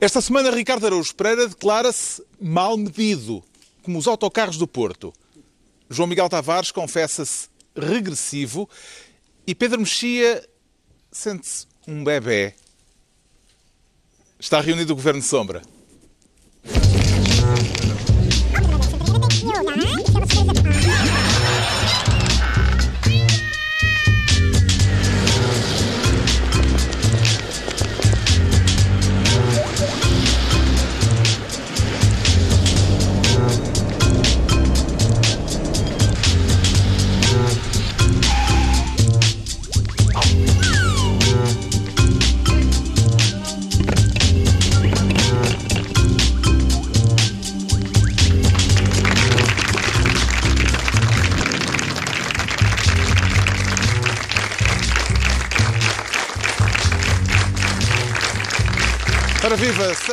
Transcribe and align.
Esta 0.00 0.20
semana, 0.20 0.50
Ricardo 0.50 0.86
Araújo 0.86 1.14
Pereira 1.14 1.48
declara-se 1.48 2.22
mal 2.40 2.76
medido, 2.76 3.42
como 3.82 3.98
os 3.98 4.06
autocarros 4.06 4.56
do 4.56 4.66
Porto. 4.66 5.12
João 5.88 6.08
Miguel 6.08 6.28
Tavares 6.28 6.70
confessa-se 6.70 7.48
regressivo 7.76 8.68
e 9.46 9.54
Pedro 9.54 9.80
Mexia 9.80 10.46
sente-se 11.12 11.66
um 11.86 12.02
bebê. 12.02 12.54
Está 14.38 14.60
reunido 14.60 14.92
o 14.92 14.96
Governo 14.96 15.20
de 15.20 15.26
Sombra. 15.26 15.62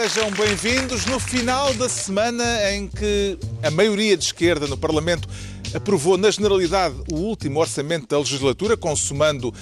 Sejam 0.10 0.32
bem-vindos 0.32 1.06
no 1.06 1.20
final 1.20 1.76
da 1.76 1.88
semana 1.88 2.44
em 2.72 2.88
que 2.88 3.38
a 3.62 3.70
maioria 3.70 4.18
de 4.18 4.24
esquerda 4.24 4.66
no 4.66 4.76
Parlamento 4.76 5.30
aprovou 5.76 6.18
na 6.18 6.32
generalidade 6.32 6.96
o 7.12 7.18
último 7.18 7.60
orçamento 7.60 8.08
da 8.08 8.18
legislatura, 8.18 8.76
consumando 8.76 9.54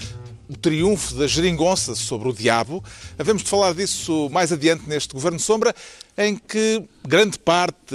o 0.48 0.56
triunfo 0.56 1.16
da 1.16 1.28
geringonça 1.28 1.94
sobre 1.94 2.30
o 2.30 2.34
diabo. 2.34 2.82
Havemos 3.18 3.44
de 3.44 3.50
falar 3.50 3.74
disso 3.74 4.30
mais 4.32 4.50
adiante 4.54 4.88
neste 4.88 5.14
Governo 5.14 5.42
Sombra, 5.42 5.76
em 6.18 6.38
que 6.38 6.86
grande 7.06 7.38
parte 7.38 7.94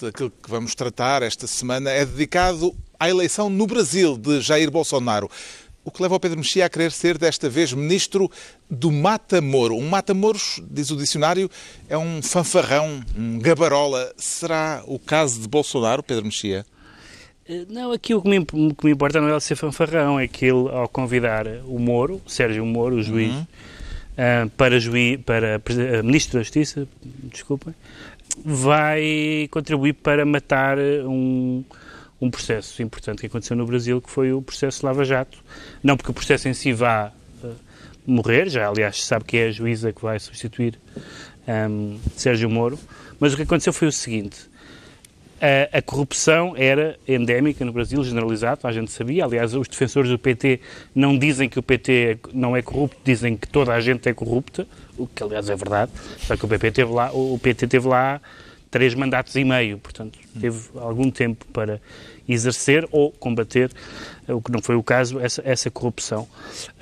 daquilo 0.00 0.30
que 0.30 0.50
vamos 0.50 0.74
tratar 0.74 1.22
esta 1.22 1.46
semana 1.46 1.90
é 1.90 2.04
dedicado 2.04 2.74
à 2.98 3.08
eleição 3.08 3.48
no 3.48 3.68
Brasil 3.68 4.18
de 4.18 4.40
Jair 4.40 4.68
Bolsonaro. 4.68 5.30
O 5.84 5.90
que 5.90 6.02
leva 6.02 6.14
o 6.14 6.20
Pedro 6.20 6.38
Mexia 6.38 6.64
a 6.64 6.70
querer 6.70 6.90
ser, 6.90 7.18
desta 7.18 7.48
vez, 7.48 7.72
ministro 7.72 8.30
do 8.70 8.90
Mata-Moro. 8.90 9.76
Um 9.76 9.86
Mata-Moros, 9.86 10.62
diz 10.70 10.90
o 10.90 10.96
dicionário, 10.96 11.50
é 11.88 11.98
um 11.98 12.22
fanfarrão, 12.22 13.02
um 13.16 13.38
gabarola. 13.38 14.10
Será 14.16 14.82
o 14.86 14.98
caso 14.98 15.42
de 15.42 15.46
Bolsonaro, 15.46 16.02
Pedro 16.02 16.24
Mexia? 16.24 16.64
Não, 17.68 17.92
aqui 17.92 18.14
o 18.14 18.22
que 18.22 18.28
me, 18.28 18.42
que 18.42 18.86
me 18.86 18.92
importa 18.92 19.20
não 19.20 19.28
é 19.28 19.32
ele 19.32 19.40
ser 19.40 19.56
fanfarrão, 19.56 20.18
é 20.18 20.26
que 20.26 20.46
ele, 20.46 20.70
ao 20.70 20.88
convidar 20.88 21.46
o 21.66 21.78
Moro, 21.78 22.22
Sérgio 22.26 22.64
Moro, 22.64 22.96
o 22.96 23.02
juiz, 23.02 23.34
uhum. 23.34 23.42
uh, 23.42 24.50
para, 24.56 24.80
juiz, 24.80 25.20
para 25.20 25.58
uh, 25.58 26.02
Ministro 26.02 26.38
da 26.38 26.42
Justiça, 26.42 26.88
desculpem, 27.24 27.74
vai 28.42 29.46
contribuir 29.50 29.92
para 29.92 30.24
matar 30.24 30.78
um 30.78 31.62
um 32.20 32.30
processo 32.30 32.82
importante 32.82 33.20
que 33.20 33.26
aconteceu 33.26 33.56
no 33.56 33.66
Brasil, 33.66 34.00
que 34.00 34.10
foi 34.10 34.32
o 34.32 34.40
processo 34.40 34.84
Lava 34.84 35.04
Jato. 35.04 35.38
Não 35.82 35.96
porque 35.96 36.10
o 36.10 36.14
processo 36.14 36.48
em 36.48 36.54
si 36.54 36.72
vá 36.72 37.12
uh, 37.42 37.54
morrer, 38.06 38.48
já 38.48 38.68
aliás 38.68 38.96
se 38.96 39.06
sabe 39.06 39.24
que 39.24 39.36
é 39.36 39.48
a 39.48 39.50
juíza 39.50 39.92
que 39.92 40.02
vai 40.02 40.18
substituir 40.18 40.78
um, 41.46 41.50
ehm, 41.50 41.98
Sérgio 42.16 42.48
Moro, 42.48 42.78
mas 43.18 43.32
o 43.32 43.36
que 43.36 43.42
aconteceu 43.42 43.72
foi 43.72 43.88
o 43.88 43.92
seguinte. 43.92 44.54
A, 45.40 45.78
a, 45.78 45.82
corrupção 45.82 46.54
era 46.56 46.98
endémica 47.06 47.64
no 47.64 47.72
Brasil, 47.72 48.02
generalizada, 48.02 48.60
a 48.64 48.72
gente 48.72 48.90
sabia. 48.90 49.24
Aliás, 49.24 49.52
os 49.54 49.68
defensores 49.68 50.10
do 50.10 50.18
PT 50.18 50.60
não 50.94 51.18
dizem 51.18 51.48
que 51.48 51.58
o 51.58 51.62
PT 51.62 52.18
não 52.32 52.56
é 52.56 52.62
corrupto, 52.62 52.96
dizem 53.04 53.36
que 53.36 53.46
toda 53.48 53.74
a 53.74 53.80
gente 53.80 54.08
é 54.08 54.14
corrupta, 54.14 54.66
o 54.96 55.06
que 55.06 55.22
aliás 55.22 55.50
é 55.50 55.56
verdade. 55.56 55.92
Só 56.18 56.36
que 56.36 56.44
o 56.44 56.48
PT 56.48 56.70
teve 56.70 56.92
lá, 56.92 57.10
o 57.12 57.38
PT 57.38 57.66
teve 57.66 57.86
lá 57.86 58.22
três 58.74 58.92
mandatos 58.92 59.36
e 59.36 59.44
meio, 59.44 59.78
portanto, 59.78 60.18
teve 60.40 60.58
algum 60.74 61.08
tempo 61.08 61.46
para 61.52 61.80
exercer 62.28 62.88
ou 62.90 63.12
combater, 63.12 63.70
o 64.26 64.42
que 64.42 64.50
não 64.50 64.60
foi 64.60 64.74
o 64.74 64.82
caso, 64.82 65.20
essa, 65.20 65.40
essa 65.44 65.70
corrupção. 65.70 66.26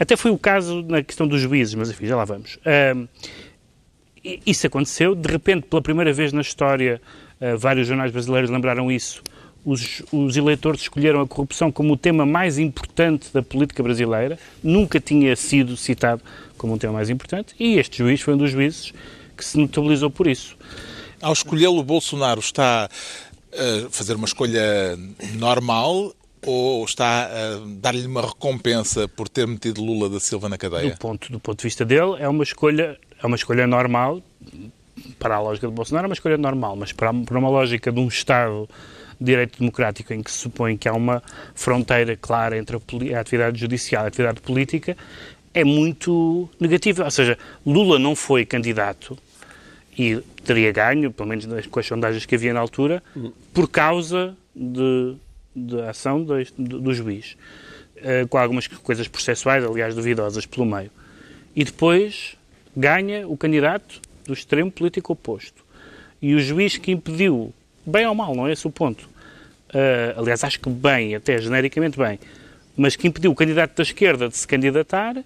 Até 0.00 0.16
foi 0.16 0.30
o 0.30 0.38
caso 0.38 0.80
na 0.88 1.02
questão 1.02 1.28
dos 1.28 1.38
juízes, 1.38 1.74
mas 1.74 1.90
enfim, 1.90 2.06
já 2.06 2.16
lá 2.16 2.24
vamos. 2.24 2.54
Uh, 2.56 3.06
isso 4.24 4.66
aconteceu, 4.66 5.14
de 5.14 5.30
repente, 5.30 5.66
pela 5.66 5.82
primeira 5.82 6.14
vez 6.14 6.32
na 6.32 6.40
história, 6.40 6.98
uh, 7.38 7.58
vários 7.58 7.86
jornais 7.86 8.10
brasileiros 8.10 8.48
lembraram 8.48 8.90
isso, 8.90 9.22
os, 9.62 10.02
os, 10.10 10.38
eleitores 10.38 10.80
escolheram 10.80 11.20
a 11.20 11.28
corrupção 11.28 11.70
como 11.70 11.92
o 11.92 11.96
tema 11.98 12.24
mais 12.24 12.58
importante 12.58 13.28
da 13.34 13.42
política 13.42 13.82
brasileira, 13.82 14.38
nunca 14.62 14.98
tinha 14.98 15.36
sido 15.36 15.76
citado 15.76 16.22
como 16.56 16.72
um 16.72 16.78
tema 16.78 16.94
mais 16.94 17.10
importante, 17.10 17.54
e 17.60 17.76
este 17.76 17.98
juiz 17.98 18.22
foi 18.22 18.32
um 18.32 18.38
dos 18.38 18.50
juízes 18.50 18.94
que 19.36 19.44
se 19.44 19.58
notabilizou 19.58 20.08
por 20.08 20.26
isso. 20.26 20.56
Ao 21.22 21.32
escolhê-lo, 21.32 21.82
Bolsonaro 21.84 22.40
está 22.40 22.88
a 23.52 23.90
fazer 23.90 24.16
uma 24.16 24.26
escolha 24.26 24.98
normal 25.38 26.12
ou 26.44 26.84
está 26.84 27.26
a 27.26 27.60
dar-lhe 27.76 28.04
uma 28.06 28.22
recompensa 28.22 29.06
por 29.06 29.28
ter 29.28 29.46
metido 29.46 29.80
Lula 29.80 30.08
da 30.08 30.18
Silva 30.18 30.48
na 30.48 30.58
cadeia? 30.58 30.90
Do 30.90 30.98
ponto, 30.98 31.30
do 31.30 31.38
ponto 31.38 31.58
de 31.58 31.62
vista 31.62 31.84
dele, 31.84 32.16
é 32.18 32.28
uma 32.28 32.42
escolha, 32.42 32.98
é 33.22 33.26
uma 33.26 33.36
escolha 33.36 33.68
normal. 33.68 34.20
Para 35.20 35.36
a 35.36 35.40
lógica 35.40 35.68
de 35.68 35.72
Bolsonaro, 35.72 36.06
é 36.06 36.08
uma 36.08 36.14
escolha 36.14 36.36
normal, 36.36 36.74
mas 36.74 36.92
para, 36.92 37.14
para 37.14 37.38
uma 37.38 37.48
lógica 37.48 37.92
de 37.92 38.00
um 38.00 38.08
Estado 38.08 38.68
de 39.20 39.26
direito 39.26 39.60
democrático 39.60 40.12
em 40.12 40.22
que 40.22 40.30
se 40.30 40.38
supõe 40.38 40.76
que 40.76 40.88
há 40.88 40.92
uma 40.92 41.22
fronteira 41.54 42.16
clara 42.16 42.58
entre 42.58 42.76
a, 42.76 43.16
a 43.16 43.20
atividade 43.20 43.60
judicial 43.60 44.02
e 44.02 44.06
a 44.06 44.08
atividade 44.08 44.40
política, 44.40 44.96
é 45.54 45.62
muito 45.62 46.48
negativa. 46.58 47.04
Ou 47.04 47.10
seja, 47.12 47.38
Lula 47.64 48.00
não 48.00 48.16
foi 48.16 48.44
candidato 48.44 49.16
e 49.98 50.20
teria 50.44 50.72
ganho, 50.72 51.10
pelo 51.10 51.28
menos 51.28 51.66
com 51.66 51.80
as 51.80 51.86
sondagens 51.86 52.24
que 52.24 52.34
havia 52.34 52.52
na 52.52 52.60
altura, 52.60 53.02
por 53.52 53.68
causa 53.68 54.36
de, 54.54 55.14
da 55.54 55.90
ação 55.90 56.22
do, 56.24 56.42
do 56.56 56.94
juiz, 56.94 57.36
uh, 57.98 58.26
com 58.28 58.38
algumas 58.38 58.66
coisas 58.66 59.06
processuais, 59.06 59.64
aliás, 59.64 59.94
duvidosas 59.94 60.46
pelo 60.46 60.66
meio. 60.66 60.90
E 61.54 61.64
depois 61.64 62.36
ganha 62.76 63.28
o 63.28 63.36
candidato 63.36 64.00
do 64.26 64.32
extremo 64.32 64.70
político 64.70 65.12
oposto. 65.12 65.62
E 66.20 66.34
o 66.34 66.40
juiz 66.40 66.76
que 66.76 66.90
impediu, 66.90 67.52
bem 67.84 68.06
ou 68.06 68.14
mal, 68.14 68.34
não 68.34 68.46
é 68.46 68.52
esse 68.52 68.66
o 68.66 68.70
ponto, 68.70 69.02
uh, 69.02 70.18
aliás, 70.18 70.42
acho 70.44 70.58
que 70.58 70.70
bem, 70.70 71.14
até 71.14 71.38
genericamente 71.38 71.98
bem, 71.98 72.18
mas 72.76 72.96
que 72.96 73.06
impediu 73.06 73.30
o 73.30 73.34
candidato 73.34 73.76
da 73.76 73.82
esquerda 73.82 74.28
de 74.28 74.36
se 74.36 74.48
candidatar, 74.48 75.22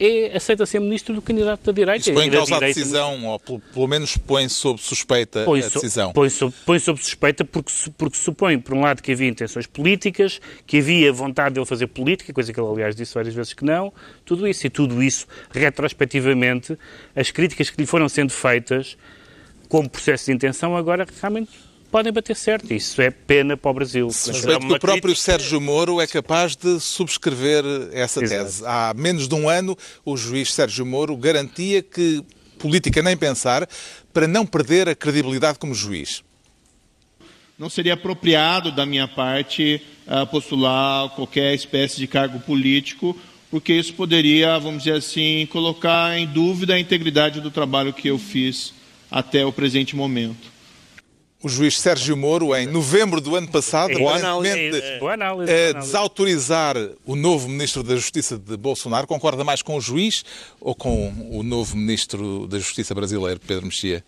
é, 0.00 0.36
aceita 0.36 0.64
ser 0.64 0.80
ministro 0.80 1.14
do 1.14 1.20
candidato 1.20 1.64
da 1.64 1.72
direita. 1.72 2.00
Isso 2.00 2.12
põe 2.12 2.26
em 2.26 2.30
causa 2.30 2.56
a 2.56 2.60
decisão, 2.60 3.26
ou 3.26 3.38
pelo, 3.38 3.58
pelo, 3.60 3.88
menos 3.88 4.16
põe 4.16 4.48
sob 4.48 4.80
suspeita 4.80 5.44
põe 5.44 5.60
a 5.60 5.68
decisão. 5.68 6.12
Põe 6.12 6.30
sob, 6.30 6.54
põe 6.64 6.78
sob 6.78 7.02
suspeita 7.02 7.44
porque, 7.44 7.72
porque 7.96 8.16
supõe, 8.16 8.58
por 8.58 8.74
um 8.74 8.80
lado, 8.80 9.02
que 9.02 9.12
havia 9.12 9.28
intenções 9.28 9.66
políticas, 9.66 10.40
que 10.66 10.78
havia 10.78 11.12
vontade 11.12 11.54
de 11.54 11.60
ele 11.60 11.66
fazer 11.66 11.88
política, 11.88 12.32
coisa 12.32 12.52
que 12.52 12.60
ele, 12.60 12.68
aliás, 12.68 12.94
disse 12.94 13.14
várias 13.14 13.34
vezes 13.34 13.52
que 13.52 13.64
não, 13.64 13.92
tudo 14.24 14.46
isso. 14.46 14.66
E 14.66 14.70
tudo 14.70 15.02
isso, 15.02 15.26
retrospectivamente, 15.50 16.78
as 17.14 17.30
críticas 17.30 17.70
que 17.70 17.80
lhe 17.80 17.86
foram 17.86 18.08
sendo 18.08 18.32
feitas 18.32 18.96
como 19.68 19.88
processo 19.88 20.26
de 20.26 20.32
intenção, 20.32 20.76
agora 20.76 21.06
realmente 21.20 21.50
podem 21.90 22.12
bater 22.12 22.36
certo. 22.36 22.72
Isso 22.72 23.00
é 23.00 23.10
pena 23.10 23.56
para 23.56 23.70
o 23.70 23.74
Brasil. 23.74 24.10
Suspeito 24.10 24.60
que 24.60 24.66
o 24.66 24.78
próprio 24.78 25.14
crítica... 25.14 25.32
Sérgio 25.32 25.60
Moro 25.60 26.00
é 26.00 26.06
capaz 26.06 26.54
de 26.54 26.78
subscrever 26.80 27.64
essa 27.92 28.22
Exato. 28.22 28.44
tese. 28.44 28.62
Há 28.66 28.94
menos 28.96 29.28
de 29.28 29.34
um 29.34 29.48
ano, 29.48 29.76
o 30.04 30.16
juiz 30.16 30.52
Sérgio 30.52 30.86
Moro 30.86 31.16
garantia 31.16 31.82
que 31.82 32.22
política 32.58 33.02
nem 33.02 33.16
pensar 33.16 33.68
para 34.12 34.26
não 34.26 34.44
perder 34.44 34.88
a 34.88 34.94
credibilidade 34.94 35.58
como 35.58 35.74
juiz. 35.74 36.22
Não 37.58 37.68
seria 37.68 37.94
apropriado 37.94 38.70
da 38.70 38.86
minha 38.86 39.08
parte 39.08 39.82
uh, 40.06 40.26
postular 40.28 41.08
qualquer 41.10 41.54
espécie 41.54 41.96
de 41.96 42.06
cargo 42.06 42.38
político, 42.40 43.16
porque 43.50 43.72
isso 43.72 43.94
poderia, 43.94 44.58
vamos 44.58 44.84
dizer 44.84 44.96
assim, 44.96 45.46
colocar 45.50 46.16
em 46.16 46.26
dúvida 46.26 46.74
a 46.74 46.78
integridade 46.78 47.40
do 47.40 47.50
trabalho 47.50 47.92
que 47.92 48.08
eu 48.08 48.18
fiz 48.18 48.74
até 49.10 49.44
o 49.44 49.52
presente 49.52 49.96
momento. 49.96 50.57
O 51.40 51.48
juiz 51.48 51.78
Sérgio 51.78 52.16
Moro, 52.16 52.52
em 52.56 52.66
novembro 52.66 53.20
do 53.20 53.36
ano 53.36 53.46
passado, 53.46 53.92
aparentemente 53.92 54.82
a 55.22 55.72
desautorizar 55.78 56.76
o 57.06 57.14
novo 57.14 57.48
Ministro 57.48 57.84
da 57.84 57.94
Justiça 57.94 58.36
de 58.36 58.56
Bolsonaro, 58.56 59.06
concorda 59.06 59.44
mais 59.44 59.62
com 59.62 59.76
o 59.76 59.80
juiz 59.80 60.24
ou 60.60 60.74
com 60.74 61.12
o 61.30 61.44
novo 61.44 61.76
Ministro 61.76 62.48
da 62.48 62.58
Justiça 62.58 62.92
brasileiro, 62.92 63.38
Pedro 63.38 63.66
Mexia? 63.66 64.02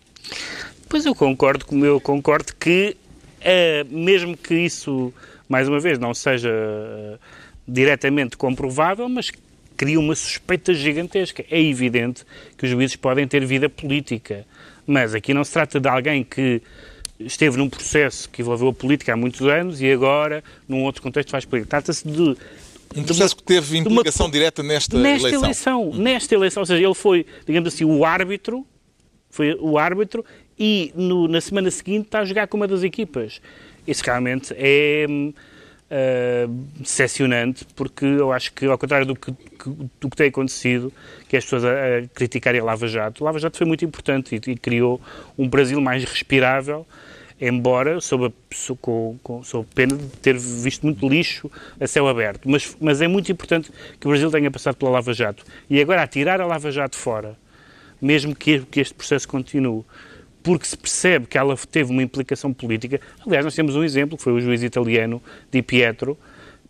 Pois 0.89 1.05
eu 1.05 1.15
concordo, 1.15 1.65
como 1.65 1.85
eu 1.85 2.01
concordo 2.01 2.53
que, 2.59 2.97
uh, 3.39 3.95
mesmo 3.95 4.35
que 4.35 4.55
isso, 4.55 5.13
mais 5.47 5.69
uma 5.69 5.79
vez, 5.79 5.97
não 5.97 6.13
seja 6.13 6.49
uh, 6.49 7.17
diretamente 7.65 8.35
comprovável, 8.35 9.07
mas 9.07 9.31
cria 9.77 9.97
uma 9.97 10.15
suspeita 10.15 10.73
gigantesca. 10.73 11.45
É 11.49 11.61
evidente 11.61 12.25
que 12.57 12.65
os 12.65 12.69
juízes 12.69 12.97
podem 12.97 13.25
ter 13.25 13.45
vida 13.45 13.69
política, 13.69 14.45
mas 14.85 15.15
aqui 15.15 15.33
não 15.33 15.45
se 15.45 15.53
trata 15.53 15.79
de 15.79 15.87
alguém 15.87 16.25
que 16.25 16.61
esteve 17.25 17.57
num 17.57 17.69
processo 17.69 18.29
que 18.29 18.41
envolveu 18.41 18.69
a 18.69 18.73
política 18.73 19.13
há 19.13 19.17
muitos 19.17 19.41
anos 19.47 19.81
e 19.81 19.91
agora, 19.91 20.43
num 20.67 20.83
outro 20.83 21.01
contexto, 21.01 21.29
faz 21.29 21.45
política. 21.45 21.69
Trata-se 21.69 22.07
de 22.07 22.35
um 22.95 23.03
processo 23.03 23.35
que 23.35 23.43
teve 23.43 23.77
implicação 23.77 24.25
uma, 24.25 24.31
direta 24.31 24.61
nesta, 24.61 24.97
nesta 24.97 25.27
eleição. 25.27 25.43
eleição. 25.43 25.91
Nesta 25.93 26.35
eleição, 26.35 26.61
ou 26.61 26.65
seja, 26.65 26.83
ele 26.83 26.93
foi, 26.93 27.25
digamos 27.45 27.73
assim, 27.73 27.85
o 27.85 28.03
árbitro, 28.03 28.65
foi 29.29 29.55
o 29.59 29.77
árbitro 29.77 30.25
e 30.59 30.91
no, 30.95 31.27
na 31.27 31.39
semana 31.39 31.71
seguinte 31.71 32.05
está 32.05 32.19
a 32.19 32.25
jogar 32.25 32.47
com 32.47 32.57
uma 32.57 32.67
das 32.67 32.83
equipas. 32.83 33.41
Isso 33.87 34.03
realmente 34.05 34.53
é 34.57 35.05
uh, 35.91 36.47
decepcionante, 36.77 37.65
porque 37.75 38.05
eu 38.05 38.31
acho 38.31 38.53
que, 38.53 38.65
ao 38.65 38.77
contrário 38.77 39.05
do 39.05 39.15
que, 39.15 39.31
que, 39.31 39.69
do 39.99 40.09
que 40.09 40.15
tem 40.15 40.27
acontecido, 40.27 40.91
que 41.27 41.37
as 41.37 41.43
pessoas 41.43 41.65
a, 41.65 41.69
a 41.69 42.07
criticarem 42.13 42.61
a 42.61 42.63
Lava 42.63 42.87
Jato, 42.87 43.23
Lava 43.23 43.39
Jato 43.39 43.57
foi 43.57 43.65
muito 43.65 43.83
importante 43.83 44.35
e, 44.35 44.51
e 44.51 44.55
criou 44.55 45.01
um 45.37 45.47
Brasil 45.47 45.79
mais 45.81 46.03
respirável, 46.03 46.85
embora 47.41 47.99
sob, 47.99 48.27
a, 48.27 49.43
sob, 49.43 49.67
pena 49.73 49.97
de 49.97 50.05
ter 50.17 50.37
visto 50.37 50.83
muito 50.83 51.09
lixo 51.09 51.51
a 51.79 51.87
céu 51.87 52.07
aberto. 52.07 52.47
Mas, 52.47 52.77
mas 52.79 53.01
é 53.01 53.07
muito 53.07 53.31
importante 53.31 53.71
que 53.99 54.07
o 54.07 54.11
Brasil 54.11 54.29
tenha 54.29 54.51
passado 54.51 54.75
pela 54.75 54.91
Lava 54.91 55.11
Jato. 55.11 55.43
E 55.67 55.81
agora, 55.81 56.05
tirar 56.05 56.39
a 56.39 56.45
Lava 56.45 56.71
Jato 56.71 56.95
fora, 56.95 57.35
mesmo 57.99 58.35
que, 58.35 58.59
que 58.59 58.79
este 58.79 58.93
processo 58.93 59.27
continue, 59.27 59.83
porque 60.43 60.65
se 60.65 60.77
percebe 60.77 61.25
que 61.25 61.37
ela 61.37 61.55
teve 61.57 61.91
uma 61.91 62.03
implicação 62.03 62.53
política. 62.53 63.01
Aliás, 63.25 63.43
nós 63.43 63.55
temos 63.55 63.75
um 63.75 63.83
exemplo, 63.83 64.17
que 64.17 64.23
foi 64.23 64.33
o 64.33 64.39
juiz 64.39 64.61
italiano 64.61 65.21
Di 65.51 65.63
Pietro, 65.63 66.17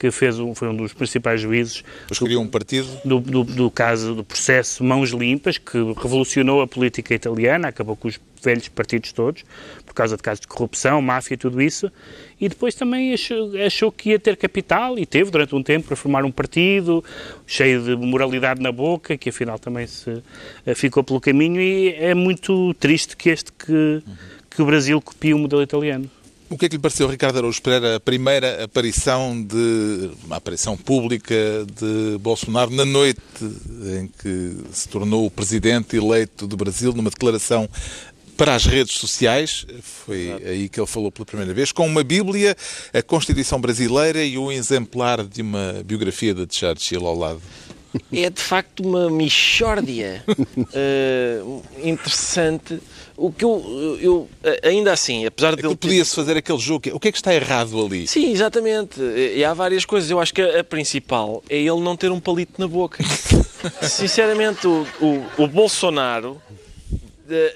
que 0.01 0.09
fez 0.09 0.39
um, 0.39 0.55
foi 0.55 0.67
um 0.67 0.75
dos 0.75 0.93
principais 0.93 1.39
juízes. 1.39 1.83
Do, 2.09 2.41
um 2.41 2.47
partido? 2.47 2.87
Do, 3.05 3.19
do, 3.19 3.43
do, 3.43 3.69
caso 3.69 4.15
do 4.15 4.23
processo 4.23 4.83
Mãos 4.83 5.11
Limpas, 5.11 5.59
que 5.59 5.77
revolucionou 5.77 6.59
a 6.63 6.67
política 6.67 7.13
italiana, 7.13 7.67
acabou 7.67 7.95
com 7.95 8.07
os 8.07 8.19
velhos 8.41 8.67
partidos 8.67 9.11
todos, 9.11 9.45
por 9.85 9.93
causa 9.93 10.17
de 10.17 10.23
casos 10.23 10.41
de 10.41 10.47
corrupção, 10.47 10.99
máfia 11.03 11.35
e 11.35 11.37
tudo 11.37 11.61
isso, 11.61 11.91
e 12.39 12.49
depois 12.49 12.73
também 12.73 13.13
achou, 13.13 13.51
achou, 13.63 13.91
que 13.91 14.09
ia 14.09 14.17
ter 14.17 14.35
capital, 14.37 14.97
e 14.97 15.05
teve 15.05 15.29
durante 15.29 15.53
um 15.53 15.61
tempo 15.61 15.85
para 15.85 15.95
formar 15.95 16.25
um 16.25 16.31
partido 16.31 17.05
cheio 17.45 17.83
de 17.83 17.95
moralidade 17.95 18.59
na 18.59 18.71
boca, 18.71 19.15
que 19.15 19.29
afinal 19.29 19.59
também 19.59 19.85
se 19.85 20.23
eh, 20.65 20.73
ficou 20.73 21.03
pelo 21.03 21.21
caminho, 21.21 21.61
e 21.61 21.89
é 21.89 22.15
muito 22.15 22.73
triste 22.79 23.15
que 23.15 23.29
este 23.29 23.51
que, 23.51 24.01
que 24.49 24.63
o 24.63 24.65
Brasil 24.65 24.99
copie 24.99 25.35
o 25.35 25.37
modelo 25.37 25.61
italiano. 25.61 26.09
O 26.51 26.57
que 26.57 26.65
é 26.65 26.69
que 26.69 26.75
lhe 26.75 26.81
pareceu, 26.81 27.07
Ricardo 27.07 27.37
Araújo 27.37 27.61
Pereira, 27.61 27.95
a 27.95 27.99
primeira 28.01 28.65
aparição 28.65 29.41
de 29.41 30.11
uma 30.25 30.35
aparição 30.35 30.75
pública 30.75 31.33
de 31.65 32.17
Bolsonaro 32.17 32.69
na 32.69 32.83
noite 32.83 33.21
em 33.41 34.07
que 34.07 34.57
se 34.73 34.89
tornou 34.89 35.25
o 35.25 35.31
presidente 35.31 35.95
eleito 35.95 36.45
do 36.45 36.57
Brasil, 36.57 36.91
numa 36.91 37.09
declaração 37.09 37.69
para 38.35 38.53
as 38.53 38.65
redes 38.65 38.97
sociais, 38.97 39.65
foi 39.81 40.27
Exato. 40.27 40.45
aí 40.45 40.67
que 40.67 40.77
ele 40.77 40.87
falou 40.87 41.09
pela 41.09 41.25
primeira 41.25 41.53
vez, 41.53 41.71
com 41.71 41.87
uma 41.87 42.03
Bíblia, 42.03 42.53
a 42.93 43.01
Constituição 43.01 43.61
Brasileira 43.61 44.21
e 44.21 44.37
um 44.37 44.51
exemplar 44.51 45.23
de 45.23 45.41
uma 45.41 45.81
biografia 45.85 46.33
de 46.33 46.53
Churchill 46.53 47.07
ao 47.07 47.15
lado? 47.15 47.41
É 48.11 48.29
de 48.29 48.41
facto 48.41 48.83
uma 48.83 49.09
mixórdia 49.09 50.23
uh, 50.27 51.63
interessante 51.81 52.81
o 53.21 53.31
que 53.31 53.45
eu, 53.45 53.99
eu 54.01 54.29
ainda 54.63 54.91
assim, 54.91 55.25
apesar 55.25 55.55
de. 55.55 55.65
É 55.65 55.75
podia-se 55.75 56.15
fazer 56.15 56.37
aquele 56.37 56.57
jogo. 56.57 56.89
O 56.93 56.99
que 56.99 57.09
é 57.09 57.11
que 57.11 57.17
está 57.17 57.33
errado 57.33 57.83
ali? 57.85 58.07
Sim, 58.07 58.31
exatamente. 58.31 58.99
E 58.99 59.43
há 59.43 59.53
várias 59.53 59.85
coisas. 59.85 60.09
Eu 60.09 60.19
acho 60.19 60.33
que 60.33 60.41
a, 60.41 60.61
a 60.61 60.63
principal 60.63 61.43
é 61.49 61.57
ele 61.57 61.79
não 61.81 61.95
ter 61.95 62.11
um 62.11 62.19
palito 62.19 62.59
na 62.59 62.67
boca. 62.67 63.03
Sinceramente, 63.81 64.65
o, 64.65 64.87
o, 64.99 65.43
o 65.43 65.47
Bolsonaro 65.47 66.41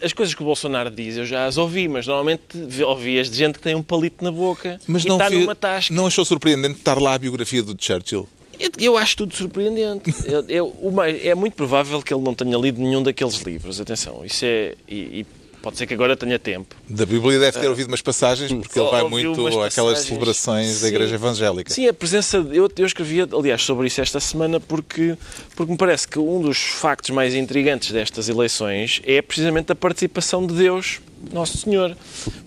as 0.01 0.13
coisas 0.13 0.33
que 0.33 0.41
o 0.41 0.45
Bolsonaro 0.45 0.89
diz 0.89 1.17
eu 1.17 1.25
já 1.25 1.45
as 1.45 1.57
ouvi, 1.57 1.88
mas 1.89 2.07
normalmente 2.07 2.41
ouvi 2.88 3.19
as 3.19 3.29
de 3.29 3.35
gente 3.35 3.56
que 3.56 3.62
tem 3.62 3.75
um 3.75 3.83
palito 3.83 4.23
na 4.23 4.31
boca 4.31 4.79
mas 4.88 5.03
e 5.03 5.07
não 5.09 5.17
está 5.17 5.29
numa 5.29 5.53
tasca. 5.53 5.94
Não 5.94 6.07
achou 6.07 6.23
surpreendente 6.23 6.79
estar 6.79 6.97
lá 6.97 7.15
a 7.15 7.17
biografia 7.17 7.62
do 7.62 7.75
Churchill? 7.77 8.25
Eu, 8.59 8.71
eu 8.79 8.97
acho 8.97 9.17
tudo 9.17 9.35
surpreendente. 9.35 10.13
eu, 10.25 10.45
eu, 10.47 11.01
é 11.21 11.35
muito 11.35 11.56
provável 11.56 12.01
que 12.01 12.13
ele 12.13 12.23
não 12.23 12.33
tenha 12.33 12.57
lido 12.57 12.81
nenhum 12.81 13.03
daqueles 13.03 13.41
livros. 13.41 13.81
Atenção, 13.81 14.23
isso 14.23 14.45
é. 14.45 14.75
E, 14.88 14.95
e 15.21 15.25
Pode 15.65 15.79
ser 15.79 15.88
que 15.88 15.95
agora 15.95 16.15
tenha 16.15 16.38
tempo. 16.38 16.75
Da 16.88 17.07
Bíblia 17.07 17.39
deve 17.39 17.59
ter 17.59 17.67
ouvido 17.67 17.88
umas 17.88 18.00
passagens, 18.00 18.53
porque 18.53 18.79
ele 18.79 18.88
vai 18.88 19.03
muito 19.06 19.63
àquelas 19.63 19.97
celebrações 20.01 20.81
da 20.81 20.89
Igreja 20.89 21.15
Evangélica. 21.15 21.73
Sim, 21.73 21.88
a 21.88 21.94
presença. 21.94 22.38
Eu, 22.38 22.69
eu 22.77 22.85
escrevi, 22.85 23.21
aliás, 23.21 23.63
sobre 23.63 23.88
isso 23.88 24.00
esta 24.00 24.19
semana, 24.19 24.59
porque, 24.59 25.17
porque 25.56 25.71
me 25.71 25.75
parece 25.75 26.07
que 26.07 26.19
um 26.19 26.39
dos 26.39 26.59
factos 26.59 27.09
mais 27.09 27.33
intrigantes 27.33 27.89
destas 27.91 28.29
eleições 28.29 29.01
é 29.07 29.19
precisamente 29.23 29.71
a 29.71 29.75
participação 29.75 30.45
de 30.45 30.53
Deus, 30.53 31.00
Nosso 31.33 31.57
Senhor. 31.57 31.97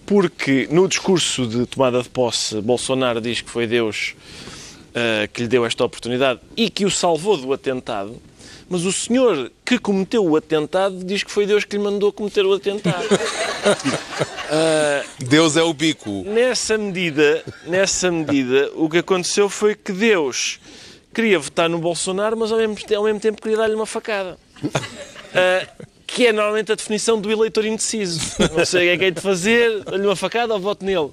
Porque 0.06 0.68
no 0.70 0.86
discurso 0.86 1.44
de 1.44 1.66
tomada 1.66 2.00
de 2.00 2.08
posse, 2.08 2.60
Bolsonaro 2.60 3.20
diz 3.20 3.40
que 3.40 3.50
foi 3.50 3.66
Deus 3.66 4.14
uh, 4.90 5.28
que 5.32 5.42
lhe 5.42 5.48
deu 5.48 5.66
esta 5.66 5.84
oportunidade 5.84 6.38
e 6.56 6.70
que 6.70 6.84
o 6.84 6.90
salvou 6.90 7.36
do 7.36 7.52
atentado. 7.52 8.22
Mas 8.68 8.84
o 8.84 8.92
senhor 8.92 9.50
que 9.64 9.78
cometeu 9.78 10.24
o 10.24 10.36
atentado 10.36 11.02
diz 11.02 11.22
que 11.22 11.30
foi 11.30 11.46
Deus 11.46 11.64
que 11.64 11.76
lhe 11.76 11.82
mandou 11.82 12.12
cometer 12.12 12.44
o 12.44 12.52
atentado. 12.52 13.06
uh, 13.06 15.08
Deus 15.24 15.56
é 15.56 15.62
o 15.62 15.72
bico. 15.72 16.24
Nessa 16.26 16.76
medida, 16.76 17.42
nessa 17.66 18.10
medida, 18.10 18.70
o 18.74 18.88
que 18.88 18.98
aconteceu 18.98 19.48
foi 19.48 19.74
que 19.74 19.92
Deus 19.92 20.60
queria 21.14 21.38
votar 21.38 21.68
no 21.68 21.78
Bolsonaro, 21.78 22.36
mas 22.36 22.52
ao 22.52 22.58
mesmo, 22.58 22.76
ao 22.94 23.04
mesmo 23.04 23.20
tempo 23.20 23.40
queria 23.40 23.56
dar-lhe 23.56 23.74
uma 23.74 23.86
facada. 23.86 24.38
Uh, 24.62 25.88
que 26.08 26.26
é 26.26 26.32
normalmente 26.32 26.72
a 26.72 26.74
definição 26.74 27.20
do 27.20 27.30
eleitor 27.30 27.64
indeciso. 27.66 28.20
Não 28.56 28.64
sei 28.64 28.80
o 28.80 28.84
que 28.84 28.88
é 28.88 28.96
que 28.96 29.04
é 29.04 29.10
de 29.10 29.20
fazer, 29.20 29.84
dá-lhe 29.84 30.06
uma 30.06 30.16
facada 30.16 30.54
ou 30.54 30.58
voto 30.58 30.84
nele. 30.84 31.10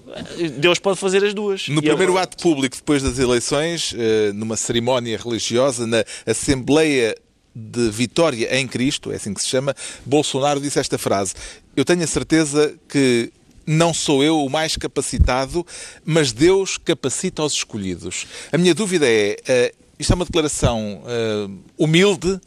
Deus 0.58 0.80
pode 0.80 0.98
fazer 0.98 1.24
as 1.24 1.34
duas. 1.34 1.68
No 1.68 1.82
primeiro 1.82 2.18
ato 2.18 2.38
público, 2.38 2.76
depois 2.76 3.04
das 3.04 3.20
eleições, 3.20 3.94
eh, 3.96 4.32
numa 4.34 4.56
cerimónia 4.56 5.18
religiosa, 5.18 5.86
na 5.86 6.04
Assembleia 6.26 7.14
de 7.56 7.90
vitória 7.90 8.60
em 8.60 8.68
Cristo, 8.68 9.12
é 9.12 9.16
assim 9.16 9.34
que 9.34 9.42
se 9.42 9.48
chama, 9.48 9.74
Bolsonaro 10.06 10.60
disse 10.60 10.80
esta 10.80 10.98
frase: 10.98 11.34
Eu 11.76 11.86
tenho 11.86 12.04
a 12.04 12.08
certeza 12.08 12.76
que 12.90 13.32
não 13.66 13.94
sou 13.94 14.24
eu 14.24 14.44
o 14.44 14.50
mais 14.50 14.76
capacitado, 14.76 15.66
mas 16.04 16.32
Deus 16.32 16.78
capacita 16.78 17.44
os 17.44 17.54
escolhidos. 17.54 18.28
A 18.52 18.58
minha 18.58 18.76
dúvida 18.76 19.08
é: 19.08 19.38
uh, 19.74 19.86
isto 19.98 20.12
é 20.12 20.16
uma 20.16 20.26
declaração 20.26 21.02
uh, 21.04 21.58
humilde, 21.78 22.40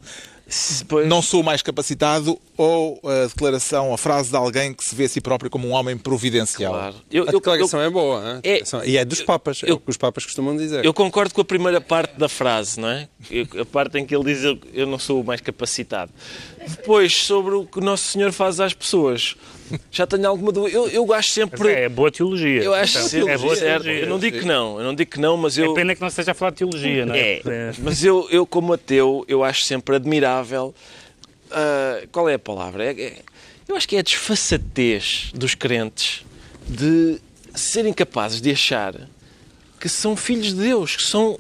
Pois... 0.89 1.07
não 1.07 1.21
sou 1.21 1.43
mais 1.43 1.61
capacitado 1.61 2.39
ou 2.57 2.99
a 3.05 3.27
declaração, 3.27 3.93
a 3.93 3.99
frase 3.99 4.31
de 4.31 4.37
alguém 4.37 4.73
que 4.73 4.83
se 4.83 4.95
vê 4.95 5.05
a 5.05 5.09
si 5.09 5.21
próprio 5.21 5.51
como 5.51 5.69
um 5.69 5.73
homem 5.73 5.97
providencial? 5.97 6.73
Claro. 6.73 6.95
Eu, 7.11 7.29
a 7.29 7.33
declaração 7.33 7.81
eu, 7.81 7.87
é 7.87 7.91
boa, 7.91 8.41
é, 8.43 8.63
e 8.87 8.97
é 8.97 9.05
dos 9.05 9.23
papas, 9.23 9.61
é 9.63 9.73
o 9.73 9.79
que 9.79 9.91
os 9.91 9.97
papas 9.99 10.25
costumam 10.25 10.57
dizer. 10.57 10.85
Eu 10.85 10.95
concordo 10.95 11.35
com 11.35 11.43
a 11.43 11.45
primeira 11.45 11.81
parte 11.81 12.19
da 12.19 12.29
frase, 12.29 12.81
não 12.81 12.89
é? 12.89 13.09
a 13.61 13.65
parte 13.67 13.99
em 13.99 14.07
que 14.07 14.17
ele 14.17 14.25
diz 14.25 14.43
eu, 14.43 14.59
eu 14.73 14.87
não 14.87 14.99
sou 14.99 15.21
o 15.21 15.25
mais 15.25 15.41
capacitado. 15.41 16.11
Depois, 16.69 17.15
sobre 17.15 17.55
o 17.55 17.65
que 17.65 17.81
Nosso 17.81 18.13
Senhor 18.13 18.33
faz 18.33 18.61
às 18.61 18.75
pessoas 18.75 19.37
já 19.91 20.07
tenho 20.07 20.29
alguma 20.29 20.53
dúvida. 20.53 20.77
Eu, 20.77 20.89
eu 20.89 21.13
acho 21.13 21.31
sempre. 21.31 21.69
É, 21.69 21.85
é 21.85 21.89
boa 21.89 22.11
teologia. 22.11 22.63
Eu 22.63 22.75
acho 22.75 22.99
então, 22.99 23.09
sempre. 23.09 23.33
É 23.33 23.39
boa 23.39 23.57
teologia. 23.57 23.93
Eu 23.93 24.09
não 24.09 24.19
digo 24.19 24.39
que 24.39 24.45
não, 24.45 24.79
eu 24.79 24.85
não 24.85 24.95
digo 24.95 25.11
que 25.11 25.21
não, 25.21 25.37
mas 25.37 25.59
eu. 25.59 25.73
É 25.73 25.75
pena 25.75 25.95
que 25.95 26.01
não 26.01 26.09
esteja 26.09 26.33
a 26.33 26.35
falar 26.35 26.51
de 26.51 26.59
teologia, 26.59 27.07
não 27.07 27.15
é? 27.15 27.41
É, 27.45 27.73
mas 27.79 28.03
eu, 28.03 28.27
eu 28.31 28.47
como 28.47 28.73
ateu, 28.73 29.25
eu 29.29 29.45
acho 29.45 29.65
sempre 29.65 29.97
admirável. 29.97 30.75
Uh, 31.51 32.07
qual 32.13 32.29
é 32.29 32.35
a 32.35 32.39
palavra? 32.39 32.85
É, 32.85 33.01
é, 33.01 33.19
eu 33.67 33.77
acho 33.77 33.89
que 33.89 33.97
é 33.97 34.01
a 34.01 34.03
desfaçatez 34.03 35.31
dos 35.35 35.55
crentes 35.55 36.25
de 36.67 37.19
serem 37.55 37.93
capazes 37.93 38.41
de 38.41 38.51
achar 38.51 38.95
que 39.79 39.89
são 39.89 40.17
filhos 40.17 40.49
de 40.49 40.55
Deus, 40.55 40.97
que 40.97 41.03
são 41.03 41.39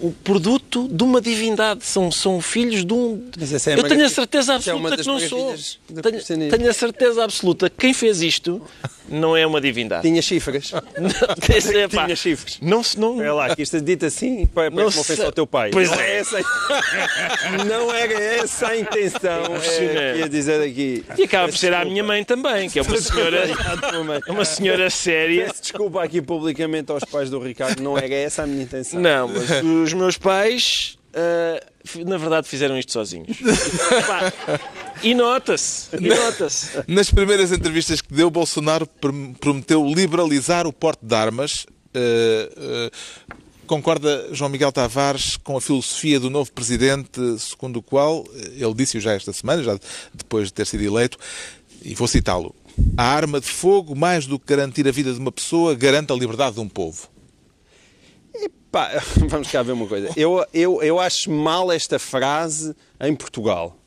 o 0.00 0.12
produto 0.24 0.88
de 0.88 1.02
uma 1.02 1.20
divindade, 1.20 1.84
são, 1.84 2.10
são 2.10 2.40
filhos 2.40 2.84
de 2.84 2.92
um. 2.92 3.30
É 3.66 3.78
eu 3.78 3.82
tenho 3.82 4.04
a 4.04 4.08
certeza 4.08 4.52
é 4.52 4.56
absoluta 4.56 4.94
é 4.94 4.96
que 4.96 5.06
não 5.06 5.20
sou. 5.20 5.54
Tenho, 6.02 6.50
tenho, 6.50 6.70
a 6.70 6.72
certeza 6.72 7.24
absoluta 7.24 7.68
que 7.68 7.76
quem 7.76 7.92
fez 7.92 8.22
isto 8.22 8.62
não 9.10 9.36
é 9.36 9.46
uma 9.46 9.60
divindade. 9.60 10.02
Tinha 10.02 10.22
chifres. 10.22 10.72
é, 10.72 11.88
Tinha 11.88 12.16
chifres. 12.16 12.58
Não 12.62 12.82
se 12.82 12.98
não. 12.98 13.20
É 13.20 13.32
lá, 13.32 13.54
que 13.54 13.62
isto 13.62 13.76
é 13.76 13.80
dito 13.80 14.06
assim, 14.06 14.46
para 14.46 14.70
uma 14.70 14.86
ofensa 14.86 15.26
ao 15.26 15.32
teu 15.32 15.46
pai. 15.46 15.70
Pois 15.70 15.90
não 15.90 16.00
é. 16.00 16.18
Essa, 16.18 16.38
não 17.66 17.92
era 17.92 18.12
essa 18.12 18.68
a 18.68 18.78
intenção. 18.78 19.42
É, 19.80 20.18
ia 20.18 20.28
dizer 20.28 20.62
aqui. 20.62 21.04
E 21.18 21.24
acaba 21.24 21.48
por 21.48 21.58
ser 21.58 21.74
a 21.74 21.84
minha 21.84 22.04
mãe 22.04 22.24
também, 22.24 22.70
que 22.70 22.78
é 22.78 22.82
uma 22.82 22.96
senhora, 22.98 23.44
uma 24.28 24.44
senhora 24.44 24.90
séria. 24.90 25.46
Peço 25.46 25.62
desculpa 25.62 26.02
aqui 26.02 26.22
publicamente 26.22 26.92
aos 26.92 27.04
pais 27.04 27.28
do 27.28 27.38
Ricardo, 27.40 27.82
não 27.82 27.98
era 27.98 28.14
essa 28.14 28.42
a 28.44 28.46
minha 28.46 28.62
intenção. 28.62 29.00
Não, 29.00 29.28
mas 29.28 29.50
os 29.62 29.92
meus 29.92 30.16
pais, 30.16 30.98
uh, 31.14 32.04
na 32.08 32.16
verdade, 32.16 32.48
fizeram 32.48 32.78
isto 32.78 32.92
sozinhos. 32.92 33.36
e 35.02 35.14
nota-se. 35.14 35.88
Nota 36.00 36.48
Nas 36.88 37.10
primeiras 37.10 37.52
entrevistas 37.52 38.00
que 38.00 38.12
deu, 38.12 38.30
Bolsonaro 38.30 38.86
prometeu 39.40 39.84
liberalizar 39.86 40.66
o 40.66 40.72
porte 40.72 41.04
de 41.04 41.14
armas. 41.14 41.66
Uh, 41.94 42.88
uh, 42.88 43.50
Concorda 43.66 44.28
João 44.32 44.50
Miguel 44.50 44.72
Tavares 44.72 45.36
com 45.36 45.56
a 45.56 45.60
filosofia 45.60 46.18
do 46.18 46.28
novo 46.28 46.50
presidente, 46.52 47.20
segundo 47.38 47.76
o 47.76 47.82
qual, 47.82 48.24
ele 48.34 48.74
disse-o 48.74 49.00
já 49.00 49.12
esta 49.12 49.32
semana, 49.32 49.62
já 49.62 49.78
depois 50.12 50.48
de 50.48 50.54
ter 50.54 50.66
sido 50.66 50.82
eleito, 50.82 51.16
e 51.80 51.94
vou 51.94 52.08
citá-lo: 52.08 52.52
a 52.96 53.04
arma 53.04 53.40
de 53.40 53.46
fogo, 53.46 53.94
mais 53.94 54.26
do 54.26 54.40
que 54.40 54.46
garantir 54.46 54.88
a 54.88 54.90
vida 54.90 55.12
de 55.12 55.20
uma 55.20 55.30
pessoa, 55.30 55.72
garante 55.76 56.12
a 56.12 56.16
liberdade 56.16 56.56
de 56.56 56.60
um 56.60 56.68
povo. 56.68 57.08
Pá, 58.70 58.90
vamos 59.28 59.48
cá 59.50 59.62
ver 59.62 59.72
uma 59.72 59.86
coisa. 59.86 60.10
Eu, 60.16 60.44
eu, 60.52 60.82
eu 60.82 60.98
acho 60.98 61.30
mal 61.30 61.70
esta 61.70 61.98
frase 61.98 62.74
em 63.00 63.14
Portugal. 63.14 63.79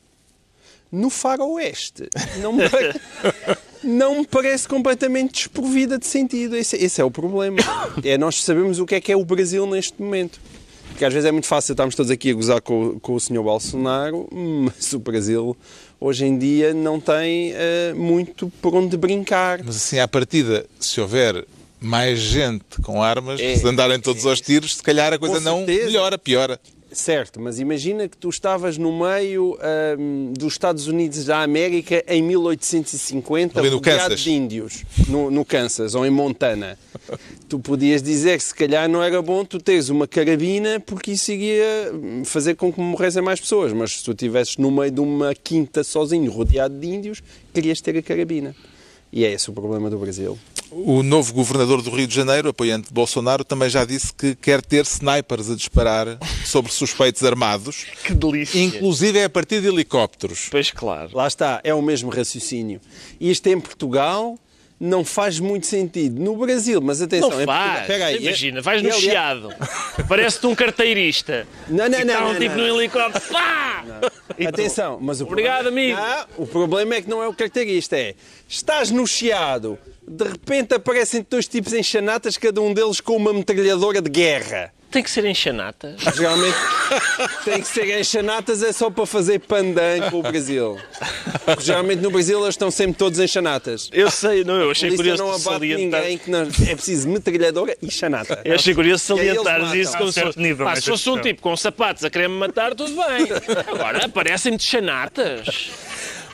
No 0.94 1.10
faroeste. 1.10 2.08
Não 2.40 2.52
me, 2.52 2.68
pare- 2.68 2.94
não 3.82 4.18
me 4.20 4.26
parece 4.26 4.68
completamente 4.68 5.32
desprovida 5.32 5.98
de 5.98 6.06
sentido. 6.06 6.56
Esse, 6.56 6.76
esse 6.76 7.00
é 7.00 7.04
o 7.04 7.10
problema. 7.10 7.56
É 8.04 8.16
nós 8.16 8.42
sabemos 8.42 8.78
o 8.78 8.86
que 8.86 8.94
é 8.94 9.00
que 9.00 9.10
é 9.12 9.16
o 9.16 9.24
Brasil 9.24 9.66
neste 9.66 10.00
momento. 10.00 10.40
Porque 10.88 11.04
às 11.04 11.12
vezes 11.12 11.28
é 11.28 11.32
muito 11.32 11.46
fácil 11.48 11.72
estarmos 11.72 11.96
todos 11.96 12.10
aqui 12.12 12.30
a 12.30 12.34
gozar 12.34 12.60
com, 12.62 13.00
com 13.00 13.14
o 13.14 13.20
Sr. 13.20 13.42
Bolsonaro, 13.42 14.28
mas 14.32 14.92
o 14.92 15.00
Brasil 15.00 15.56
hoje 16.00 16.24
em 16.24 16.38
dia 16.38 16.72
não 16.72 17.00
tem 17.00 17.52
eh, 17.52 17.92
muito 17.96 18.46
por 18.62 18.74
onde 18.76 18.96
brincar. 18.96 19.60
Mas 19.64 19.74
assim, 19.74 19.98
à 19.98 20.06
partida, 20.06 20.64
se 20.78 21.00
houver 21.00 21.44
mais 21.80 22.20
gente 22.20 22.80
com 22.84 23.02
armas, 23.02 23.40
É. 23.40 23.56
se 23.56 23.66
andarem 23.66 23.98
todos 23.98 24.24
aos 24.24 24.40
tiros, 24.40 24.76
se 24.76 24.82
calhar 24.84 25.12
a 25.12 25.18
coisa 25.18 25.40
não 25.40 25.58
certeza. 25.66 25.86
melhora, 25.86 26.16
piora. 26.16 26.60
Certo, 26.94 27.40
mas 27.40 27.58
imagina 27.58 28.08
que 28.08 28.16
tu 28.16 28.28
estavas 28.28 28.78
no 28.78 28.96
meio 28.98 29.58
ahm, 29.60 30.32
dos 30.32 30.54
Estados 30.54 30.86
Unidos 30.86 31.24
da 31.24 31.42
América 31.42 32.04
em 32.06 32.22
1850, 32.22 33.58
Ali 33.58 33.68
no 33.68 33.76
rodeado 33.76 34.02
Kansas. 34.02 34.20
de 34.20 34.30
índios, 34.30 34.84
no, 35.08 35.30
no 35.30 35.44
Kansas 35.44 35.94
ou 35.94 36.06
em 36.06 36.10
Montana. 36.10 36.78
tu 37.48 37.58
podias 37.58 38.02
dizer 38.02 38.38
que 38.38 38.44
se 38.44 38.54
calhar 38.54 38.88
não 38.88 39.02
era 39.02 39.20
bom 39.20 39.44
tu 39.44 39.58
teres 39.58 39.88
uma 39.88 40.06
carabina 40.06 40.80
porque 40.80 41.12
isso 41.12 41.32
iria 41.32 41.92
fazer 42.24 42.54
com 42.54 42.72
que 42.72 42.80
morressem 42.80 43.22
mais 43.22 43.40
pessoas, 43.40 43.72
mas 43.72 43.98
se 43.98 44.04
tu 44.04 44.12
estivesses 44.12 44.56
no 44.56 44.70
meio 44.70 44.90
de 44.90 45.00
uma 45.00 45.34
quinta 45.34 45.82
sozinho, 45.82 46.30
rodeado 46.30 46.78
de 46.78 46.86
índios, 46.86 47.22
querias 47.52 47.80
ter 47.80 47.98
a 47.98 48.02
carabina. 48.02 48.54
E 49.12 49.24
é 49.24 49.32
esse 49.32 49.50
o 49.50 49.52
problema 49.52 49.90
do 49.90 49.98
Brasil. 49.98 50.38
O 50.76 51.04
novo 51.04 51.32
governador 51.32 51.80
do 51.82 51.90
Rio 51.90 52.06
de 52.06 52.14
Janeiro, 52.14 52.48
apoiante 52.48 52.88
de 52.88 52.92
Bolsonaro, 52.94 53.44
também 53.44 53.68
já 53.70 53.84
disse 53.84 54.12
que 54.12 54.34
quer 54.34 54.60
ter 54.60 54.84
snipers 54.84 55.48
a 55.48 55.54
disparar 55.54 56.18
sobre 56.44 56.72
suspeitos 56.72 57.22
armados, 57.22 57.86
Que 58.04 58.12
delícia. 58.12 58.58
inclusive 58.60 59.18
é 59.20 59.24
a 59.24 59.30
partir 59.30 59.60
de 59.60 59.68
helicópteros. 59.68 60.48
Pois 60.50 60.72
claro. 60.72 61.10
Lá 61.14 61.28
está, 61.28 61.60
é 61.62 61.72
o 61.72 61.80
mesmo 61.80 62.10
raciocínio. 62.10 62.80
Isto 63.20 63.46
em 63.48 63.60
Portugal 63.60 64.36
não 64.80 65.04
faz 65.04 65.38
muito 65.38 65.66
sentido. 65.68 66.20
No 66.20 66.36
Brasil, 66.36 66.80
mas 66.80 67.00
atenção... 67.00 67.28
Não 67.30 67.36
Portugal- 67.36 67.76
faz. 67.86 67.90
Aí, 68.02 68.16
Imagina, 68.24 68.58
é- 68.58 68.62
vais 68.62 68.82
no 68.82 68.88
é- 68.88 68.92
chiado. 68.92 69.50
Parece-te 70.08 70.46
um 70.48 70.54
carteirista. 70.56 71.46
Não, 71.68 71.88
não, 71.88 72.00
E 72.00 72.04
não, 72.04 72.14
está 72.14 72.24
um 72.26 72.32
não, 72.32 72.40
tipo 72.40 72.56
não. 72.56 72.66
no 72.66 72.80
helicóptero. 72.80 73.24
Pá! 73.32 73.84
Tu? 74.36 74.48
Atenção, 74.48 74.98
mas 75.00 75.20
o 75.20 75.24
Obrigado, 75.24 75.62
problema... 75.64 76.00
amigo. 76.00 76.26
Não, 76.36 76.44
o 76.44 76.46
problema 76.48 76.94
é 76.96 77.02
que 77.02 77.08
não 77.08 77.22
é 77.22 77.28
o 77.28 77.32
carteirista, 77.32 77.96
é... 77.96 78.14
Estás 78.48 78.90
no 78.90 79.06
chiado, 79.06 79.78
de 80.06 80.24
repente 80.24 80.74
aparecem 80.74 81.26
dois 81.28 81.48
tipos 81.48 81.72
em 81.72 81.82
chanatas, 81.82 82.36
cada 82.36 82.60
um 82.60 82.72
deles 82.72 83.00
com 83.00 83.16
uma 83.16 83.32
metralhadora 83.32 84.00
de 84.00 84.10
guerra. 84.10 84.72
Tem 84.90 85.02
que 85.02 85.10
ser 85.10 85.24
em 85.24 85.34
chanatas. 85.34 86.00
Geralmente 86.14 86.56
tem 87.44 87.60
que 87.60 87.66
ser 87.66 87.98
em 87.98 88.04
chanatas, 88.04 88.62
é 88.62 88.72
só 88.72 88.88
para 88.90 89.04
fazer 89.04 89.40
pandan 89.40 90.08
com 90.08 90.20
o 90.20 90.22
Brasil. 90.22 90.78
Porque 91.44 91.64
geralmente 91.64 92.00
no 92.00 92.12
Brasil 92.12 92.38
eles 92.38 92.50
estão 92.50 92.70
sempre 92.70 92.94
todos 92.94 93.18
em 93.18 93.26
chanatas. 93.26 93.90
Eu 93.92 94.08
sei, 94.08 94.44
não, 94.44 94.54
eu 94.54 94.70
achei 94.70 94.90
Por 94.90 94.94
isso 94.94 95.02
curioso 95.02 95.22
não 95.24 95.30
abate 95.30 95.42
salientar. 95.42 96.00
ninguém 96.00 96.18
que 96.18 96.30
não... 96.30 96.42
É 96.42 96.74
preciso 96.76 97.08
metralhadora 97.08 97.76
e 97.82 97.90
chanata. 97.90 98.40
Eu 98.44 98.54
achei 98.54 98.72
curioso 98.72 99.16
matam. 99.16 99.74
isso 99.74 99.96
A 99.96 100.06
se 100.06 100.12
certo 100.12 100.40
nível, 100.40 100.64
nessa 100.66 100.82
se 100.82 100.90
fosse 100.90 101.10
um 101.10 101.20
tipo 101.20 101.42
com 101.42 101.56
sapatos 101.56 102.04
a 102.04 102.10
querer 102.10 102.28
me 102.28 102.36
matar, 102.36 102.72
tudo 102.76 102.92
bem. 102.94 103.26
Agora 103.66 104.04
aparecem 104.04 104.56
de 104.56 104.62
chanatas. 104.62 105.72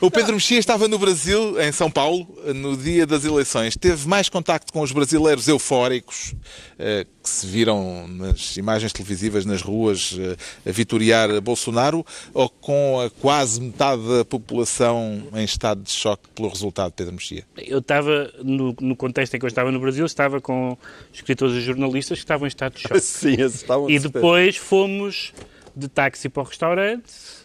O 0.01 0.09
Pedro 0.09 0.33
Mexia 0.33 0.57
estava 0.57 0.87
no 0.87 0.97
Brasil, 0.97 1.61
em 1.61 1.71
São 1.71 1.91
Paulo, 1.91 2.27
no 2.55 2.75
dia 2.75 3.05
das 3.05 3.23
eleições. 3.23 3.77
Teve 3.77 4.07
mais 4.07 4.29
contacto 4.29 4.73
com 4.73 4.81
os 4.81 4.91
brasileiros 4.91 5.47
eufóricos 5.47 6.33
eh, 6.79 7.05
que 7.21 7.29
se 7.29 7.45
viram 7.45 8.07
nas 8.07 8.57
imagens 8.57 8.91
televisivas 8.91 9.45
nas 9.45 9.61
ruas 9.61 10.17
eh, 10.19 10.35
a 10.67 10.71
vitoriar 10.71 11.39
Bolsonaro 11.39 12.03
ou 12.33 12.49
com 12.49 12.99
a 12.99 13.11
quase 13.11 13.61
metade 13.61 14.01
da 14.01 14.25
população 14.25 15.21
em 15.35 15.43
estado 15.43 15.83
de 15.83 15.91
choque 15.91 16.27
pelo 16.33 16.49
resultado, 16.49 16.91
Pedro 16.93 17.13
Mexia? 17.13 17.45
Eu 17.55 17.77
estava, 17.77 18.33
no, 18.43 18.75
no 18.81 18.95
contexto 18.95 19.35
em 19.35 19.39
que 19.39 19.45
eu 19.45 19.49
estava 19.49 19.71
no 19.71 19.79
Brasil, 19.79 20.03
estava 20.03 20.41
com 20.41 20.75
escritores 21.13 21.53
e 21.53 21.61
jornalistas 21.61 22.17
que 22.17 22.23
estavam 22.23 22.47
em 22.47 22.49
estado 22.49 22.73
de 22.73 22.81
choque. 22.81 22.99
Sim, 23.05 23.39
estavam 23.39 23.87
E 23.87 23.99
depois 23.99 24.57
fomos 24.57 25.31
de 25.75 25.87
táxi 25.87 26.27
para 26.27 26.41
o 26.41 26.45
restaurante 26.47 27.40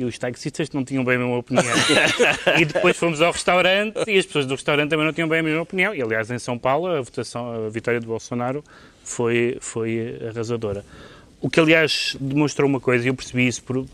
e 0.00 0.04
os 0.04 0.18
taxistas 0.18 0.70
não 0.70 0.82
tinham 0.82 1.04
bem 1.04 1.16
a 1.16 1.18
mesma 1.18 1.36
opinião. 1.36 1.64
e 2.58 2.64
depois 2.64 2.96
fomos 2.96 3.20
ao 3.20 3.32
restaurante 3.32 3.98
e 4.06 4.18
as 4.18 4.24
pessoas 4.24 4.46
do 4.46 4.54
restaurante 4.54 4.88
também 4.88 5.04
não 5.04 5.12
tinham 5.12 5.28
bem 5.28 5.40
a 5.40 5.42
mesma 5.42 5.60
opinião. 5.60 5.94
E 5.94 6.00
aliás, 6.00 6.30
em 6.30 6.38
São 6.38 6.56
Paulo, 6.56 6.86
a 6.86 7.02
votação, 7.02 7.66
a 7.66 7.68
vitória 7.68 8.00
de 8.00 8.06
Bolsonaro 8.06 8.64
foi, 9.04 9.58
foi 9.60 10.18
arrasadora. 10.26 10.84
O 11.38 11.50
que 11.50 11.60
aliás 11.60 12.16
demonstrou 12.18 12.66
uma 12.66 12.80
coisa, 12.80 13.04
e 13.04 13.08
eu 13.08 13.14
percebi 13.14 13.46
isso 13.46 13.62
por, 13.62 13.84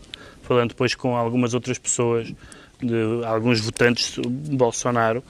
falando 0.43 0.69
depois 0.69 0.95
com 0.95 1.13
algumas 1.13 1.53
outras 1.53 1.77
pessoas, 1.77 2.33
de 2.81 3.25
alguns 3.25 3.59
votantes 3.59 4.13
de 4.15 4.55
Bolsonaro, 4.55 5.21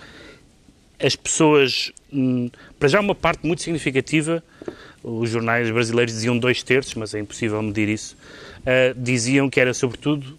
as 1.00 1.16
pessoas, 1.16 1.92
hum, 2.14 2.52
para 2.80 2.88
já 2.88 3.00
uma 3.00 3.16
parte 3.16 3.48
muito 3.48 3.64
significativa, 3.64 4.44
os 5.04 5.30
jornais 5.32 5.72
brasileiros 5.72 6.14
diziam 6.14 6.38
dois 6.38 6.62
terços, 6.62 6.94
mas 6.94 7.16
é 7.16 7.20
impossível 7.20 7.62
medir 7.64 7.90
isso, 7.90 8.16
ah, 8.66 8.94
diziam 8.96 9.50
que 9.50 9.60
era 9.60 9.74
sobretudo 9.74 10.38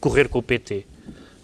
correr 0.00 0.28
com 0.28 0.38
o 0.38 0.42
PT. 0.42 0.84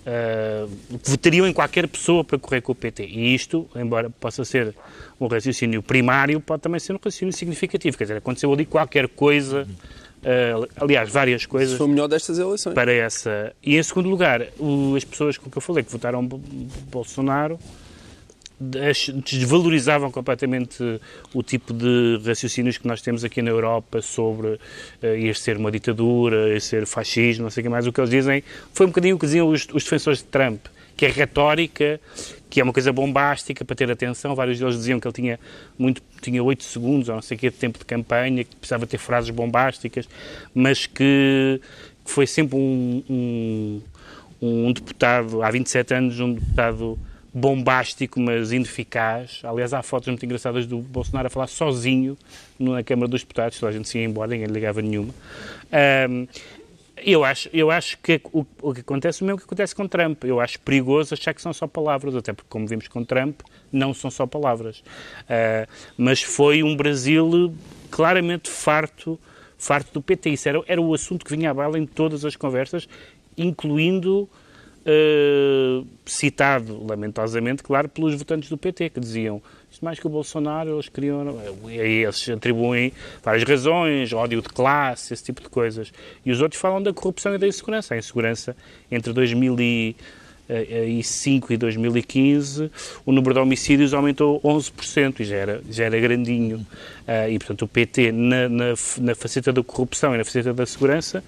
Ah, 0.07 0.67
votariam 1.05 1.47
em 1.47 1.53
qualquer 1.53 1.87
pessoa 1.87 2.25
para 2.25 2.39
correr 2.39 2.61
com 2.61 2.73
o 2.73 2.75
PT. 2.75 3.05
E 3.07 3.35
isto, 3.35 3.69
embora 3.77 4.09
possa 4.11 4.45
ser 4.45 4.75
um 5.21 5.27
raciocínio 5.27 5.83
primário, 5.83 6.41
pode 6.41 6.63
também 6.63 6.81
ser 6.81 6.93
um 6.93 6.97
raciocínio 6.97 7.33
significativo. 7.35 7.97
Quer 7.99 8.05
dizer, 8.05 8.17
aconteceu 8.17 8.53
ali 8.53 8.65
qualquer 8.65 9.09
coisa, 9.09 9.69
ah, 10.25 10.67
aliás, 10.83 11.11
várias 11.11 11.45
coisas 11.47 11.77
Foi 11.77 11.87
o 11.87 11.91
melhor 11.91 12.09
destas 12.09 12.39
eleições. 12.39 12.75
para 12.75 12.93
essa. 12.93 13.53
E 13.63 13.77
em 13.77 13.83
segundo 13.83 14.09
lugar, 14.09 14.47
o- 14.59 14.95
as 14.97 15.05
pessoas 15.05 15.37
com 15.37 15.51
que 15.51 15.59
eu 15.59 15.63
falei 15.63 15.85
que 15.85 15.93
votaram 15.93 16.25
Bo- 16.27 16.41
Bolsonaro 16.91 17.59
desvalorizavam 18.61 20.11
completamente 20.11 21.01
o 21.33 21.43
tipo 21.43 21.73
de 21.73 22.21
raciocínios 22.25 22.77
que 22.77 22.87
nós 22.87 23.01
temos 23.01 23.25
aqui 23.25 23.41
na 23.41 23.51
Europa 23.51 24.03
sobre 24.03 24.49
uh, 24.49 25.17
ir 25.17 25.35
ser 25.35 25.57
uma 25.57 25.71
ditadura, 25.71 26.55
ir 26.55 26.61
ser 26.61 26.85
fascismo, 26.87 27.45
não 27.45 27.51
sei 27.51 27.63
o 27.63 27.65
que 27.65 27.71
mais. 27.71 27.87
O 27.87 27.93
que 27.93 27.99
eles 27.99 28.11
dizem 28.11 28.45
foi 28.75 28.85
um 28.85 28.91
bocadinho 28.91 29.17
o 29.17 29.19
que 29.19 29.25
diziam 29.25 29.49
os, 29.49 29.67
os 29.73 29.83
defensores 29.83 30.19
de 30.19 30.27
Trump, 30.27 30.67
que 30.95 31.07
é 31.07 31.09
retórica, 31.09 31.99
que 32.51 32.61
é 32.61 32.63
uma 32.63 32.73
coisa 32.73 32.93
bombástica 32.93 33.65
para 33.65 33.75
ter 33.75 33.91
atenção. 33.91 34.35
Vários 34.35 34.59
deles 34.59 34.77
diziam 34.77 35.01
que 35.01 35.09
ele 35.09 35.15
tinha 35.15 35.41
muito, 35.79 36.03
tinha 36.21 36.43
8 36.45 36.63
segundos, 36.63 37.09
ou 37.09 37.15
não 37.15 37.23
sei 37.23 37.39
o 37.39 37.41
que, 37.41 37.49
de 37.49 37.57
tempo 37.57 37.79
de 37.79 37.87
campanha, 37.87 38.45
que 38.45 38.55
precisava 38.57 38.87
ter 38.87 38.99
frases 38.99 39.31
bombásticas, 39.31 40.07
mas 40.55 40.85
que, 40.85 41.63
que 42.05 42.11
foi 42.11 42.27
sempre 42.27 42.59
um, 42.59 43.03
um, 43.09 43.83
um 44.43 44.73
deputado, 44.73 45.43
há 45.43 45.51
27 45.51 45.95
anos, 45.95 46.21
um 46.21 46.35
deputado 46.35 46.99
bombástico, 47.33 48.21
mas 48.21 48.53
ineficaz. 48.53 49.41
Aliás, 49.45 49.73
há 49.73 49.83
fotos 49.83 50.09
muito 50.09 50.25
engraçadas 50.25 50.67
do 50.67 50.79
Bolsonaro 50.79 51.29
a 51.29 51.31
falar 51.31 51.47
sozinho 51.47 52.17
na 52.59 52.83
Câmara 52.83 53.09
dos 53.09 53.23
Deputados, 53.23 53.59
toda 53.59 53.71
a 53.71 53.73
gente 53.73 53.89
se 53.89 53.99
ia 53.99 54.05
embora, 54.05 54.31
ninguém 54.31 54.49
ligava 54.49 54.83
nenhuma. 54.83 55.15
Ahm, 55.73 56.27
eu 57.05 57.25
acho, 57.25 57.49
eu 57.53 57.71
acho 57.71 57.99
que 57.99 58.21
o, 58.33 58.45
o 58.61 58.75
que 58.75 58.81
acontece 58.81 59.23
é 59.23 59.25
o 59.25 59.27
mesmo 59.27 59.39
que 59.39 59.45
acontece 59.45 59.75
com 59.75 59.87
Trump. 59.89 60.25
Eu 60.25 60.41
acho 60.41 60.61
perigoso 60.61 61.15
achar 61.15 61.33
que 61.33 61.41
são 61.41 61.53
só 61.53 61.67
palavras, 61.67 62.15
até 62.15 62.33
porque, 62.33 62.49
como 62.49 62.67
vimos 62.67 62.89
com 62.89 63.05
Trump, 63.05 63.41
não 63.73 63.95
são 63.95 64.11
só 64.11 64.27
palavras. 64.27 64.83
Ah, 65.29 65.67
mas 65.97 66.23
foi 66.23 66.63
um 66.63 66.77
Brasil 66.77 67.55
claramente 67.91 68.51
farto, 68.51 69.19
farto 69.57 69.95
do 69.95 70.03
PT. 70.03 70.31
Isso 70.31 70.49
era, 70.49 70.63
era 70.67 70.81
o 70.81 70.93
assunto 70.93 71.25
que 71.25 71.35
vinha 71.35 71.51
à 71.51 71.55
baila 71.55 71.79
em 71.79 71.87
todas 71.87 72.25
as 72.25 72.37
conversas, 72.37 72.89
incluindo 73.37 74.29
Uh, 74.81 75.87
citado, 76.07 76.85
lamentosamente, 76.87 77.63
claro, 77.63 77.89
pelos 77.89 78.15
votantes 78.15 78.49
do 78.49 78.57
PT, 78.57 78.91
que 78.91 79.01
diziam 79.01 79.43
isto 79.71 79.85
mais 79.85 80.01
que 80.01 80.07
o 80.07 80.11
Bolsonaro, 80.11 80.75
eles 80.75 80.89
queriam. 80.89 81.39
E 81.69 81.81
aí 81.81 82.03
eles 82.03 82.29
atribuem 82.29 82.93
várias 83.23 83.45
razões, 83.45 84.13
ódio 84.13 84.43
de 84.43 84.49
classe, 84.49 85.15
esse 85.15 85.23
tipo 85.23 85.41
de 85.41 85.49
coisas. 85.49 85.93
E 86.27 86.33
os 86.33 86.41
outros 86.41 86.61
falam 86.61 86.83
da 86.83 86.93
corrupção 86.93 87.33
e 87.35 87.39
da 87.39 87.47
insegurança. 87.47 87.95
A 87.95 87.99
insegurança 87.99 88.57
entre 88.91 89.13
2005 89.13 91.53
e 91.53 91.57
2015, 91.57 92.69
o 93.07 93.13
número 93.13 93.35
de 93.35 93.41
homicídios 93.41 93.95
aumentou 93.95 94.41
11% 94.41 95.21
e 95.21 95.25
já 95.25 95.37
era, 95.37 95.63
já 95.71 95.85
era 95.85 96.01
grandinho. 96.01 96.67
E, 97.29 97.39
portanto, 97.39 97.63
o 97.63 97.69
PT, 97.69 98.11
na, 98.11 98.49
na, 98.49 98.75
na 98.99 99.15
faceta 99.15 99.53
da 99.53 99.63
corrupção 99.63 100.17
e 100.17 100.19
na 100.19 100.25
faceta 100.25 100.53
da 100.53 100.67
segurança, 100.67 101.23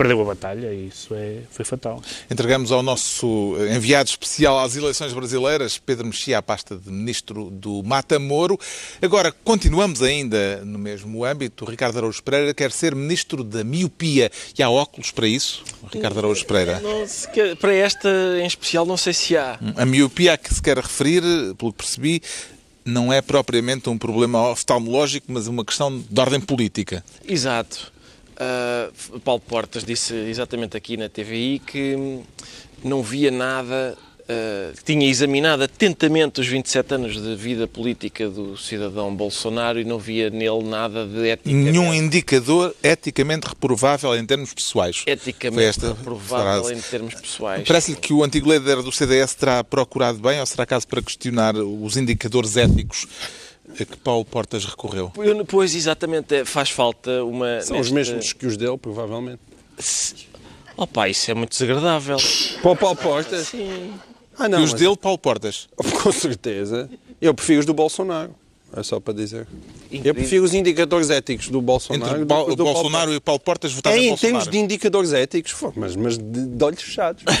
perdeu 0.00 0.18
a 0.22 0.24
batalha 0.24 0.72
e 0.72 0.86
isso 0.88 1.14
é, 1.14 1.40
foi 1.50 1.62
fatal. 1.62 2.02
Entregamos 2.30 2.72
ao 2.72 2.82
nosso 2.82 3.54
enviado 3.76 4.08
especial 4.08 4.58
às 4.58 4.74
eleições 4.74 5.12
brasileiras, 5.12 5.76
Pedro 5.76 6.06
Mexia, 6.06 6.38
a 6.38 6.42
pasta 6.42 6.74
de 6.74 6.90
ministro 6.90 7.50
do 7.50 7.82
Mata 7.82 8.18
Moro. 8.18 8.58
Agora, 9.02 9.30
continuamos 9.44 10.00
ainda 10.00 10.64
no 10.64 10.78
mesmo 10.78 11.22
âmbito. 11.22 11.66
Ricardo 11.66 11.98
Araújo 11.98 12.22
Pereira 12.22 12.54
quer 12.54 12.72
ser 12.72 12.94
ministro 12.94 13.44
da 13.44 13.62
miopia. 13.62 14.30
E 14.58 14.62
há 14.62 14.70
óculos 14.70 15.10
para 15.10 15.28
isso, 15.28 15.62
Ricardo 15.92 16.18
Araújo 16.18 16.46
Pereira? 16.46 16.80
Quer- 17.34 17.56
para 17.56 17.74
esta 17.74 18.08
em 18.40 18.46
especial, 18.46 18.86
não 18.86 18.96
sei 18.96 19.12
se 19.12 19.36
há. 19.36 19.58
A 19.76 19.84
miopia 19.84 20.32
a 20.32 20.38
que 20.38 20.54
se 20.54 20.62
quer 20.62 20.78
referir, 20.78 21.20
pelo 21.58 21.72
que 21.72 21.78
percebi, 21.78 22.22
não 22.86 23.12
é 23.12 23.20
propriamente 23.20 23.90
um 23.90 23.98
problema 23.98 24.48
oftalmológico, 24.50 25.26
mas 25.30 25.46
uma 25.46 25.62
questão 25.62 25.98
de 25.98 26.20
ordem 26.20 26.40
política. 26.40 27.04
Exato. 27.28 27.92
Uh, 28.40 29.20
Paulo 29.20 29.42
Portas 29.46 29.84
disse 29.84 30.14
exatamente 30.14 30.74
aqui 30.74 30.96
na 30.96 31.10
TVI 31.10 31.58
que 31.58 32.22
não 32.82 33.02
via 33.02 33.30
nada, 33.30 33.94
uh, 34.20 34.82
tinha 34.82 35.06
examinado 35.06 35.62
atentamente 35.62 36.40
os 36.40 36.46
27 36.46 36.94
anos 36.94 37.22
de 37.22 37.36
vida 37.36 37.68
política 37.68 38.30
do 38.30 38.56
cidadão 38.56 39.14
Bolsonaro 39.14 39.78
e 39.78 39.84
não 39.84 39.98
via 39.98 40.30
nele 40.30 40.62
nada 40.62 41.06
de 41.06 41.28
ética. 41.28 41.50
Nenhum 41.50 41.92
indicador 41.92 42.74
eticamente 42.82 43.46
reprovável 43.46 44.16
em 44.16 44.24
termos 44.24 44.54
pessoais. 44.54 45.02
Eticamente 45.06 45.80
reprovável 45.80 46.64
frase. 46.64 46.74
em 46.74 46.80
termos 46.80 47.14
pessoais. 47.16 47.68
Parece-lhe 47.68 47.98
que 47.98 48.14
o 48.14 48.24
antigo 48.24 48.50
líder 48.50 48.82
do 48.82 48.90
CDS 48.90 49.34
terá 49.34 49.62
procurado 49.62 50.18
bem 50.18 50.40
ou 50.40 50.46
será 50.46 50.64
caso 50.64 50.88
para 50.88 51.02
questionar 51.02 51.54
os 51.56 51.98
indicadores 51.98 52.56
éticos 52.56 53.06
a 53.78 53.84
que 53.84 53.96
Paulo 53.98 54.24
Portas 54.24 54.64
recorreu? 54.64 55.12
Eu- 55.16 55.44
Pois, 55.44 55.74
exatamente, 55.74 56.34
é, 56.34 56.44
faz 56.44 56.70
falta 56.70 57.22
uma... 57.24 57.60
São 57.60 57.78
os 57.78 57.90
nesta- 57.90 58.12
mesmos 58.14 58.32
que 58.32 58.46
os 58.46 58.56
dele, 58.56 58.76
provavelmente. 58.78 59.40
Opa, 60.76 61.08
isso 61.08 61.30
é 61.30 61.34
muito 61.34 61.50
desagradável. 61.50 62.16
Para 62.62 62.70
o 62.70 62.76
Paulo 62.76 62.96
Portas? 62.96 63.48
Sim. 63.48 63.92
Ah, 64.38 64.48
não. 64.48 64.60
e 64.60 64.64
os 64.64 64.72
mas- 64.72 64.80
dele, 64.80 64.96
Paulo 64.96 65.18
Portas? 65.18 65.68
Com 66.02 66.12
certeza. 66.12 66.88
Eu 67.20 67.34
prefiro 67.34 67.60
os 67.60 67.66
do 67.66 67.74
Bolsonaro. 67.74 68.34
É 68.74 68.82
só 68.84 69.00
para 69.00 69.12
dizer. 69.12 69.48
Eu 69.90 69.96
Incrível. 69.98 70.14
prefiro 70.14 70.44
os 70.44 70.54
indicadores 70.54 71.10
éticos 71.10 71.48
do 71.48 71.60
Bolsonaro. 71.60 72.22
Entre 72.22 72.24
do 72.24 72.34
os 72.46 72.54
do 72.54 72.64
Paulo 72.64 72.72
Bolsonaro 72.82 73.12
e 73.12 73.16
o 73.16 73.20
Paulo 73.20 73.40
Portas 73.40 73.72
votaram 73.72 73.96
É, 73.96 74.00
em 74.00 74.04
em 74.04 74.08
Bolsonaro. 74.10 74.38
termos 74.44 74.52
de 74.52 74.58
indicadores 74.58 75.12
éticos, 75.12 75.54
mas, 75.74 75.96
mas 75.96 76.16
de, 76.16 76.46
de 76.46 76.64
olhos 76.64 76.80
fechados. 76.80 77.24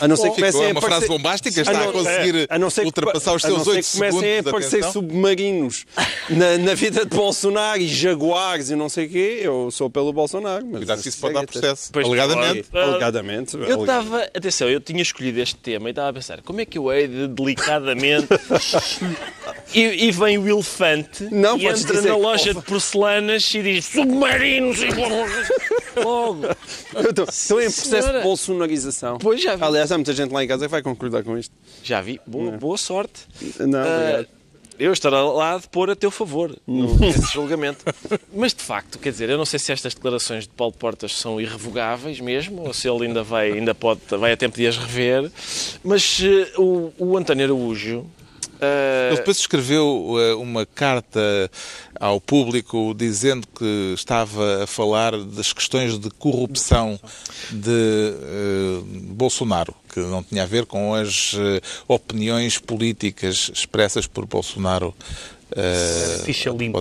A 0.00 0.08
não 0.08 0.16
ser 0.16 0.30
que 0.30 0.36
comecem 0.36 0.62
é 0.62 0.66
a 0.66 0.70
uma 0.70 0.78
aparecer- 0.78 0.88
frase 1.06 1.08
bombástica, 1.08 1.60
está 1.60 1.72
A 1.72 1.82
a 1.82 1.84
não- 1.86 1.92
conseguir 1.92 2.46
a 2.48 2.58
não 2.58 2.70
ser 2.70 2.80
que- 2.82 2.86
ultrapassar 2.86 3.34
os 3.34 3.44
a 3.44 3.48
não 3.48 3.56
seus 3.56 3.64
ser 3.66 3.70
8 3.76 3.84
que 3.86 3.92
comecem 3.96 4.18
a 4.18 4.22
segundos 4.42 4.48
aparecer 4.48 4.84
submarinos 4.92 5.84
na, 6.30 6.58
na 6.58 6.74
vida 6.74 7.04
de 7.06 7.16
Bolsonaro 7.16 7.80
e 7.80 7.88
jaguares 7.88 8.70
e 8.70 8.76
não 8.76 8.88
sei 8.88 9.06
o 9.06 9.10
quê, 9.10 9.40
eu 9.42 9.70
sou 9.70 9.88
pelo 9.90 10.12
Bolsonaro. 10.12 10.64
Mas 10.66 10.78
Cuidado 10.78 11.02
que 11.02 11.08
isso 11.08 11.18
pode 11.20 11.34
dar 11.34 11.46
processo. 11.46 11.90
Pois 11.92 12.06
Alegadamente. 12.06 12.68
pode. 12.70 12.84
Alegadamente. 12.84 13.56
Eu 13.56 13.80
estava, 13.80 14.22
atenção, 14.34 14.68
eu 14.68 14.80
tinha 14.80 15.02
escolhido 15.02 15.40
este 15.40 15.56
tema 15.56 15.88
e 15.88 15.90
estava 15.90 16.10
a 16.10 16.12
pensar, 16.12 16.40
como 16.42 16.60
é 16.60 16.64
que 16.64 16.78
eu 16.78 16.92
hei 16.92 17.08
de 17.08 17.28
delicadamente. 17.28 18.28
e, 19.74 20.06
e 20.06 20.10
vem 20.10 20.38
o 20.38 20.48
elefante 20.48 21.24
Não, 21.30 21.56
e 21.58 21.66
entra 21.66 21.94
dizer 21.96 22.08
na 22.08 22.16
loja 22.16 22.54
de 22.54 22.62
porcelanas 22.62 23.52
e 23.54 23.62
diz 23.62 23.84
submarinos 23.86 24.80
e 24.82 24.88
logo. 26.00 26.46
Estou- 26.94 27.60
em 27.60 27.64
processo 27.64 27.88
Senhora. 27.90 28.18
de 28.18 28.24
bolsonarização. 28.24 29.18
Pois 29.18 29.42
já 29.42 29.56
vi. 29.56 29.62
Aliás, 29.88 29.92
há 29.92 29.98
muita 29.98 30.12
gente 30.12 30.32
lá 30.32 30.44
em 30.44 30.48
casa 30.48 30.66
que 30.66 30.70
vai 30.70 30.82
concordar 30.82 31.22
com 31.24 31.38
isto. 31.38 31.54
Já 31.82 32.00
vi, 32.00 32.20
boa, 32.26 32.52
boa 32.52 32.76
sorte. 32.76 33.26
Não, 33.58 33.80
obrigado. 33.80 34.28
eu 34.78 34.92
estarei 34.92 35.18
lá 35.18 35.56
de 35.56 35.68
pôr 35.68 35.90
a 35.90 35.96
teu 35.96 36.10
favor 36.10 36.54
nesse 36.66 37.32
julgamento. 37.32 37.84
Mas 38.34 38.52
de 38.52 38.62
facto, 38.62 38.98
quer 38.98 39.10
dizer, 39.10 39.30
eu 39.30 39.38
não 39.38 39.46
sei 39.46 39.58
se 39.58 39.72
estas 39.72 39.94
declarações 39.94 40.44
de 40.44 40.50
Paulo 40.50 40.74
Portas 40.74 41.16
são 41.16 41.40
irrevogáveis 41.40 42.20
mesmo, 42.20 42.66
ou 42.66 42.74
se 42.74 42.88
ele 42.88 43.06
ainda 43.06 43.22
vai, 43.22 43.52
ainda 43.52 43.74
pode, 43.74 44.00
vai 44.10 44.32
a 44.32 44.36
tempo 44.36 44.56
de 44.56 44.66
as 44.66 44.76
rever. 44.76 45.30
Mas 45.82 46.20
eh, 46.22 46.52
o, 46.58 46.92
o 46.98 47.16
António 47.16 47.44
Araújo. 47.44 48.06
Ah, 48.60 49.08
Ele 49.08 49.16
depois 49.16 49.38
escreveu 49.38 50.14
eh, 50.18 50.34
uma 50.34 50.64
carta 50.66 51.50
ao 51.98 52.20
público 52.20 52.94
dizendo 52.96 53.46
que 53.46 53.92
estava 53.94 54.64
a 54.64 54.66
falar 54.66 55.16
das 55.16 55.52
questões 55.52 55.98
de 55.98 56.10
corrupção 56.10 56.98
de 57.50 57.70
eh, 57.70 58.80
Bolsonaro, 59.12 59.74
que 59.92 60.00
não 60.00 60.22
tinha 60.22 60.42
a 60.42 60.46
ver 60.46 60.66
com 60.66 60.94
as 60.94 61.34
eh, 61.38 61.60
opiniões 61.86 62.58
políticas 62.58 63.50
expressas 63.54 64.06
por 64.06 64.26
Bolsonaro. 64.26 64.94
eh, 65.56 66.20
Ficha 66.24 66.50
a 66.50 66.52
limpa. 66.52 66.78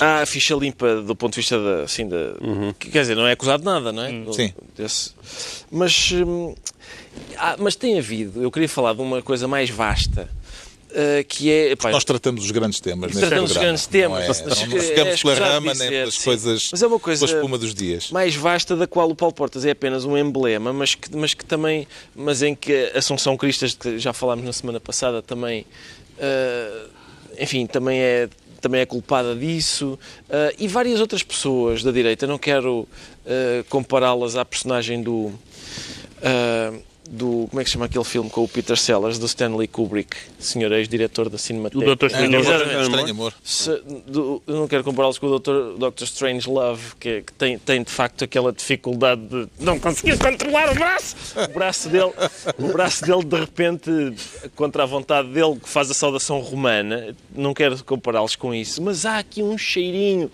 Há 0.00 0.22
a 0.22 0.26
ficha 0.26 0.54
limpa 0.54 0.96
do 1.02 1.16
ponto 1.16 1.32
de 1.32 1.40
vista 1.40 1.58
da, 1.58 1.82
assim, 1.84 2.06
da, 2.08 2.16
que, 2.78 2.90
quer 2.90 3.00
dizer, 3.00 3.16
não 3.16 3.26
é 3.26 3.32
acusado 3.32 3.60
de 3.60 3.64
nada, 3.66 3.90
não 3.92 4.02
é? 4.02 4.10
Sim. 4.32 4.52
Desse- 4.76 5.10
mas, 5.70 6.12
hum, 6.12 6.54
há- 7.38 7.56
mas 7.58 7.74
tem 7.74 7.98
havido, 7.98 8.42
eu 8.42 8.50
queria 8.50 8.68
falar 8.68 8.92
de 8.94 9.00
uma 9.00 9.22
coisa 9.22 9.48
mais 9.48 9.70
vasta, 9.70 10.28
eh, 10.94 11.24
que 11.28 11.50
é... 11.50 11.70
epá, 11.72 11.90
Nós 11.90 12.04
tratamos 12.04 12.44
os 12.44 12.50
grandes 12.50 12.80
temas 12.80 13.12
Tratamos 13.12 13.50
os 13.50 13.56
programa, 13.56 13.60
grandes 13.64 13.86
temas. 13.86 14.18
Não, 14.18 14.24
é? 14.24 14.28
Mas 14.28 14.40
não 14.40 14.76
é 14.76 14.80
ficamos 14.80 14.94
pela 14.94 15.12
escusado 15.14 15.40
rama 15.40 15.66
nem 15.66 15.72
dizer, 15.74 15.88
pelas 15.90 16.14
sim. 16.14 16.24
coisas, 16.24 16.68
Mas 16.72 16.82
é 16.82 16.86
uma 16.86 16.98
coisa- 17.00 17.26
pela 17.26 17.38
espuma 17.38 17.58
dos 17.58 17.74
dias. 17.74 18.10
mais 18.10 18.34
vasta 18.36 18.76
da 18.76 18.86
qual 18.86 19.10
o 19.10 19.14
Paulo 19.14 19.34
Portas 19.34 19.64
é 19.64 19.70
apenas 19.70 20.04
um 20.04 20.16
emblema, 20.16 20.72
mas 20.72 20.94
que, 20.94 21.14
mas 21.16 21.34
que 21.34 21.44
também, 21.44 21.86
mas 22.14 22.42
em 22.42 22.54
que 22.54 22.92
a 22.94 22.98
Assunção 22.98 23.36
Cristas, 23.36 23.74
que 23.74 23.98
já 23.98 24.12
falámos 24.12 24.44
na 24.44 24.52
semana 24.52 24.80
passada, 24.80 25.20
também, 25.22 25.66
ah, 26.18 26.86
enfim, 27.38 27.66
também 27.66 27.98
é 28.00 28.28
também 28.58 28.80
é 28.80 28.86
culpada 28.86 29.34
disso 29.36 29.98
ah, 30.30 30.52
e 30.58 30.66
várias 30.66 30.98
outras 31.00 31.22
pessoas 31.22 31.82
da 31.82 31.92
direita. 31.92 32.26
Não 32.26 32.38
quero 32.38 32.88
compará-las 33.68 34.36
à 34.36 34.44
personagem 34.44 35.02
do 35.02 35.32
do 37.08 37.46
como 37.50 37.60
é 37.60 37.64
que 37.64 37.70
se 37.70 37.74
chama 37.74 37.86
aquele 37.86 38.04
filme 38.04 38.28
com 38.30 38.42
o 38.44 38.48
Peter 38.48 38.76
Sellers 38.76 39.18
do 39.18 39.26
Stanley 39.26 39.66
Kubrick, 39.68 40.16
senhor 40.38 40.72
ex-diretor 40.72 41.28
da 41.28 41.38
Cinemateca. 41.38 41.78
O 41.78 41.96
Dr. 41.96 42.06
Estranho 42.06 42.36
É, 42.36 42.84
Amor. 42.86 43.10
Amor. 43.10 43.34
Se- 43.44 43.82
do- 44.06 44.42
eu 44.46 44.56
não 44.56 44.68
quero 44.68 44.82
compará-los 44.84 45.18
com 45.18 45.26
o 45.26 45.38
Dr. 45.38 45.78
Dr. 45.78 46.04
Strange 46.04 46.48
Love, 46.48 46.94
que, 46.98 47.22
que 47.22 47.32
tem, 47.32 47.58
tem 47.58 47.82
de 47.82 47.90
facto 47.90 48.24
aquela 48.24 48.52
dificuldade 48.52 49.22
de 49.22 49.48
não 49.60 49.78
conseguir 49.78 50.18
controlar 50.18 50.70
o 50.70 50.74
braço. 50.74 51.16
O 51.48 51.52
braço 51.52 51.88
dele, 51.88 52.12
o 52.58 52.68
braço 52.72 53.04
dele 53.04 53.24
de 53.24 53.36
repente, 53.40 53.90
contra 54.54 54.82
a 54.82 54.86
vontade 54.86 55.28
dele, 55.28 55.58
que 55.62 55.68
faz 55.68 55.90
a 55.90 55.94
saudação 55.94 56.40
romana. 56.40 57.14
Não 57.34 57.54
quero 57.54 57.82
compará-los 57.84 58.36
com 58.36 58.54
isso, 58.54 58.82
mas 58.82 59.04
há 59.06 59.18
aqui 59.18 59.42
um 59.42 59.56
cheirinho. 59.56 60.30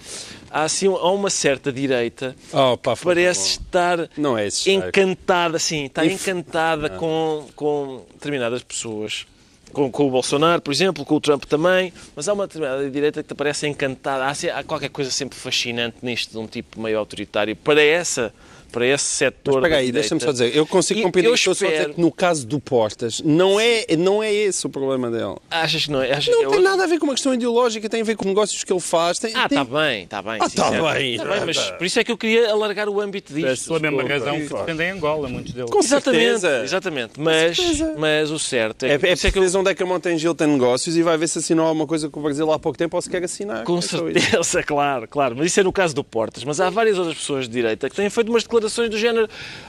Há, 0.52 0.64
assim, 0.64 0.86
há 0.86 1.10
uma 1.10 1.30
certa 1.30 1.72
direita 1.72 2.36
Oh, 2.52 2.76
pá, 2.76 2.94
que 2.94 3.02
parece 3.04 3.52
estar 3.52 4.08
Não 4.16 4.36
é 4.36 4.46
esse 4.48 4.70
encantada, 4.70 5.58
sim, 5.58 5.86
está 5.86 6.04
Inf- 6.04 6.28
encantada 6.28 6.90
com, 6.90 7.46
com 7.56 8.04
determinadas 8.12 8.62
pessoas. 8.62 9.26
Com, 9.72 9.90
com 9.90 10.06
o 10.06 10.10
Bolsonaro, 10.10 10.60
por 10.60 10.70
exemplo, 10.70 11.02
com 11.06 11.14
o 11.16 11.20
Trump 11.20 11.44
também, 11.44 11.90
mas 12.14 12.28
há 12.28 12.34
uma 12.34 12.46
determinada 12.46 12.90
direita 12.90 13.22
que 13.22 13.28
te 13.30 13.34
parece 13.34 13.66
encantada. 13.66 14.26
Há, 14.26 14.58
há 14.58 14.62
qualquer 14.62 14.90
coisa 14.90 15.10
sempre 15.10 15.38
fascinante 15.38 15.96
nisto 16.02 16.32
de 16.32 16.38
um 16.38 16.46
tipo 16.46 16.78
meio 16.78 16.98
autoritário. 16.98 17.56
Para 17.56 17.82
essa, 17.82 18.34
para 18.72 18.86
esse 18.86 19.04
setor. 19.04 19.56
Espera 19.56 19.74
da 19.74 19.76
aí, 19.80 19.92
deixa-me 19.92 20.20
só 20.20 20.32
dizer. 20.32 20.56
Eu 20.56 20.66
consigo 20.66 21.00
E 21.00 21.02
compreender 21.02 21.28
eu 21.30 21.34
isto, 21.34 21.50
estou 21.50 21.54
só 21.54 21.66
a 21.66 21.68
dizer 21.68 21.80
espero- 21.82 21.94
que 21.94 22.00
no 22.00 22.10
caso 22.10 22.46
do 22.46 22.58
Portas, 22.58 23.20
não 23.24 23.60
é, 23.60 23.84
não 23.96 24.22
é 24.22 24.32
esse 24.32 24.66
o 24.66 24.70
problema 24.70 25.10
dele. 25.10 25.36
Achas 25.50 25.84
que 25.84 25.90
não 25.90 26.02
é? 26.02 26.12
Achas 26.12 26.26
Não 26.26 26.34
é 26.34 26.36
tem 26.38 26.46
outro? 26.46 26.62
nada 26.62 26.84
a 26.84 26.86
ver 26.86 26.98
com 26.98 27.04
uma 27.04 27.12
questão 27.14 27.34
ideológica, 27.34 27.88
tem 27.88 28.00
a 28.00 28.04
ver 28.04 28.16
com 28.16 28.24
negócios 28.26 28.64
que 28.64 28.72
ele 28.72 28.80
faz. 28.80 29.18
Tem, 29.18 29.32
Ah, 29.34 29.48
tem... 29.48 29.60
está 29.60 29.78
bem, 29.78 30.02
está 30.04 30.22
bem. 30.22 30.34
Ah, 30.34 30.38
tá 30.38 30.48
certo. 30.70 30.70
bem, 30.92 31.16
Tá 31.18 31.24
tá 31.24 31.30
bem, 31.36 31.44
mas 31.46 31.58
por 31.72 31.84
isso 31.84 32.00
é 32.00 32.04
que 32.04 32.10
eu 32.10 32.16
queria 32.16 32.50
alargar 32.50 32.88
o 32.88 33.00
âmbito 33.00 33.32
disto. 33.34 33.66
Pela 33.68 33.78
mesma 33.80 34.02
Desculpa. 34.02 34.24
razão 34.30 34.40
que 34.46 34.54
defendem 34.66 34.90
Angola, 34.90 35.28
muitos 35.28 35.52
deles. 35.52 35.70
Com 35.70 35.78
Exatamente, 35.78 36.40
certeza. 36.40 36.64
exatamente. 36.64 37.12
Mas, 37.20 37.56
certeza. 37.56 37.94
mas 37.98 38.30
o 38.30 38.38
certo 38.38 38.84
é, 38.84 38.94
É, 38.94 38.98
que, 38.98 39.06
é 39.06 39.08
por 39.10 39.12
isso 39.14 39.26
é 39.26 39.30
que 39.30 39.38
eu 39.38 39.42
preciso 39.42 39.58
onde 39.60 39.70
é 39.70 39.74
que 39.74 39.82
a 39.82 39.86
Montanha 39.86 40.34
tem 40.34 40.46
negócios 40.46 40.96
e 40.96 41.02
vai 41.02 41.16
ver 41.18 41.28
se 41.28 41.38
assinou 41.38 41.66
alguma 41.66 41.86
coisa 41.86 42.08
com 42.08 42.20
o 42.20 42.22
Brasil 42.22 42.50
há 42.52 42.58
pouco 42.58 42.78
tempo 42.78 42.96
ou 42.96 43.02
se 43.02 43.10
quer 43.10 43.22
assinar. 43.22 43.64
Com 43.64 43.78
É 43.78 43.82
certeza, 43.82 44.62
claro, 44.64 45.06
claro. 45.08 45.34
Mas 45.36 45.48
isso 45.48 45.60
é 45.60 45.62
no 45.62 45.72
caso 45.72 45.94
do 45.94 46.02
Portas. 46.04 46.44
Mas 46.44 46.60
há 46.60 46.70
várias 46.70 46.98
outras 46.98 47.16
pessoas 47.18 47.46
de 47.46 47.52
direita 47.52 47.88
que 47.90 47.96
têm 47.96 48.08
feito 48.08 48.28
umas 48.30 48.42
declarações 48.42 48.61
do 48.90 48.98
género 48.98 49.28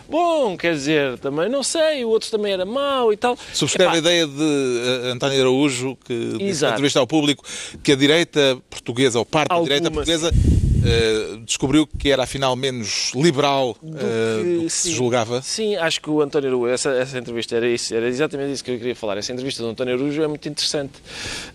bom, 0.10 0.56
quer 0.58 0.74
dizer, 0.74 1.18
também 1.20 1.50
não 1.50 1.64
sei, 1.64 2.04
o 2.06 2.10
outro 2.10 2.30
também 2.30 2.54
era 2.54 2.66
mau 2.66 3.12
e 3.12 3.18
tal. 3.18 3.38
Subscreve 3.54 3.90
Epá, 3.90 3.96
a 3.96 4.00
ideia 4.00 4.28
de 4.28 5.04
eh, 5.06 5.12
António 5.12 5.40
Araújo, 5.42 5.98
que 6.06 6.36
disse 6.38 6.62
na 6.64 6.70
entrevista 6.72 7.00
ao 7.00 7.08
público, 7.08 7.44
que 7.84 7.92
a 7.92 7.96
direita 7.96 8.58
portuguesa, 8.70 9.18
ou 9.20 9.26
parte 9.26 9.50
da 9.50 9.56
Alguma, 9.56 9.68
direita 9.74 9.90
portuguesa, 9.92 10.32
eh, 10.86 11.38
descobriu 11.46 11.88
que 11.88 12.10
era 12.12 12.24
afinal 12.24 12.56
menos 12.56 13.12
liberal 13.16 13.76
eh, 13.84 14.44
do 14.58 14.64
que, 14.66 14.70
se 14.70 14.92
julgava. 14.92 15.42
Sim, 15.42 15.76
acho 15.78 16.00
que 16.02 16.10
o 16.10 16.22
António 16.22 16.50
Araújo, 16.50 16.68
essa, 16.74 16.90
essa 16.92 17.18
entrevista 17.18 17.56
era 17.56 17.68
isso, 17.68 17.96
era 17.96 18.08
exatamente 18.08 18.52
isso 18.54 18.64
que 18.64 18.72
eu 18.72 18.78
queria 18.78 18.96
falar. 18.96 19.18
Essa 19.18 19.32
entrevista 19.32 19.64
do 19.64 19.70
António 19.70 19.96
Araújo 19.96 20.22
é 20.22 20.28
muito 20.28 20.48
interessante. 20.48 20.94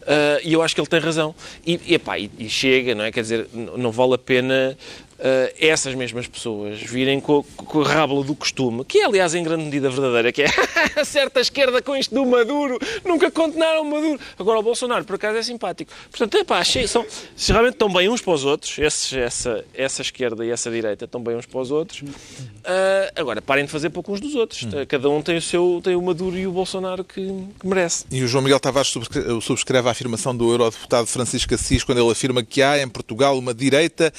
Ah, 0.06 0.40
e 0.42 0.52
eu 0.52 0.62
acho 0.62 0.74
que 0.74 0.80
ele 0.80 0.88
tem 0.88 0.98
razão. 1.00 1.34
E, 1.66 1.78
e, 1.86 1.94
epá, 1.94 2.18
e, 2.18 2.30
e 2.38 2.48
chega, 2.48 2.94
não 2.94 3.04
é? 3.04 3.12
Quer 3.12 3.20
dizer, 3.22 3.46
n- 3.54 3.70
não 3.76 3.92
vale 3.92 4.14
a 4.14 4.18
pena 4.18 4.76
uh, 5.18 5.54
essas 5.58 5.94
mesmas 5.94 6.26
pessoas 6.26 6.80
virem 6.80 7.20
com, 7.20 7.42
com 7.42 7.82
a 7.82 7.88
rábula 7.88 8.24
do 8.24 8.34
costume, 8.34 8.84
que 8.84 8.98
é, 8.98 9.04
aliás, 9.04 9.34
em 9.34 9.42
grande 9.42 9.64
medida 9.64 9.90
verdadeira, 9.90 10.32
que 10.32 10.42
é 10.42 10.48
certa 11.04 11.40
esquerda 11.40 11.82
com 11.82 11.96
isto 11.96 12.14
do 12.14 12.24
Maduro, 12.24 12.78
nunca 13.04 13.30
condenaram 13.30 13.82
o 13.82 13.90
Maduro. 13.90 14.20
Agora, 14.38 14.58
o 14.58 14.62
Bolsonaro, 14.62 15.04
por 15.04 15.16
acaso, 15.16 15.38
é 15.38 15.42
simpático. 15.42 15.90
Portanto, 16.10 16.36
é 16.36 16.44
pá, 16.44 16.62
são, 16.64 17.04
se 17.36 17.52
realmente 17.52 17.74
estão 17.74 17.92
bem 17.92 18.08
uns 18.08 18.20
para 18.20 18.32
os 18.32 18.44
outros, 18.44 18.78
esses, 18.78 19.12
essa, 19.12 19.64
essa 19.74 20.02
esquerda 20.02 20.44
e 20.44 20.50
essa 20.50 20.70
direita 20.70 21.04
estão 21.04 21.22
bem 21.22 21.36
uns 21.36 21.46
para 21.46 21.60
os 21.60 21.70
outros, 21.70 22.02
uh, 22.02 23.12
agora, 23.16 23.42
parem 23.42 23.64
de 23.64 23.70
fazer 23.70 23.90
pouco 23.90 24.12
uns 24.12 24.20
dos 24.20 24.34
outros. 24.34 24.62
Hum. 24.62 24.86
Cada 24.86 25.08
um 25.08 25.22
tem 25.22 25.36
o 25.36 25.42
seu, 25.42 25.80
tem 25.82 25.96
o 25.96 26.02
Maduro 26.02 26.36
e 26.36 26.46
o 26.46 26.52
Bolsonaro 26.52 27.04
que, 27.04 27.20
que 27.58 27.66
merece. 27.66 28.04
E 28.10 28.22
o 28.22 28.28
João 28.28 28.42
Miguel 28.42 28.60
Tavares 28.60 28.94
subscreve 29.42 29.88
a 29.88 29.90
afirmação 29.90 30.36
do 30.36 30.50
eurodeputado 30.50 31.06
Francisco 31.06 31.54
Assis 31.54 31.82
quando 31.84 31.98
ele 31.98 32.10
afirma 32.10 32.42
que 32.42 32.62
há 32.62 32.80
em 32.80 32.88
Portugal 32.88 33.38
uma 33.38 33.54
direita 33.54 34.12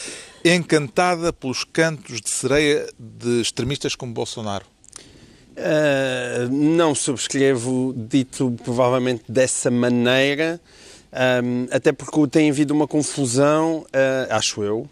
encantada 0.43 1.33
pelos 1.33 1.63
cantos 1.63 2.21
de 2.21 2.29
sereia 2.29 2.87
de 2.97 3.41
extremistas 3.41 3.95
como 3.95 4.13
Bolsonaro? 4.13 4.65
Uh, 5.57 6.47
não 6.49 6.95
subscrevo 6.95 7.93
dito 7.95 8.55
provavelmente 8.63 9.23
dessa 9.27 9.69
maneira, 9.69 10.59
um, 11.43 11.67
até 11.69 11.91
porque 11.91 12.27
tem 12.27 12.49
havido 12.49 12.73
uma 12.73 12.87
confusão, 12.87 13.79
uh, 13.79 14.33
acho 14.33 14.63
eu, 14.63 14.89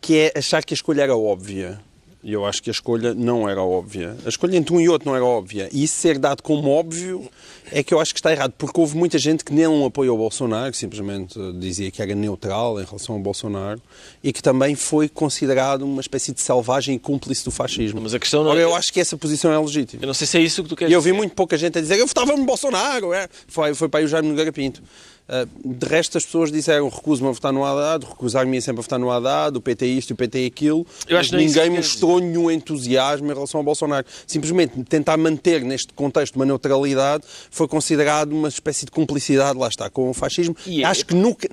que 0.00 0.18
é 0.18 0.38
achar 0.38 0.62
que 0.62 0.74
a 0.74 0.76
escolha 0.76 1.02
era 1.02 1.16
óbvia. 1.16 1.80
E 2.22 2.32
eu 2.32 2.44
acho 2.44 2.62
que 2.62 2.68
a 2.68 2.72
escolha 2.72 3.14
não 3.14 3.48
era 3.48 3.62
óbvia. 3.62 4.16
A 4.26 4.28
escolha 4.28 4.56
entre 4.56 4.74
um 4.74 4.80
e 4.80 4.88
outro 4.88 5.08
não 5.08 5.14
era 5.14 5.24
óbvia. 5.24 5.68
E 5.72 5.84
isso 5.84 5.94
ser 5.94 6.18
dado 6.18 6.42
como 6.42 6.68
óbvio 6.68 7.28
é 7.70 7.82
que 7.82 7.94
eu 7.94 8.00
acho 8.00 8.12
que 8.12 8.18
está 8.18 8.32
errado, 8.32 8.54
porque 8.58 8.80
houve 8.80 8.96
muita 8.96 9.18
gente 9.18 9.44
que 9.44 9.52
não 9.52 9.86
apoiou 9.86 10.16
o 10.16 10.18
Bolsonaro, 10.18 10.72
que 10.72 10.76
simplesmente 10.76 11.38
dizia 11.58 11.90
que 11.90 12.02
era 12.02 12.14
neutral 12.14 12.80
em 12.80 12.84
relação 12.84 13.14
ao 13.14 13.20
Bolsonaro, 13.20 13.80
e 14.22 14.32
que 14.32 14.42
também 14.42 14.74
foi 14.74 15.08
considerado 15.08 15.82
uma 15.82 16.00
espécie 16.00 16.32
de 16.32 16.40
selvagem 16.40 16.96
e 16.96 16.98
cúmplice 16.98 17.44
do 17.44 17.50
fascismo. 17.50 18.00
Mas 18.00 18.14
a 18.14 18.18
questão 18.18 18.42
não 18.42 18.50
Ora, 18.50 18.60
eu 18.60 18.74
acho 18.74 18.92
que 18.92 19.00
essa 19.00 19.16
posição 19.16 19.52
é 19.52 19.58
legítima. 19.58 20.02
Eu 20.02 20.06
não 20.06 20.14
sei 20.14 20.26
se 20.26 20.38
é 20.38 20.40
isso 20.40 20.62
que 20.62 20.70
tu 20.70 20.76
queres 20.76 20.90
E 20.90 20.94
eu 20.94 21.00
vi 21.00 21.12
muito 21.12 21.34
pouca 21.34 21.56
gente 21.56 21.78
a 21.78 21.80
dizer 21.80 21.98
eu 21.98 22.06
votava 22.06 22.34
no 22.34 22.44
Bolsonaro. 22.44 23.12
É. 23.12 23.28
Foi, 23.46 23.74
foi 23.74 23.88
para 23.88 24.00
aí 24.00 24.06
o 24.06 24.08
Jaime 24.08 24.28
Nogueira 24.28 24.52
Pinto. 24.52 24.82
Uh, 25.28 25.74
de 25.76 25.86
resto, 25.86 26.16
as 26.16 26.24
pessoas 26.24 26.50
disseram 26.50 26.88
recuso-me 26.88 27.28
a 27.28 27.32
votar 27.32 27.52
no 27.52 27.62
Haddad, 27.62 28.06
recusar-me 28.06 28.62
sempre 28.62 28.80
a 28.80 28.82
votar 28.82 28.98
no 28.98 29.10
Haddad, 29.10 29.58
o 29.58 29.60
PT 29.60 29.86
isto, 29.86 30.12
o 30.12 30.16
PT 30.16 30.46
aquilo. 30.46 30.86
Eu 31.06 31.18
acho 31.18 31.36
ninguém 31.36 31.68
mostrou 31.68 32.18
nenhum 32.18 32.50
entusiasmo 32.50 33.30
em 33.30 33.34
relação 33.34 33.58
ao 33.58 33.64
Bolsonaro. 33.64 34.06
Simplesmente 34.26 34.82
tentar 34.84 35.18
manter 35.18 35.62
neste 35.62 35.92
contexto 35.92 36.36
uma 36.36 36.46
neutralidade 36.46 37.24
foi 37.50 37.68
considerado 37.68 38.32
uma 38.32 38.48
espécie 38.48 38.86
de 38.86 38.90
cumplicidade, 38.90 39.58
lá 39.58 39.68
está, 39.68 39.90
com 39.90 40.08
o 40.08 40.14
fascismo. 40.14 40.56
E 40.66 40.82
é 40.82 40.86
acho 40.86 41.02
é... 41.02 41.04
que 41.04 41.14
nunca, 41.14 41.48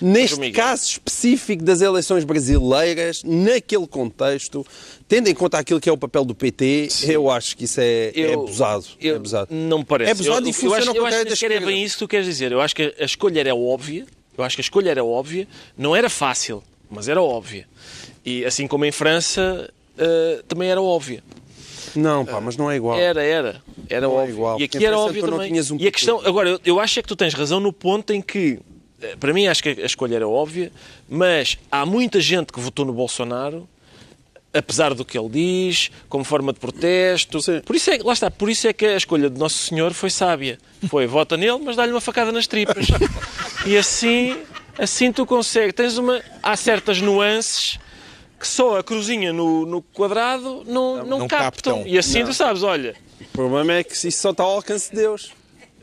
neste 0.00 0.50
caso 0.50 0.84
específico 0.84 1.62
das 1.62 1.80
eleições 1.80 2.24
brasileiras, 2.24 3.22
naquele 3.24 3.86
contexto, 3.86 4.66
tendo 5.08 5.28
em 5.28 5.34
conta 5.34 5.58
aquilo 5.58 5.80
que 5.80 5.88
é 5.88 5.92
o 5.92 5.96
papel 5.96 6.24
do 6.24 6.34
PT, 6.34 6.88
Sim. 6.90 7.12
eu 7.12 7.30
acho 7.30 7.56
que 7.56 7.64
isso 7.64 7.80
é, 7.80 7.84
é 7.84 8.12
eu, 8.14 8.30
é 8.30 8.34
abusado. 8.34 8.86
Eu, 9.00 9.14
é 9.14 9.16
abusado. 9.16 9.54
Não 9.54 9.78
me 9.78 9.84
parece. 9.84 10.08
É 10.08 10.12
abusado 10.12 10.46
eu, 10.46 10.50
e 10.50 10.52
funciona 10.52 10.76
eu 10.76 10.90
acho, 10.90 10.96
eu 10.96 11.06
acho 11.06 11.36
que 11.36 11.46
é 11.46 11.60
bem 11.60 11.82
isso 11.84 11.96
que 11.96 12.04
tu 12.04 12.08
queres 12.08 12.26
dizer. 12.26 12.52
Eu 12.52 12.60
acho 12.60 12.74
que 12.74 12.94
a 12.98 13.04
escolha 13.04 13.40
era 13.40 13.54
óbvia. 13.54 14.06
Eu 14.36 14.44
acho 14.44 14.56
que 14.56 14.60
a 14.60 14.64
escolha 14.64 14.90
era 14.90 15.04
óbvia. 15.04 15.46
Não 15.76 15.94
era 15.94 16.08
fácil, 16.08 16.62
mas 16.88 17.08
era 17.08 17.20
óbvia. 17.20 17.66
E 18.24 18.44
assim 18.44 18.66
como 18.66 18.84
em 18.84 18.92
França, 18.92 19.70
uh, 19.96 20.42
também 20.44 20.70
era 20.70 20.80
óbvia. 20.80 21.22
Não, 21.94 22.24
pá, 22.24 22.40
mas 22.40 22.56
não 22.56 22.70
é 22.70 22.76
igual. 22.76 22.98
Era, 22.98 23.22
era. 23.22 23.62
Era 23.88 24.06
não 24.06 24.14
é 24.14 24.20
óbvio. 24.20 24.30
É 24.30 24.34
igual. 24.34 24.60
E 24.60 24.64
aqui 24.64 24.86
era 24.86 24.98
óbvio 24.98 25.26
também. 25.26 25.52
Um 25.52 25.76
e 25.78 25.88
a 25.88 25.90
questão, 25.90 26.20
agora, 26.24 26.50
eu, 26.50 26.60
eu 26.64 26.80
acho 26.80 26.98
é 26.98 27.02
que 27.02 27.08
tu 27.08 27.16
tens 27.16 27.34
razão 27.34 27.60
no 27.60 27.72
ponto 27.72 28.12
em 28.12 28.22
que, 28.22 28.60
para 29.18 29.32
mim, 29.32 29.46
acho 29.46 29.62
que 29.62 29.68
a 29.70 29.86
escolha 29.86 30.16
era 30.16 30.28
óbvia, 30.28 30.70
mas 31.08 31.58
há 31.70 31.84
muita 31.86 32.20
gente 32.20 32.52
que 32.52 32.60
votou 32.60 32.84
no 32.84 32.92
Bolsonaro 32.92 33.68
apesar 34.52 34.94
do 34.94 35.04
que 35.04 35.16
ele 35.16 35.28
diz, 35.28 35.90
como 36.08 36.24
forma 36.24 36.52
de 36.52 36.58
protesto. 36.58 37.40
Sim. 37.40 37.60
Por 37.60 37.76
isso 37.76 37.90
é, 37.90 37.98
lá 37.98 38.12
está, 38.12 38.30
por 38.30 38.50
isso 38.50 38.66
é 38.66 38.72
que 38.72 38.84
a 38.84 38.96
escolha 38.96 39.30
de 39.30 39.38
Nosso 39.38 39.58
Senhor 39.58 39.92
foi 39.92 40.10
sábia. 40.10 40.58
Foi, 40.88 41.06
vota 41.06 41.36
nele, 41.36 41.60
mas 41.64 41.76
dá-lhe 41.76 41.92
uma 41.92 42.00
facada 42.00 42.32
nas 42.32 42.46
tripas. 42.46 42.86
e 43.64 43.76
assim, 43.76 44.36
assim 44.78 45.12
tu 45.12 45.24
consegues. 45.24 45.74
Tens 45.74 45.98
uma, 45.98 46.20
há 46.42 46.56
certas 46.56 47.00
nuances 47.00 47.78
que 48.38 48.48
só 48.48 48.78
a 48.78 48.82
cruzinha 48.82 49.32
no, 49.32 49.66
no 49.66 49.82
quadrado 49.82 50.64
não, 50.66 50.96
não, 50.96 51.18
não 51.18 51.28
captam. 51.28 51.74
captam. 51.76 51.86
E 51.86 51.98
assim 51.98 52.20
não. 52.20 52.28
tu 52.28 52.34
sabes, 52.34 52.62
olha... 52.62 52.94
O 53.20 53.32
problema 53.32 53.74
é 53.74 53.84
que 53.84 53.92
isso 53.92 54.12
só 54.12 54.30
está 54.30 54.42
ao 54.42 54.56
alcance 54.56 54.90
de 54.90 54.96
Deus. 54.96 55.32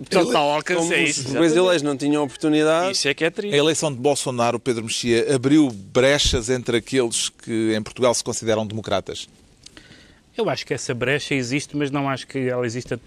Total 0.09 0.51
alcance 0.51 0.93
é 0.93 1.03
isso. 1.03 1.27
Os 1.27 1.33
brasileiros 1.33 1.81
não 1.81 1.97
tinham 1.97 2.23
oportunidade. 2.23 2.91
Isso 2.91 3.07
é 3.07 3.13
que 3.13 3.25
é 3.25 3.29
triste. 3.29 3.53
A 3.53 3.57
eleição 3.57 3.91
de 3.91 3.97
Bolsonaro, 3.97 4.59
Pedro 4.59 4.83
Mexia, 4.83 5.33
abriu 5.33 5.69
brechas 5.71 6.49
entre 6.49 6.77
aqueles 6.77 7.29
que 7.29 7.73
em 7.75 7.81
Portugal 7.81 8.13
se 8.13 8.23
consideram 8.23 8.65
democratas? 8.65 9.27
Eu 10.37 10.47
acho 10.49 10.65
que 10.67 10.73
essa 10.73 10.93
brecha 10.93 11.33
existe, 11.33 11.75
mas 11.75 11.89
não 11.89 12.07
acho 12.07 12.27
que 12.27 12.37
ela 12.37 12.63
exista 12.63 12.99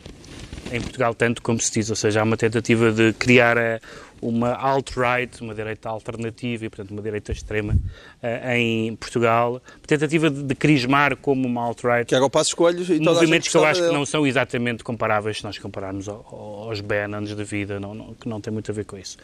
em 0.72 0.80
Portugal 0.80 1.14
tanto 1.14 1.40
como 1.42 1.60
se 1.60 1.70
diz. 1.72 1.90
Ou 1.90 1.96
seja, 1.96 2.20
há 2.20 2.24
uma 2.24 2.36
tentativa 2.36 2.90
de 2.90 3.12
criar 3.12 3.56
eh, 3.56 3.80
uma 4.20 4.52
alt-right, 4.54 5.40
uma 5.40 5.54
direita 5.54 5.88
alternativa 5.88 6.66
e, 6.66 6.68
portanto, 6.68 6.90
uma 6.90 7.02
direita 7.02 7.32
extrema 7.32 7.74
uh, 7.74 8.50
em 8.54 8.94
Portugal. 8.96 9.62
Tentativa 9.86 10.30
de, 10.30 10.42
de 10.42 10.54
crismar 10.54 11.16
como 11.16 11.46
uma 11.46 11.62
alt-right. 11.62 12.06
Que 12.06 12.16
o 12.16 12.30
passo 12.30 12.50
escolhos 12.50 12.88
e 12.90 13.00
Movimentos 13.00 13.48
que 13.48 13.56
eu 13.56 13.64
acho 13.64 13.82
que 13.82 13.92
não 13.92 14.04
são 14.04 14.26
exatamente 14.26 14.84
comparáveis 14.84 15.38
se 15.38 15.44
nós 15.44 15.58
compararmos 15.58 16.08
aos 16.08 16.80
Bannons 16.80 17.34
de 17.34 17.44
vida, 17.44 17.80
não, 17.80 17.94
não, 17.94 18.14
que 18.14 18.28
não 18.28 18.40
tem 18.40 18.52
muito 18.52 18.70
a 18.70 18.74
ver 18.74 18.84
com 18.84 18.96
isso. 18.98 19.16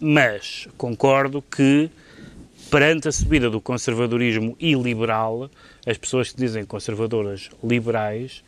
Mas 0.00 0.66
concordo 0.76 1.42
que, 1.42 1.90
perante 2.70 3.08
a 3.08 3.12
subida 3.12 3.48
do 3.50 3.60
conservadorismo 3.60 4.56
iliberal, 4.58 5.50
as 5.86 5.98
pessoas 5.98 6.32
que 6.32 6.38
dizem 6.38 6.64
conservadoras 6.64 7.50
liberais 7.62 8.42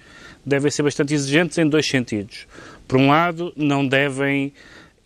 devem 0.44 0.70
ser 0.70 0.82
bastante 0.82 1.14
exigentes 1.14 1.58
em 1.58 1.68
dois 1.68 1.86
sentidos. 1.86 2.46
Por 2.86 2.98
um 2.98 3.08
lado, 3.08 3.52
não 3.56 3.86
devem 3.86 4.52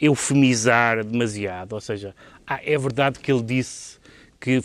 eufemizar 0.00 1.04
demasiado, 1.04 1.72
ou 1.72 1.80
seja, 1.80 2.14
ah, 2.46 2.60
é 2.64 2.78
verdade 2.78 3.18
que 3.18 3.32
ele 3.32 3.42
disse 3.42 3.98
que 4.40 4.60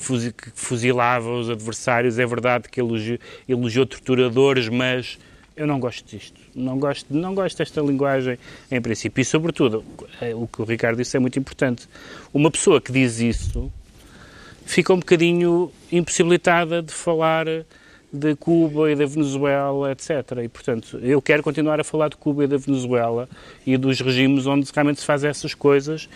fuzilava 0.54 1.32
os 1.32 1.50
adversários, 1.50 2.20
é 2.20 2.26
verdade 2.26 2.70
que 2.70 2.80
elogiou, 2.80 3.18
elogiou 3.50 3.86
torturadores, 3.86 4.70
mas 4.70 5.18
eu 5.56 5.68
não 5.68 5.80
gosto 5.80 6.06
disto. 6.06 6.40
Não 6.56 6.78
gosto, 6.78 7.14
não 7.14 7.34
gosto 7.34 7.58
desta 7.58 7.82
linguagem 7.82 8.38
em 8.72 8.82
princípio. 8.82 9.22
E, 9.22 9.26
sobretudo, 9.26 9.84
é, 10.22 10.34
o 10.34 10.48
que 10.48 10.62
o 10.62 10.66
Ricardo 10.66 10.98
disse 10.98 11.18
é 11.18 11.20
muito 11.20 11.38
importante. 11.38 11.88
Uma 12.34 12.50
pessoa 12.50 12.80
que 12.80 12.92
diz 12.92 13.20
isso 13.20 13.72
fica 14.66 14.94
um 14.94 15.00
bocadinho 15.00 15.72
impossibilitada 15.92 16.82
de 16.82 16.94
falar 16.94 17.46
de 18.14 18.36
Cuba 18.36 18.92
e 18.92 18.96
da 18.96 19.08
Venezuela, 19.08 19.92
etc. 19.92 20.38
E, 20.44 20.48
portanto, 20.48 21.00
eu 21.02 21.20
quero 21.20 21.42
continuar 21.42 21.80
a 21.80 21.84
falar 21.84 22.10
de 22.10 22.16
Cuba 22.16 22.44
e 22.44 22.48
da 22.48 22.58
Venezuela 22.58 23.28
e 23.66 23.76
dos 23.76 24.00
regimes 24.00 24.46
onde 24.46 24.70
realmente 24.72 25.00
se 25.00 25.06
fazem 25.06 25.32
essas 25.32 25.56
coisas, 25.56 26.08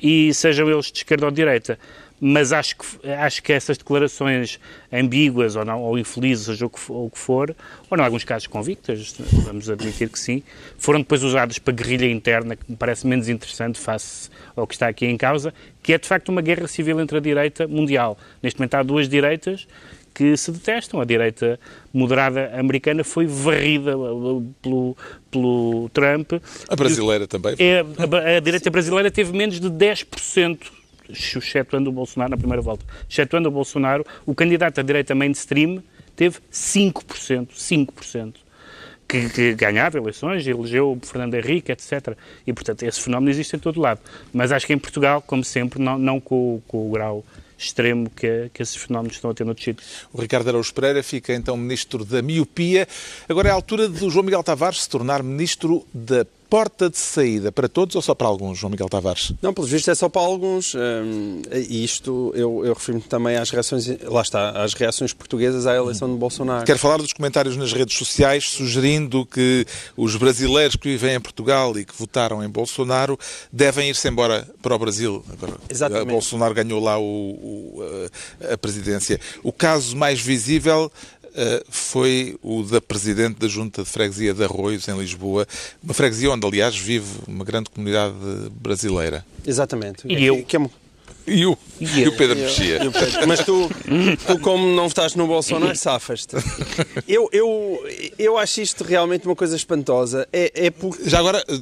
e 0.00 0.32
sejam 0.34 0.68
eles 0.68 0.92
de 0.92 0.98
esquerda 0.98 1.24
ou 1.24 1.30
de 1.30 1.36
direita. 1.36 1.78
Mas 2.20 2.52
acho 2.52 2.76
que, 2.76 3.10
acho 3.10 3.42
que 3.42 3.52
essas 3.52 3.78
declarações 3.78 4.58
ambíguas 4.92 5.54
ou, 5.54 5.64
não, 5.64 5.80
ou 5.82 5.96
infelizes, 5.96 6.46
seja 6.46 6.66
o 6.66 6.70
que, 6.70 6.78
for, 6.78 7.06
o 7.06 7.10
que 7.10 7.18
for, 7.18 7.56
ou 7.88 7.96
em 7.96 8.00
alguns 8.00 8.24
casos 8.24 8.48
convictas, 8.48 9.14
vamos 9.44 9.70
admitir 9.70 10.08
que 10.08 10.18
sim, 10.18 10.42
foram 10.76 10.98
depois 10.98 11.22
usadas 11.22 11.60
para 11.60 11.72
guerrilha 11.72 12.10
interna, 12.10 12.56
que 12.56 12.64
me 12.68 12.76
parece 12.76 13.06
menos 13.06 13.28
interessante 13.28 13.78
face 13.78 14.30
ao 14.56 14.66
que 14.66 14.74
está 14.74 14.88
aqui 14.88 15.06
em 15.06 15.16
causa, 15.16 15.54
que 15.80 15.92
é 15.92 15.98
de 15.98 16.08
facto 16.08 16.28
uma 16.30 16.42
guerra 16.42 16.66
civil 16.66 17.00
entre 17.00 17.18
a 17.18 17.20
direita 17.20 17.68
mundial. 17.68 18.18
Neste 18.42 18.58
momento 18.58 18.74
há 18.74 18.82
duas 18.82 19.08
direitas 19.08 19.68
que 20.18 20.36
se 20.36 20.50
detestam. 20.50 21.00
A 21.00 21.04
direita 21.04 21.60
moderada 21.94 22.50
americana 22.58 23.04
foi 23.04 23.24
varrida 23.24 23.92
pelo, 24.60 24.96
pelo 25.30 25.88
Trump. 25.90 26.32
A 26.68 26.74
brasileira 26.74 27.28
também. 27.28 27.54
É, 27.60 27.80
a, 27.80 28.36
a 28.36 28.40
direita 28.40 28.68
brasileira 28.68 29.12
teve 29.12 29.32
menos 29.32 29.60
de 29.60 29.70
10% 29.70 30.58
excetuando 31.08 31.88
o 31.88 31.92
Bolsonaro 31.92 32.32
na 32.32 32.36
primeira 32.36 32.60
volta, 32.60 32.84
excetuando 33.08 33.48
o 33.48 33.52
Bolsonaro, 33.52 34.04
o 34.26 34.34
candidato 34.34 34.78
à 34.78 34.82
direita 34.82 35.14
mainstream 35.14 35.82
teve 36.14 36.36
5%, 36.52 37.48
5%. 37.56 38.34
Que, 39.08 39.30
que 39.30 39.54
ganhava 39.54 39.96
eleições, 39.96 40.46
elegeu 40.46 40.98
Fernando 41.02 41.32
Henrique, 41.32 41.72
etc. 41.72 42.14
E, 42.46 42.52
portanto, 42.52 42.82
esse 42.82 43.00
fenómeno 43.00 43.30
existe 43.30 43.56
em 43.56 43.58
todo 43.58 43.80
lado. 43.80 44.00
Mas 44.34 44.52
acho 44.52 44.66
que 44.66 44.74
em 44.74 44.78
Portugal, 44.78 45.22
como 45.22 45.42
sempre, 45.42 45.80
não, 45.80 45.96
não 45.96 46.20
com, 46.20 46.60
com 46.68 46.86
o 46.86 46.90
grau 46.90 47.24
extremo 47.58 48.08
que, 48.08 48.50
que 48.54 48.62
esses 48.62 48.76
fenómenos 48.76 49.16
estão 49.16 49.30
a 49.30 49.34
ter 49.34 49.44
noutros 49.44 49.64
sítios. 49.64 50.06
O 50.12 50.20
Ricardo 50.20 50.48
Araújo 50.48 50.72
Pereira 50.72 51.02
fica 51.02 51.34
então 51.34 51.56
ministro 51.56 52.04
da 52.04 52.22
miopia. 52.22 52.86
Agora 53.28 53.48
é 53.48 53.50
a 53.50 53.54
altura 53.54 53.88
do 53.88 54.08
João 54.08 54.24
Miguel 54.24 54.42
Tavares 54.44 54.82
se 54.82 54.88
tornar 54.88 55.22
ministro 55.22 55.84
da 55.92 56.24
porta 56.48 56.88
de 56.88 56.96
saída 56.96 57.52
para 57.52 57.68
todos 57.68 57.94
ou 57.96 58.02
só 58.02 58.14
para 58.14 58.26
alguns, 58.26 58.58
João 58.58 58.70
Miguel 58.70 58.88
Tavares? 58.88 59.32
Não, 59.42 59.52
pelos 59.52 59.70
vistos 59.70 59.88
é 59.88 59.94
só 59.94 60.08
para 60.08 60.22
alguns. 60.22 60.74
E 61.52 61.84
isto, 61.84 62.32
eu, 62.34 62.64
eu 62.64 62.72
refiro-me 62.74 63.02
também 63.04 63.36
às 63.36 63.50
reações, 63.50 63.86
lá 64.04 64.22
está, 64.22 64.50
às 64.62 64.74
reações 64.74 65.12
portuguesas 65.12 65.66
à 65.66 65.74
eleição 65.74 66.10
de 66.10 66.16
Bolsonaro. 66.18 66.64
Quero 66.64 66.78
falar 66.78 66.96
dos 66.98 67.12
comentários 67.12 67.56
nas 67.56 67.72
redes 67.72 67.96
sociais 67.96 68.48
sugerindo 68.48 69.26
que 69.26 69.66
os 69.96 70.16
brasileiros 70.16 70.76
que 70.76 70.88
vivem 70.88 71.14
em 71.16 71.20
Portugal 71.20 71.78
e 71.78 71.84
que 71.84 71.94
votaram 71.96 72.42
em 72.42 72.48
Bolsonaro 72.48 73.18
devem 73.52 73.90
ir-se 73.90 74.08
embora 74.08 74.48
para 74.62 74.74
o 74.74 74.78
Brasil. 74.78 75.24
Exatamente. 75.68 76.08
Bolsonaro 76.10 76.54
ganhou 76.54 76.82
lá 76.82 76.98
o- 76.98 77.02
o- 77.04 78.10
a, 78.52 78.56
presidência. 78.56 79.20
O 79.42 79.52
caso 79.52 79.96
mais 79.96 80.20
visível 80.20 80.90
foi 81.70 82.36
o 82.42 82.62
da 82.62 82.80
Presidente 82.80 83.38
da 83.38 83.48
Junta 83.48 83.82
de 83.82 83.88
Freguesia 83.88 84.34
de 84.34 84.44
Arroios, 84.44 84.88
em 84.88 84.98
Lisboa, 84.98 85.46
uma 85.82 85.94
freguesia 85.94 86.30
onde, 86.30 86.46
aliás, 86.46 86.76
vive 86.76 87.06
uma 87.26 87.44
grande 87.44 87.70
comunidade 87.70 88.14
brasileira. 88.60 89.24
Exatamente. 89.46 90.06
E 90.06 90.24
eu? 90.24 90.42
Que 90.44 90.56
é 90.56 90.60
E 91.26 91.46
o, 91.46 91.58
E 91.80 92.00
e 92.00 92.08
o 92.08 92.16
Pedro 92.16 92.36
Mexia. 92.38 92.80
Mas 93.26 93.44
tu, 93.44 93.68
tu, 94.26 94.38
como 94.40 94.66
não 94.74 94.88
votaste 94.88 95.16
no 95.16 95.26
Bolsonaro, 95.26 95.76
safas-te. 95.76 96.36
Eu, 97.06 97.28
eu, 97.32 97.86
eu 98.18 98.38
acho 98.38 98.60
isto 98.60 98.82
realmente 98.82 99.26
uma 99.26 99.36
coisa 99.36 99.54
espantosa. 99.54 100.26
É, 100.32 100.66
é 100.66 100.70
porque. 100.70 101.08
Já 101.08 101.18
agora, 101.18 101.44
eh, 101.48 101.54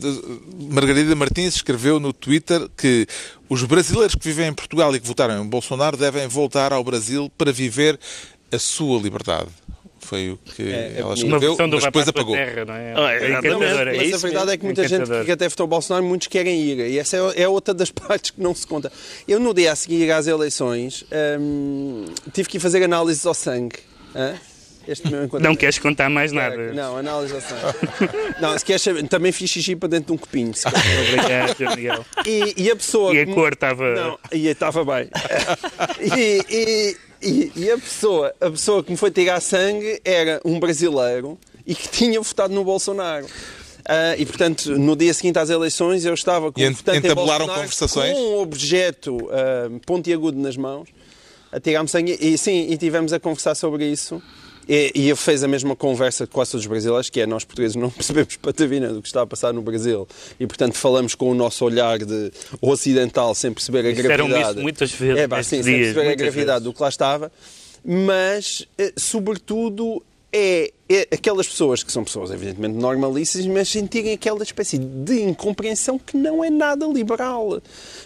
Margarida 0.71 1.15
Martins 1.15 1.57
escreveu 1.57 1.99
no 1.99 2.13
Twitter 2.13 2.69
que 2.77 3.07
os 3.49 3.63
brasileiros 3.65 4.15
que 4.15 4.25
vivem 4.25 4.49
em 4.49 4.55
Portugal 4.55 4.95
e 4.95 5.01
que 5.01 5.07
votaram 5.07 5.45
em 5.45 5.47
Bolsonaro 5.47 5.97
devem 5.97 6.27
voltar 6.29 6.73
ao 6.73 6.83
Brasil 6.83 7.31
para 7.37 7.53
viver 7.53 7.99
a 8.53 8.59
sua 8.59 9.01
liberdade. 9.01 9.49
Foi 9.99 10.31
o 10.31 10.37
que 10.37 10.63
É, 10.63 10.67
é 10.67 11.01
ela 11.01 11.15
escreveu, 11.15 11.41
versão 11.41 11.69
do 11.69 11.77
mas 11.77 11.85
depois 11.85 12.07
apagou. 12.07 12.37
terra, 12.37 12.65
não 12.65 12.75
é? 12.75 12.95
Ah, 12.97 13.13
é, 13.13 13.17
é 13.17 13.31
é 13.33 13.97
Mas 13.97 14.15
a 14.15 14.19
verdade 14.19 14.51
é 14.53 14.57
que 14.57 14.65
muita 14.65 14.87
gente 14.87 15.25
que 15.25 15.33
até 15.33 15.49
votou 15.49 15.67
Bolsonaro, 15.67 16.05
muitos 16.07 16.29
querem 16.29 16.61
ir. 16.61 16.79
E 16.79 16.99
essa 16.99 17.17
é, 17.17 17.43
é 17.43 17.49
outra 17.49 17.75
das 17.75 17.91
partes 17.93 18.31
que 18.31 18.41
não 18.41 18.55
se 18.55 18.65
conta. 18.67 18.93
Eu, 19.27 19.41
no 19.41 19.53
dia 19.53 19.73
a 19.73 19.77
seguir 19.77 20.09
às 20.13 20.29
eleições, 20.29 21.05
hum, 21.41 22.05
tive 22.33 22.49
que 22.49 22.59
ir 22.59 22.61
fazer 22.61 22.85
análises 22.85 23.27
ao 23.27 23.35
sangue. 23.35 23.79
Hã? 24.15 24.35
Este 24.87 25.11
meu 25.11 25.25
encontro. 25.25 25.45
Não 25.45 25.57
queres 25.57 25.81
contar 25.81 26.09
mais 26.09 26.31
nada. 26.31 26.57
Não, 26.73 26.97
análise 26.97 27.35
ao 27.35 27.41
sangue. 27.41 27.77
Não, 28.41 28.57
se 28.57 28.65
queres 28.65 28.83
saber, 28.83 29.09
também 29.09 29.33
fiz 29.33 29.51
xixi 29.51 29.75
para 29.75 29.89
dentro 29.89 30.07
de 30.07 30.13
um 30.13 30.17
copinho. 30.17 30.53
Obrigado, 31.09 31.57
João 31.59 31.75
Miguel. 31.75 32.07
E, 32.25 32.55
e 32.57 32.71
a 32.71 32.77
pessoa. 32.77 33.13
E 33.13 33.19
a 33.23 33.27
cor 33.27 33.53
estava. 33.55 33.95
Não, 33.97 34.19
e 34.31 34.47
estava 34.47 34.85
bem. 34.85 35.09
E, 36.01 36.45
e- 36.49 36.97
e- 37.29 37.53
e 37.57 37.71
a, 37.71 37.79
pessoa, 37.79 38.35
a 38.41 38.51
pessoa 38.51 38.83
que 38.85 38.91
me 38.91 38.97
foi 38.97 39.11
tirar 39.11 39.41
sangue 39.41 40.01
era 40.05 40.41
um 40.45 40.59
brasileiro 40.61 41.39
e 41.67 41.75
que 41.75 41.89
tinha 41.89 42.21
votado 42.21 42.55
no 42.55 42.63
Bolsonaro. 42.65 43.27
Ah, 43.89 44.17
e, 44.19 44.27
portanto, 44.27 44.77
no 44.79 44.97
dia 44.97 45.15
seguinte 45.15 45.39
às 45.39 45.49
eleições, 45.49 46.05
eu 46.05 46.13
estava 46.15 46.51
com 46.51 46.61
E 46.61 46.67
um 46.69 46.71
entabularam 46.71 47.47
conversações? 47.47 48.13
com 48.13 48.19
um 48.21 48.41
objeto 48.41 49.29
ah, 49.31 49.71
pontiagudo 49.87 50.39
nas 50.39 50.57
mãos, 50.57 50.89
a 51.53 51.61
tirar-me 51.61 51.89
sangue. 51.89 52.17
E 52.21 52.37
sim, 52.37 52.67
e 52.71 52.77
tivemos 52.77 53.13
a 53.13 53.21
conversar 53.21 53.55
sobre 53.55 53.87
isso. 53.87 54.21
E, 54.69 54.93
e 54.95 55.09
eu 55.09 55.17
fiz 55.17 55.43
a 55.43 55.49
mesma 55.49 55.77
conversa 55.77 56.27
que 56.27 56.33
quase 56.33 56.53
todos 56.53 56.65
os 56.65 56.69
brasileiros, 56.69 57.09
que 57.09 57.21
é 57.21 57.27
nós 57.27 57.45
portugueses 57.45 57.77
não 57.77 57.89
percebemos 57.91 58.37
patavina 58.37 58.93
do 58.93 59.01
que 59.01 59.09
está 59.09 59.23
a 59.23 59.27
passar 59.27 59.53
no 59.53 59.63
Brasil. 59.63 60.07
E, 60.41 60.47
portanto, 60.47 60.75
falamos 60.75 61.15
com 61.15 61.31
o 61.31 61.35
nosso 61.35 61.65
olhar 61.65 61.99
de 61.99 62.33
ocidental 62.61 63.35
sem 63.35 63.53
perceber 63.53 63.87
a 63.89 63.93
gravidade. 63.93 64.51
isso 64.51 64.61
muitas 64.61 64.93
vezes 64.93 65.19
É, 65.19 65.29
pá, 65.29 65.43
sim, 65.43 65.63
sem 65.63 65.79
perceber 65.79 66.11
a 66.11 66.15
gravidade 66.15 66.47
vezes. 66.47 66.63
do 66.65 66.73
que 66.73 66.83
lá 66.83 66.89
estava. 66.89 67.33
Mas, 67.85 68.67
eh, 68.77 68.93
sobretudo, 68.97 70.03
é, 70.33 70.73
é 70.89 71.09
aquelas 71.13 71.49
pessoas 71.49 71.83
que 71.83 71.91
são 71.91 72.05
pessoas 72.05 72.31
evidentemente 72.31 72.77
normalíssimas, 72.77 73.47
mas 73.47 73.69
sentirem 73.69 74.13
aquela 74.13 74.43
espécie 74.43 74.79
de 74.79 75.23
incompreensão 75.23 75.99
que 75.99 76.17
não 76.17 76.45
é 76.45 76.51
nada 76.51 76.87
liberal. 76.87 77.61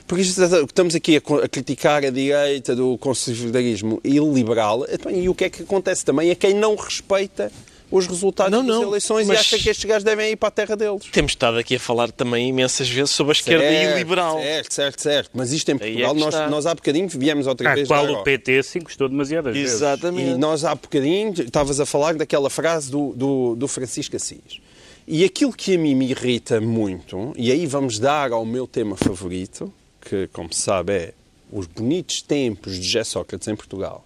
Porque 0.06 0.22
estamos 0.22 0.94
aqui 0.94 1.16
a, 1.16 1.44
a 1.44 1.48
criticar 1.48 2.04
a 2.04 2.10
direita 2.10 2.74
do 2.74 2.96
conservadorismo 2.98 4.00
iliberal, 4.02 4.86
então, 4.90 5.12
e 5.12 5.28
o 5.28 5.34
que 5.34 5.44
é 5.44 5.50
que 5.50 5.62
acontece 5.62 6.04
também 6.04 6.30
é 6.30 6.34
quem 6.34 6.54
não 6.54 6.74
respeita 6.74 7.52
os 7.90 8.06
resultados 8.06 8.52
Não, 8.52 8.64
das 8.64 8.76
não, 8.76 8.82
eleições 8.84 9.26
mas- 9.26 9.36
e 9.38 9.40
acha 9.40 9.58
que 9.58 9.68
estes 9.68 9.84
gajos 9.84 10.04
devem 10.04 10.30
ir 10.32 10.36
para 10.36 10.48
a 10.48 10.52
terra 10.52 10.76
deles. 10.76 11.02
Temos 11.10 11.32
estado 11.32 11.58
aqui 11.58 11.76
a 11.76 11.80
falar 11.80 12.10
também 12.12 12.48
imensas 12.48 12.88
vezes 12.88 13.10
sobre 13.10 13.32
a 13.32 13.34
esquerda 13.34 13.64
Certo, 13.64 13.96
iliberal. 13.96 14.38
Certo, 14.40 14.74
certo, 14.74 15.02
certo. 15.02 15.30
Mas 15.34 15.52
isto 15.52 15.68
em 15.70 15.74
é 15.74 15.78
Portugal, 15.78 16.14
que 16.14 16.20
nós, 16.20 16.34
nós 16.50 16.66
há 16.66 16.74
bocadinho 16.74 17.08
viemos 17.08 17.46
outra 17.46 17.70
À 17.70 17.74
vez 17.74 17.88
qual 17.88 18.06
da 18.06 18.12
o. 18.12 18.22
PT 18.22 18.62
se 18.62 18.78
encostou 18.78 19.08
demasiadas 19.08 19.52
vezes. 19.54 19.74
Exatamente. 19.74 20.30
E 20.30 20.38
nós 20.38 20.64
há 20.64 20.74
bocadinho 20.74 21.32
estavas 21.42 21.80
a 21.80 21.86
falar 21.86 22.14
daquela 22.14 22.48
frase 22.48 22.90
do, 22.90 23.12
do, 23.14 23.56
do 23.56 23.66
Francisco 23.68 24.14
Assis. 24.16 24.60
E 25.08 25.24
aquilo 25.24 25.52
que 25.52 25.74
a 25.74 25.78
mim 25.78 25.94
me 25.96 26.10
irrita 26.10 26.60
muito, 26.60 27.32
e 27.36 27.50
aí 27.50 27.66
vamos 27.66 27.98
dar 27.98 28.30
ao 28.30 28.44
meu 28.44 28.66
tema 28.68 28.96
favorito, 28.96 29.72
que, 30.00 30.28
como 30.32 30.52
se 30.52 30.62
sabe, 30.62 30.92
é 30.92 31.12
os 31.50 31.66
bonitos 31.66 32.22
tempos 32.22 32.78
de 32.78 32.86
José 32.86 33.02
Sócrates 33.02 33.48
em 33.48 33.56
Portugal. 33.56 34.04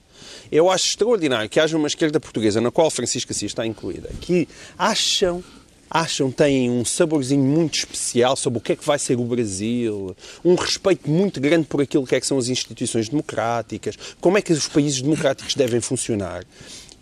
Eu 0.50 0.70
acho 0.70 0.86
extraordinário 0.86 1.48
que 1.48 1.60
haja 1.60 1.76
uma 1.76 1.88
esquerda 1.88 2.20
portuguesa, 2.20 2.60
na 2.60 2.70
qual 2.70 2.90
Francisco 2.90 3.32
Assis 3.32 3.50
está 3.50 3.66
incluída, 3.66 4.10
que 4.20 4.48
acham 4.78 5.42
acham 5.90 6.30
têm 6.30 6.70
um 6.70 6.84
saborzinho 6.84 7.44
muito 7.44 7.78
especial 7.78 8.34
sobre 8.34 8.58
o 8.58 8.60
que 8.60 8.72
é 8.72 8.76
que 8.76 8.84
vai 8.84 8.98
ser 8.98 9.16
o 9.16 9.24
Brasil, 9.24 10.16
um 10.44 10.56
respeito 10.56 11.08
muito 11.08 11.40
grande 11.40 11.66
por 11.66 11.80
aquilo 11.80 12.04
que, 12.04 12.16
é 12.16 12.20
que 12.20 12.26
são 12.26 12.36
as 12.36 12.48
instituições 12.48 13.08
democráticas, 13.08 13.96
como 14.20 14.36
é 14.36 14.42
que 14.42 14.52
os 14.52 14.66
países 14.66 15.00
democráticos 15.00 15.54
devem 15.54 15.80
funcionar. 15.80 16.44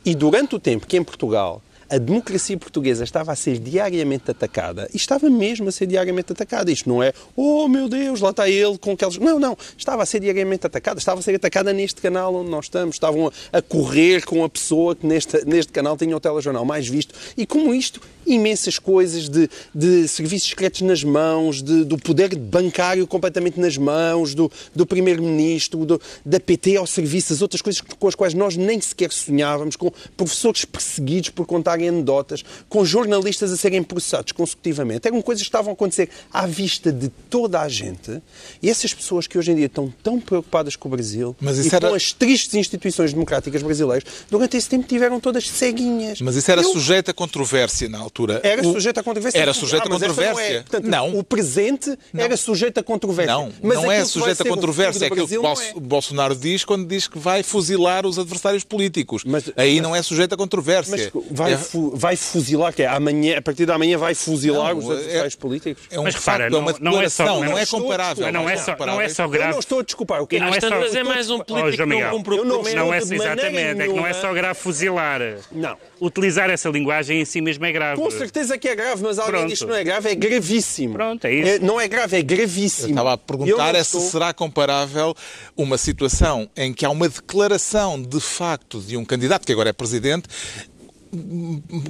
E 0.05 0.15
durante 0.15 0.57
o 0.57 0.59
tempo 0.59 0.87
que 0.87 0.99
em 0.99 1.03
Portugal 1.03 1.63
a 1.93 1.99
democracia 1.99 2.57
portuguesa 2.57 3.05
estava 3.05 3.33
a 3.33 3.37
ser 3.37 3.59
diariamente 3.59 4.31
atacada, 4.31 4.89
e 4.95 4.97
estava 4.97 5.29
mesmo 5.29 5.69
a 5.69 5.73
ser 5.73 5.87
diariamente 5.87 6.33
atacada. 6.33 6.73
Isto 6.73 6.89
não 6.89 7.03
é, 7.03 7.13
oh 7.37 7.69
meu 7.69 7.87
Deus, 7.87 8.19
lá 8.23 8.31
está 8.31 8.49
ele 8.49 8.79
com 8.79 8.93
aqueles. 8.93 9.19
Não, 9.19 9.39
não. 9.39 9.57
Estava 9.77 10.03
a 10.03 10.07
ser 10.07 10.21
diariamente 10.21 10.67
atacada. 10.67 10.99
Estava 10.99 11.21
a 11.21 11.23
ser 11.23 11.35
atacada 11.35 11.71
neste 11.71 12.01
canal 12.01 12.35
onde 12.35 12.49
nós 12.51 12.65
estamos. 12.65 12.97
Estavam 12.97 13.31
a, 13.53 13.61
correr 13.61 14.25
com 14.25 14.43
a 14.43 14.49
pessoa 14.49 14.97
que 14.97 15.07
neste, 15.07 15.45
neste 15.45 15.71
canal 15.71 15.95
tinha 15.95 16.17
o 16.17 16.21
telejornal 16.21 16.65
mais 16.65 16.89
visto. 16.89 17.15
E 17.37 17.45
como 17.45 17.75
isto, 17.75 18.01
imensas 18.27 18.79
coisas 18.79 19.29
de, 19.29 19.51
de 19.75 20.09
serviços 20.09 20.49
secretos 20.49 20.81
nas 20.81 21.05
mãos, 21.05 21.63
de- 21.63 21.85
do 21.85 21.99
poder 21.99 22.35
bancário 22.35 23.07
completamente 23.07 23.61
nas 23.61 23.77
mãos, 23.77 24.35
do, 24.35 24.51
do 24.75 24.87
Primeiro-Ministro, 24.87 26.01
da 26.25 26.41
PT 26.41 26.77
ao 26.77 26.87
serviço, 26.87 27.35
as 27.35 27.43
outras 27.43 27.61
coisas 27.61 27.83
com 27.83 28.09
as 28.09 28.15
quais 28.15 28.33
nós 28.33 28.57
nem 28.57 28.81
sequer 28.81 29.13
sonhávamos, 29.13 29.77
com 29.77 29.93
professores 30.17 30.65
perseguidos 30.65 31.29
por 31.31 31.45
contarem 31.47 31.82
anedotas, 31.89 32.45
com 32.69 32.85
jornalistas 32.85 33.53
a 33.53 33.57
serem 33.57 33.83
processados 33.83 34.33
consecutivamente. 34.33 35.07
Eram 35.09 35.21
coisas 35.23 35.43
que 35.43 35.49
estavam 35.49 35.71
a 35.71 35.75
acontecer 35.75 36.09
à 36.33 36.47
vista 36.47 36.93
de 36.93 37.09
toda 37.09 37.61
a 37.61 37.69
gente. 37.69 38.21
E 38.63 38.69
essas 38.71 38.93
pessoas 38.95 39.27
que 39.27 39.39
hoje 39.39 39.53
em 39.53 39.57
dia 39.57 39.67
estão 39.67 39.93
tão 40.03 40.21
preocupadas 40.21 40.77
com 40.77 40.89
o 40.89 40.91
Brasil 40.93 41.37
e 41.41 41.75
era- 41.75 41.89
com 41.89 41.95
as 41.95 42.13
tristes 42.13 42.55
instituições 42.55 43.13
democráticas 43.13 43.63
brasileiras, 43.63 44.05
durante 44.31 44.57
esse 44.57 44.69
tempo 44.69 44.87
tiveram 44.87 45.19
todas 45.21 45.49
ceguinhas. 45.49 46.21
Mas 46.21 46.37
isso 46.37 46.51
era 46.51 46.63
Eu- 46.63 46.73
sujeito 46.73 47.11
a 47.11 47.15
controvérsia 47.15 47.89
na 47.89 47.99
altura. 47.99 48.41
era 48.43 48.63
O- 48.67 48.73
sujeito 48.73 48.99
a 48.99 49.03
controvérsia. 49.03 49.39
Era 49.39 49.53
sujeito 49.55 49.83
Ah, 49.83 49.87
a 49.87 49.91
controvérsia. 49.91 50.33
Não, 50.35 50.41
é. 50.41 50.61
Portanto, 50.63 50.85
Não. 50.87 51.19
O 51.19 51.25
presente 51.25 51.99
era 52.17 52.37
sujeito 52.37 52.79
a 52.79 52.83
controvérsia. 52.83 53.33
Não, 53.35 53.53
Mas 53.63 53.77
não 53.77 53.91
é 53.93 54.05
sujeito 54.05 54.43
a 54.43 54.47
controvérsia. 54.49 55.05
É 55.05 55.07
aquilo 55.09 55.27
que 55.29 55.37
não 55.37 55.53
é. 55.53 55.73
Bolsonaro 55.81 56.35
diz 56.37 56.65
quando 56.65 56.87
diz 56.87 57.07
que 57.09 57.19
vai 57.19 57.43
fuzilar 57.43 58.07
os 58.07 58.19
adversários 58.19 58.65
políticos. 58.65 59.23
Mas- 59.25 59.45
Aí 59.57 59.75
mas- 59.75 59.83
não 59.83 59.95
é 59.97 60.03
sujeito 60.03 60.35
a 60.35 60.37
controvérsia. 60.37 61.11
Mas 61.15 61.25
vai, 61.31 61.53
é, 61.55 61.59
vai 61.95 62.17
fuzilar, 62.17 62.73
que 62.75 62.83
é 62.83 62.87
amanhã, 62.87 63.39
a 63.39 63.43
partir 63.43 63.67
de 63.67 63.73
amanhã 63.73 63.99
vai 63.99 64.15
fuzilar 64.15 64.75
Não, 64.75 64.79
os 64.79 64.91
adversários 64.91 65.35
é- 65.35 65.39
políticos? 65.39 65.83
é 65.91 65.99
um 66.01 66.05
Mas 66.05 66.15
repara, 66.15 66.45
facto, 66.45 66.55
é 66.55 66.59
uma 66.59 66.73
não- 66.73 66.79
não 66.93 67.03
é 67.03 67.09
só- 67.09 67.25
declaração, 67.25 67.27
não 67.45 67.51
não 67.53 67.59
é 67.59 67.63
a 67.63 67.67
comparável. 67.67 68.25
Mas 68.25 68.33
não 68.35 68.49
é, 68.49 68.57
são 68.57 68.77
só, 68.77 68.87
não 68.87 69.01
é 69.01 69.09
só 69.09 69.23
Eu 69.25 69.29
grave. 69.31 69.53
não 69.53 69.59
estou 69.59 69.79
a 69.81 69.83
desculpar. 69.83 70.23
O 70.23 70.27
que 70.27 70.37
é 70.37 70.41
não 70.41 70.49
é 70.49 70.61
só- 70.61 70.67
é 70.69 71.01
eu 71.01 71.05
mais 71.07 71.31
um 71.31 71.37
Oh, 71.37 71.45
político 71.45 71.77
que 71.77 71.87
Miguel. 71.87 72.11
não 72.11 72.17
cumpre 72.19 72.35
o 72.35 72.39
Eu 72.39 72.45
não. 72.45 72.63
Não 72.63 72.95
é 72.95 72.99
exatamente, 72.99 73.83
é 73.83 73.87
que 73.87 73.93
não 73.93 74.07
é 74.07 74.13
só 74.13 74.33
grave 74.33 74.59
fuzilar. 74.59 75.21
Não. 75.51 75.77
Utilizar 76.01 76.51
essa 76.51 76.69
linguagem 76.69 77.21
em 77.21 77.25
si 77.25 77.41
mesmo 77.41 77.65
é 77.65 77.73
grave. 77.73 78.01
Com 78.01 78.11
certeza 78.11 78.59
que 78.59 78.69
é 78.69 78.75
grave, 78.75 79.03
mas 79.03 79.19
alguém 79.19 79.35
Pronto. 79.35 79.49
diz 79.51 79.59
que 79.61 79.67
não 79.67 79.75
é 79.75 79.85
grave, 79.85 80.09
é 80.11 80.15
gravíssimo. 80.15 80.95
Pronto, 80.95 81.25
é 81.27 81.33
isso. 81.35 81.65
não 81.65 81.81
é 81.81 81.87
grave, 81.89 82.17
é 82.19 82.23
gravíssimo. 82.23 82.89
Eu 82.89 82.91
estava 82.91 83.11
a 83.11 83.15
Eu 83.15 83.19
perguntar 83.19 83.75
é 83.75 83.85
se 83.85 84.01
será 84.01 84.33
comparável 84.33 85.15
uma 85.57 85.79
situação 85.79 86.49
em 86.57 86.73
que 86.73 86.85
há 86.85 86.91
uma 86.91 87.09
declaração 87.09 88.01
de 88.01 88.21
facto 88.21 88.81
de 88.81 88.97
um 88.97 89.05
candidato 89.05 89.47
que 89.47 89.53
agora 89.53 89.71
é 89.71 89.73
presidente, 89.73 90.29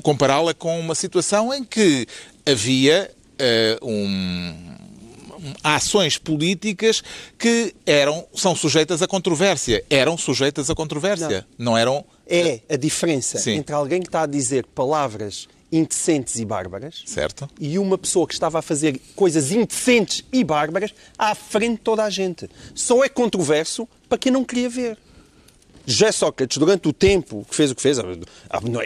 compará-la 0.02 0.52
com 0.54 0.78
uma 0.80 0.94
situação 0.94 1.52
em 1.54 1.64
que 1.64 2.06
havia 2.46 3.10
eh, 3.38 3.78
um 3.82 4.72
ações 5.62 6.18
políticas 6.18 7.02
que 7.38 7.74
eram 7.84 8.24
são 8.34 8.54
sujeitas 8.54 9.02
a 9.02 9.08
controvérsia 9.08 9.84
eram 9.90 10.16
sujeitas 10.16 10.70
a 10.70 10.74
controvérsia 10.74 11.46
não, 11.58 11.76
eram 11.76 12.04
É 12.26 12.60
a 12.68 12.76
diferença 12.76 13.38
Sim. 13.38 13.52
entre 13.56 13.74
alguém 13.74 14.00
que 14.00 14.08
está 14.08 14.22
a 14.22 14.26
dizer 14.26 14.64
palavras 14.66 15.48
indecentes 15.72 16.38
e 16.38 16.44
bárbaras 16.44 17.02
certo 17.06 17.48
e 17.58 17.78
uma 17.78 17.98
pessoa 17.98 18.26
que 18.26 18.34
estava 18.34 18.58
a 18.60 18.62
fazer 18.62 19.00
coisas 19.16 19.50
indecentes 19.50 20.24
e 20.32 20.44
bárbaras 20.44 20.94
à 21.18 21.34
frente 21.34 21.78
de 21.78 21.82
toda 21.82 22.04
a 22.04 22.10
gente. 22.10 22.48
Só 22.74 23.02
é 23.04 23.08
controverso 23.08 23.88
para 24.08 24.18
quem 24.18 24.30
não 24.30 24.44
queria 24.44 24.68
ver. 24.68 24.98
José 25.86 26.12
Sócrates, 26.12 26.58
durante 26.58 26.88
o 26.88 26.92
tempo 26.92 27.46
que 27.48 27.54
fez 27.54 27.70
o 27.70 27.74
que 27.74 27.82
fez, 27.82 27.98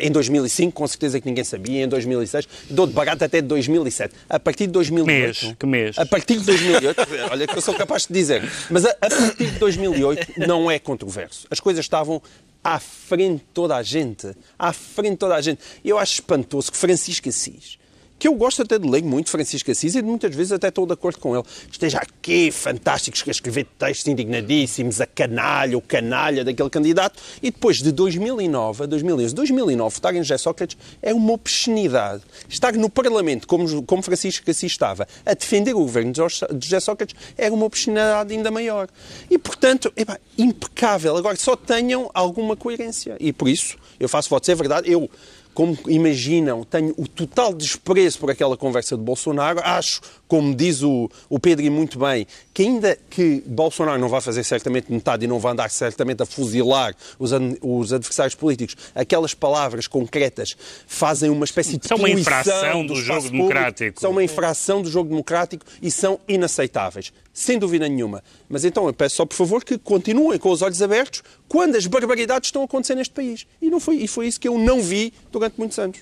em 0.00 0.10
2005, 0.10 0.72
com 0.72 0.86
certeza 0.86 1.20
que 1.20 1.26
ninguém 1.26 1.44
sabia, 1.44 1.84
em 1.84 1.88
2006, 1.88 2.48
dou 2.70 2.86
de 2.86 2.92
barato 2.92 3.24
até 3.24 3.40
de 3.40 3.48
2007. 3.48 4.14
A 4.28 4.40
partir 4.40 4.66
de 4.66 4.72
2008... 4.72 5.06
Mês, 5.06 5.54
que 5.58 5.66
mês? 5.66 5.98
A 5.98 6.06
partir 6.06 6.38
de 6.38 6.44
2008, 6.44 7.00
olha 7.30 7.46
que 7.46 7.56
eu 7.56 7.62
sou 7.62 7.74
capaz 7.74 8.06
de 8.06 8.14
dizer, 8.14 8.42
mas 8.70 8.84
a, 8.84 8.90
a 8.90 9.08
partir 9.08 9.46
de 9.46 9.58
2008 9.58 10.32
não 10.46 10.70
é 10.70 10.78
controverso. 10.78 11.46
As 11.50 11.60
coisas 11.60 11.84
estavam 11.84 12.22
à 12.62 12.80
frente 12.80 13.38
de 13.38 13.44
toda 13.54 13.76
a 13.76 13.82
gente. 13.82 14.34
À 14.58 14.72
frente 14.72 15.12
de 15.12 15.18
toda 15.18 15.34
a 15.36 15.40
gente. 15.40 15.60
Eu 15.84 15.98
acho 15.98 16.14
espantoso 16.14 16.72
que 16.72 16.76
Francisco 16.76 17.28
Assis 17.28 17.78
que 18.18 18.26
eu 18.26 18.34
gosto 18.34 18.62
até 18.62 18.78
de 18.78 18.88
ler 18.88 19.02
muito 19.02 19.30
Francisco 19.30 19.70
Assis 19.70 19.94
e 19.94 20.02
muitas 20.02 20.34
vezes 20.34 20.52
até 20.52 20.68
estou 20.68 20.86
de 20.86 20.92
acordo 20.92 21.18
com 21.18 21.34
ele. 21.34 21.44
Esteja 21.70 21.98
aqui, 21.98 22.50
fantásticos, 22.50 23.22
a 23.26 23.30
escrever 23.30 23.66
textos 23.78 24.06
indignadíssimos, 24.08 25.00
a 25.00 25.06
canalha, 25.06 25.76
o 25.76 25.80
canalha 25.80 26.44
daquele 26.44 26.70
candidato, 26.70 27.20
e 27.42 27.50
depois 27.50 27.78
de 27.78 27.92
2009 27.92 28.84
a 28.84 28.86
2011, 28.86 29.34
2009, 29.34 29.94
votar 29.94 30.14
em 30.14 30.18
José 30.18 30.38
Sócrates 30.38 30.76
é 31.02 31.12
uma 31.12 31.32
obscenidade. 31.32 32.22
Estar 32.48 32.72
no 32.74 32.88
Parlamento, 32.88 33.46
como, 33.46 33.82
como 33.82 34.02
Francisco 34.02 34.50
Assis 34.50 34.72
estava, 34.72 35.06
a 35.24 35.34
defender 35.34 35.74
o 35.74 35.80
governo 35.80 36.12
de 36.12 36.20
José 36.66 36.80
Sócrates, 36.80 37.14
era 37.36 37.52
uma 37.52 37.66
obscenidade 37.66 38.32
ainda 38.32 38.50
maior. 38.50 38.88
E, 39.30 39.38
portanto, 39.38 39.92
epá, 39.96 40.18
impecável. 40.38 41.16
Agora, 41.16 41.36
só 41.36 41.56
tenham 41.56 42.10
alguma 42.14 42.56
coerência. 42.56 43.16
E, 43.20 43.32
por 43.32 43.48
isso, 43.48 43.76
eu 43.98 44.08
faço 44.08 44.28
votos. 44.28 44.48
É 44.48 44.54
verdade, 44.54 44.90
eu 44.90 45.10
como 45.56 45.74
imaginam, 45.88 46.64
tenho 46.64 46.92
o 46.98 47.08
total 47.08 47.54
desprezo 47.54 48.18
por 48.18 48.30
aquela 48.30 48.58
conversa 48.58 48.94
de 48.94 49.02
Bolsonaro. 49.02 49.58
Acho, 49.64 50.02
como 50.28 50.54
diz 50.54 50.82
o, 50.82 51.10
o 51.28 51.38
Pedro 51.38 51.64
e 51.64 51.70
muito 51.70 51.98
bem, 51.98 52.26
que 52.52 52.62
ainda 52.62 52.98
que 53.08 53.42
Bolsonaro 53.46 54.00
não 54.00 54.08
vá 54.08 54.20
fazer 54.20 54.44
certamente 54.44 54.90
metade 54.92 55.24
e 55.24 55.28
não 55.28 55.38
vá 55.38 55.52
andar 55.52 55.70
certamente 55.70 56.22
a 56.22 56.26
fuzilar 56.26 56.94
os, 57.18 57.30
os 57.62 57.92
adversários 57.92 58.34
políticos, 58.34 58.76
aquelas 58.94 59.34
palavras 59.34 59.86
concretas 59.86 60.56
fazem 60.86 61.30
uma 61.30 61.44
espécie 61.44 61.78
de 61.78 61.86
São 61.86 61.96
uma 61.96 62.10
infração 62.10 62.86
do, 62.86 62.94
do 62.94 63.00
jogo 63.00 63.22
público, 63.22 63.36
democrático. 63.36 64.00
São 64.00 64.10
uma 64.10 64.24
infração 64.24 64.82
do 64.82 64.90
jogo 64.90 65.08
democrático 65.08 65.64
e 65.80 65.90
são 65.90 66.18
inaceitáveis 66.26 67.12
sem 67.36 67.58
dúvida 67.58 67.86
nenhuma. 67.86 68.24
Mas 68.48 68.64
então 68.64 68.86
eu 68.86 68.94
peço 68.94 69.16
só, 69.16 69.26
por 69.26 69.36
favor, 69.36 69.62
que 69.62 69.76
continuem 69.76 70.38
com 70.38 70.50
os 70.50 70.62
olhos 70.62 70.80
abertos 70.80 71.22
quando 71.46 71.76
as 71.76 71.86
barbaridades 71.86 72.48
estão 72.48 72.62
a 72.62 72.64
acontecer 72.64 72.94
neste 72.94 73.12
país. 73.12 73.46
E, 73.60 73.68
não 73.68 73.78
foi, 73.78 73.96
e 73.96 74.08
foi 74.08 74.26
isso 74.26 74.40
que 74.40 74.48
eu 74.48 74.58
não 74.58 74.80
vi 74.80 75.12
durante 75.30 75.58
muitos 75.58 75.78
anos. 75.78 75.98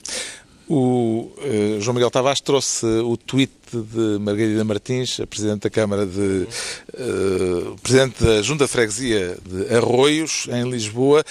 O 0.69 1.31
uh, 1.37 1.81
João 1.81 1.95
Miguel 1.95 2.11
Tavares 2.11 2.41
trouxe 2.41 2.87
o 2.87 3.17
tweet 3.17 3.53
de 3.73 4.19
Margarida 4.19 4.65
Martins, 4.65 5.21
a 5.21 5.27
Presidente 5.27 5.63
da 5.63 5.71
Câmara 5.71 6.07
de. 6.07 6.47
Uh, 6.95 7.77
Presidente 7.83 8.25
da 8.25 8.41
Junta 8.41 8.67
Freguesia 8.67 9.37
de 9.45 9.75
Arroios, 9.75 10.49
em 10.51 10.71
Lisboa, 10.71 11.23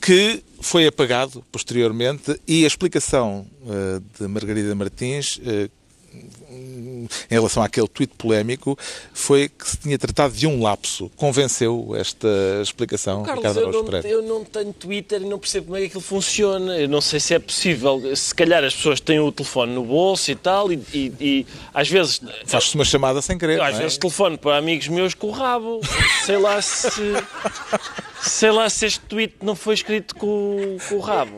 que 0.00 0.42
foi 0.60 0.86
apagado 0.86 1.44
posteriormente 1.50 2.40
e 2.46 2.64
a 2.64 2.66
explicação 2.66 3.46
uh, 3.62 4.02
de 4.18 4.28
Margarida 4.28 4.74
Martins, 4.74 5.40
em 6.50 7.08
relação 7.28 7.62
àquele 7.62 7.88
tweet 7.88 8.12
polémico 8.16 8.78
foi 9.12 9.48
que 9.48 9.68
se 9.68 9.76
tinha 9.76 9.98
tratado 9.98 10.34
de 10.34 10.46
um 10.46 10.62
lapso. 10.62 11.10
Convenceu 11.16 11.94
esta 11.96 12.28
explicação, 12.62 13.22
Carlos, 13.22 13.44
Ricardo 13.44 13.60
eu 13.60 13.72
não, 13.72 14.00
eu 14.02 14.22
não 14.22 14.44
tenho 14.44 14.72
Twitter 14.72 15.22
e 15.22 15.26
não 15.26 15.38
percebo 15.38 15.66
como 15.66 15.76
é 15.76 15.80
que 15.80 15.86
aquilo 15.86 16.00
funciona. 16.00 16.76
Eu 16.78 16.88
não 16.88 17.00
sei 17.00 17.20
se 17.20 17.34
é 17.34 17.38
possível. 17.38 18.16
Se 18.16 18.34
calhar 18.34 18.64
as 18.64 18.74
pessoas 18.74 19.00
têm 19.00 19.20
o 19.20 19.30
telefone 19.30 19.72
no 19.74 19.84
bolso 19.84 20.30
e 20.30 20.34
tal, 20.34 20.72
e, 20.72 20.80
e, 20.92 21.12
e 21.20 21.46
às 21.72 21.88
vezes. 21.88 22.20
Faz-se 22.46 22.74
uma 22.74 22.84
chamada 22.84 23.20
sem 23.20 23.36
querer. 23.38 23.58
Eu, 23.58 23.64
às 23.64 23.76
é? 23.76 23.78
vezes 23.78 23.98
telefono 23.98 24.38
para 24.38 24.56
amigos 24.56 24.88
meus 24.88 25.14
com 25.14 25.28
o 25.28 25.30
rabo. 25.30 25.80
sei 26.24 26.38
lá 26.38 26.60
se. 26.62 26.90
Sei 28.20 28.50
lá 28.50 28.68
se 28.68 28.86
este 28.86 29.00
tweet 29.00 29.36
não 29.42 29.54
foi 29.54 29.74
escrito 29.74 30.16
com, 30.16 30.76
com 30.88 30.94
o 30.96 31.00
rabo. 31.00 31.36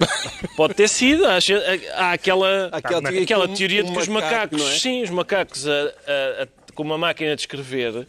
Pode 0.57 0.75
ter 0.75 0.88
sido. 0.88 1.27
Há, 1.27 1.38
há 1.94 2.12
aquela, 2.12 2.70
aquela, 2.73 3.03
teoria, 3.03 3.23
aquela 3.23 3.49
teoria 3.49 3.85
de 3.85 3.92
que 3.92 3.99
os 3.99 4.09
macacos, 4.09 4.62
é? 4.62 4.79
sim, 4.79 4.99
os 5.02 5.10
macacos 5.10 5.66
a, 5.66 5.72
a, 5.72 6.42
a, 6.42 6.48
com 6.74 6.82
uma 6.82 6.98
máquina 6.98 7.34
de 7.34 7.42
escrever 7.42 8.06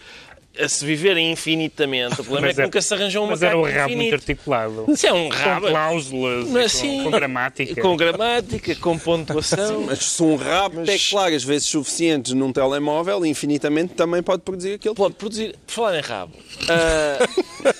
a 0.59 0.67
se 0.67 0.85
viverem 0.85 1.31
infinitamente. 1.31 2.13
O 2.13 2.23
problema 2.23 2.47
mas 2.47 2.51
é 2.51 2.53
que 2.55 2.61
é, 2.61 2.63
nunca 2.65 2.81
se 2.81 2.93
arranjou 2.93 3.23
uma 3.23 3.31
Mas 3.31 3.43
era 3.43 3.57
um 3.57 3.63
rabo 3.63 3.77
infinito. 3.77 3.97
muito 3.97 4.13
articulado. 4.13 4.85
Isso 4.89 5.07
é 5.07 5.13
um 5.13 5.29
rabo. 5.29 5.65
Com 5.67 5.71
cláusulas, 5.71 6.47
mas, 6.49 6.71
sim, 6.73 6.97
com, 6.97 7.03
com, 7.05 7.11
gramática. 7.11 7.81
Com 7.81 7.97
gramática, 7.97 8.75
com 8.75 8.99
pontuação. 8.99 9.79
Sim, 9.79 9.85
mas 9.87 9.99
se 9.99 10.23
um 10.23 10.35
rabo 10.35 10.79
mas... 10.79 10.87
teclar 10.87 11.31
vezes 11.31 11.67
suficientes 11.67 12.33
num 12.33 12.51
telemóvel, 12.51 13.25
infinitamente 13.25 13.93
também 13.93 14.21
pode 14.21 14.41
produzir 14.41 14.73
aquilo. 14.73 14.93
Pode 14.93 15.15
produzir. 15.15 15.55
Por 15.65 15.73
falar 15.73 15.97
em 15.97 16.01
rabo. 16.01 16.33
Uh... 16.63 17.73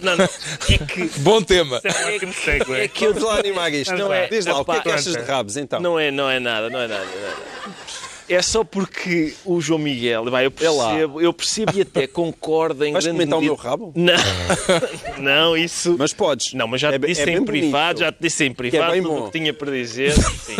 não, 0.00 0.16
não. 0.16 0.24
É 0.24 0.78
que... 0.86 1.04
Bom 1.18 1.42
tema. 1.42 1.80
É, 1.84 2.18
que, 2.18 2.72
é 2.74 2.88
que 2.88 3.04
eu... 3.04 3.12
Vamos 3.12 3.28
lá 3.28 3.38
animar 3.38 3.72
isto. 3.72 3.94
Não 3.94 4.12
é, 4.12 4.26
Diz 4.28 4.46
lá, 4.46 4.60
o 4.60 4.64
que 4.64 4.70
é 4.70 4.80
que 4.80 4.90
achas 4.90 5.12
de 5.12 5.22
rabos, 5.22 5.56
então? 5.56 5.80
Não 5.80 5.98
é, 5.98 6.10
não 6.10 6.30
é 6.30 6.40
nada, 6.40 6.70
não 6.70 6.80
é 6.80 6.88
nada. 6.88 7.04
Não 7.04 7.12
é 7.12 7.28
nada. 7.28 8.09
É 8.30 8.40
só 8.42 8.62
porque 8.62 9.34
o 9.44 9.60
João 9.60 9.80
Miguel, 9.80 10.30
vai, 10.30 10.46
eu 10.46 10.52
percebo, 10.52 11.20
eu 11.20 11.32
percebo 11.32 11.72
e 11.76 11.80
até 11.80 12.06
concordo 12.06 12.84
em 12.84 12.92
Vais 12.92 13.04
grande 13.04 13.18
comentar 13.18 13.40
medida... 13.40 13.52
o 13.52 13.56
meu 13.56 13.64
rabo? 13.64 13.92
Não, 13.96 15.18
não, 15.18 15.56
isso... 15.56 15.96
Mas 15.98 16.12
podes. 16.12 16.54
Não, 16.54 16.68
mas 16.68 16.80
já 16.80 16.92
é, 16.92 16.98
te 16.98 17.08
disse 17.08 17.28
é 17.28 17.32
em 17.32 17.44
privado, 17.44 17.94
bonito. 17.94 17.98
já 17.98 18.12
te 18.12 18.18
disse 18.20 18.44
em 18.44 18.50
é 18.50 18.54
privado 18.54 18.94
é 18.94 19.02
tudo 19.02 19.14
o 19.14 19.24
que 19.24 19.36
tinha 19.36 19.52
para 19.52 19.72
dizer. 19.72 20.12
Sim. 20.12 20.54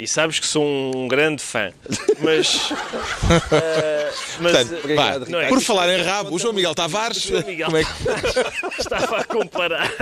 E 0.00 0.08
sabes 0.08 0.40
que 0.40 0.46
sou 0.48 0.64
um 0.64 1.06
grande 1.06 1.40
fã. 1.40 1.72
Mas... 2.18 2.72
Uh, 2.72 2.82
mas 4.40 4.68
Portanto, 4.68 5.30
não, 5.30 5.40
é 5.40 5.48
por 5.48 5.60
falar 5.60 5.96
em 5.96 6.02
rabo, 6.02 6.34
o 6.34 6.38
João 6.40 6.52
Miguel 6.52 6.74
Tavares... 6.74 7.22
João 7.22 7.46
Miguel 7.46 7.66
como 7.66 7.76
é 7.76 7.84
que... 7.84 7.90
estava 8.82 9.18
a 9.18 9.24
comparar... 9.24 9.92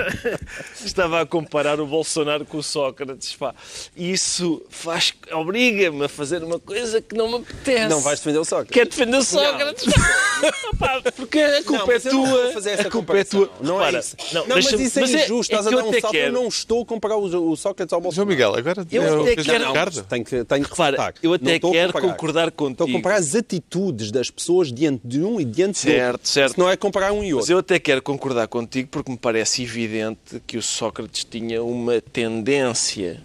estava 0.83 1.21
a 1.21 1.27
comparar 1.27 1.81
o 1.83 1.87
Bolsonaro 1.87 2.47
com 2.47 2.57
o 2.57 2.63
Sócrates, 2.63 3.35
pá. 3.37 3.55
E 3.95 4.11
isso 4.11 4.63
faz... 4.71 5.13
obriga-me 5.33 6.07
a 6.07 6.09
fazer 6.09 6.43
uma 6.43 6.59
coisa 6.59 7.03
que 7.11 7.17
não 7.17 7.29
me 7.29 7.37
apetece. 7.39 7.89
Não 7.89 8.01
vais 8.01 8.21
defender 8.21 8.39
o 8.39 8.45
Sócrates. 8.45 8.73
Quer 8.73 8.87
defender 8.87 9.17
o 9.17 9.23
Sócrates? 9.23 9.87
Não. 9.87 11.13
porque 11.17 11.41
a 11.41 11.63
culpa 11.65 11.87
não, 11.87 11.93
é 11.93 11.99
tua. 11.99 12.53
fazer 12.53 12.71
essa 12.71 12.89
a 12.89 12.91
culpa 12.91 13.19
é 13.19 13.25
tua. 13.25 13.51
Não 13.61 13.85
é 13.85 13.99
isso. 13.99 14.17
Não, 14.33 14.47
não 14.47 14.57
mas 14.57 14.73
isso 14.73 14.99
é 14.99 15.03
mas 15.03 15.11
injusto. 15.11 15.53
É, 15.53 15.59
Estás 15.59 15.67
é 15.67 15.69
a 15.69 15.83
dar 15.83 15.89
um 15.89 16.01
salto. 16.01 16.17
Eu 16.17 16.33
não 16.33 16.47
estou 16.47 16.83
a 16.83 16.87
comparar 16.87 17.17
o, 17.17 17.51
o 17.51 17.57
Sócrates 17.57 17.93
ao 17.93 18.01
Bolsonaro. 18.01 18.31
João 18.31 18.51
Miguel, 18.51 18.57
agora 18.57 18.87
eu 18.91 19.27
é 19.27 19.33
até 19.33 19.43
quero... 19.43 19.65
Não, 19.65 20.05
tenho 20.05 20.25
que, 20.25 20.45
tenho 20.45 20.65
que 20.65 20.71
Repara, 20.71 21.15
eu 21.21 21.33
até 21.35 21.59
quero 21.59 21.93
concordar 21.93 22.51
contigo. 22.53 22.71
Estou 22.71 22.89
a 22.89 22.93
comparar 22.93 23.17
as 23.17 23.35
atitudes 23.35 24.13
das 24.13 24.31
pessoas 24.31 24.73
diante 24.73 25.01
de 25.05 25.21
um 25.21 25.41
e 25.41 25.45
diante 25.45 25.79
certo, 25.79 26.13
outro. 26.13 26.29
Certo, 26.29 26.59
não 26.59 26.71
é 26.71 26.77
comparar 26.77 27.13
um 27.13 27.25
e 27.25 27.35
outro. 27.35 27.39
Mas 27.39 27.51
eu 27.51 27.59
até 27.59 27.79
quero 27.81 28.01
concordar 28.01 28.47
contigo 28.47 28.89
porque 28.91 29.11
me 29.11 29.19
parece 29.19 29.63
evidente 29.65 30.41
que 30.47 30.57
o 30.57 30.63
Sócrates 30.63 31.25
tinha 31.25 31.63
uma 31.63 32.01
tendência 32.01 33.21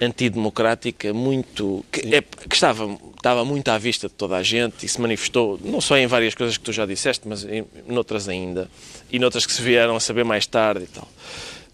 antidemocrática 0.00 1.12
muito. 1.12 1.84
que, 1.90 2.14
é, 2.14 2.22
que 2.22 2.54
estava, 2.54 2.98
estava 3.16 3.44
muito 3.44 3.68
à 3.68 3.78
vista 3.78 4.08
de 4.08 4.14
toda 4.14 4.36
a 4.36 4.42
gente 4.42 4.84
e 4.84 4.88
se 4.88 5.00
manifestou, 5.00 5.58
não 5.62 5.80
só 5.80 5.96
em 5.96 6.06
várias 6.06 6.34
coisas 6.34 6.56
que 6.56 6.64
tu 6.64 6.72
já 6.72 6.86
disseste, 6.86 7.26
mas 7.26 7.44
em 7.44 7.64
noutras 7.86 8.28
ainda. 8.28 8.70
E 9.10 9.18
noutras 9.18 9.46
que 9.46 9.52
se 9.52 9.62
vieram 9.62 9.96
a 9.96 10.00
saber 10.00 10.24
mais 10.24 10.46
tarde 10.46 10.84
e 10.84 10.86
tal. 10.86 11.08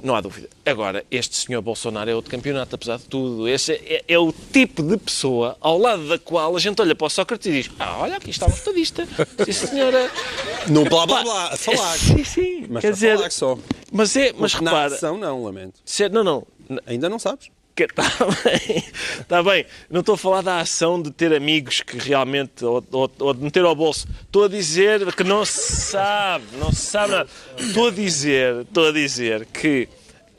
Não 0.02 0.14
há 0.14 0.20
dúvida. 0.20 0.48
Agora, 0.64 1.04
este 1.10 1.36
senhor 1.36 1.60
Bolsonaro 1.60 2.10
é 2.10 2.14
outro 2.14 2.30
campeonato, 2.30 2.74
apesar 2.74 2.96
de 2.98 3.04
tudo. 3.04 3.46
Este 3.46 3.72
é, 3.72 4.04
é, 4.08 4.18
o 4.18 4.32
tipo 4.32 4.82
de 4.82 4.96
pessoa 4.96 5.56
ao 5.60 5.78
lado 5.78 6.08
da 6.08 6.18
qual 6.18 6.56
a 6.56 6.58
gente 6.58 6.80
olha 6.80 6.94
para 6.94 7.06
o 7.06 7.10
Sócrates 7.10 7.46
e 7.46 7.50
diz: 7.50 7.70
Ah, 7.78 7.98
olha, 7.98 8.16
aqui 8.16 8.30
está 8.30 8.46
um 8.46 8.50
estadista. 8.50 9.06
Sim, 9.44 9.52
senhora. 9.52 10.10
No 10.68 10.84
blá 10.84 11.06
blá 11.06 11.22
blá, 11.22 11.48
a 11.52 11.56
falar. 11.56 11.98
Sim, 11.98 12.24
sim. 12.24 12.66
Mas 12.68 12.80
Quer 12.80 12.92
dizer, 12.92 13.16
falar 13.16 13.30
só. 13.30 13.58
Mas 13.92 14.16
é, 14.16 14.32
mas 14.36 14.54
repara. 14.54 14.90
Na 14.90 14.96
ação, 14.96 15.18
não, 15.18 15.44
lamento. 15.44 15.80
Se, 15.84 16.08
não, 16.08 16.24
não. 16.24 16.46
Ainda 16.86 17.08
não 17.08 17.18
sabes? 17.18 17.50
Está 17.84 18.02
bem, 18.44 18.84
está 19.20 19.42
bem. 19.42 19.66
Não 19.90 20.00
estou 20.00 20.14
a 20.14 20.18
falar 20.18 20.42
da 20.42 20.60
ação 20.60 21.00
de 21.00 21.10
ter 21.10 21.34
amigos 21.34 21.80
que 21.80 21.98
realmente, 21.98 22.64
ou, 22.64 22.84
ou, 22.90 23.10
ou, 23.18 23.34
de 23.34 23.42
meter 23.42 23.64
ao 23.64 23.74
bolso. 23.74 24.06
Estou 24.22 24.44
a 24.44 24.48
dizer 24.48 25.12
que 25.14 25.24
não 25.24 25.44
se 25.44 25.76
sabe, 25.76 26.44
não 26.58 26.72
se 26.72 26.86
sabe 26.86 27.10
nada. 27.10 27.26
Estou 27.58 27.88
a 27.88 27.90
dizer, 27.90 28.62
estou 28.62 28.88
a 28.88 28.92
dizer 28.92 29.46
que 29.46 29.88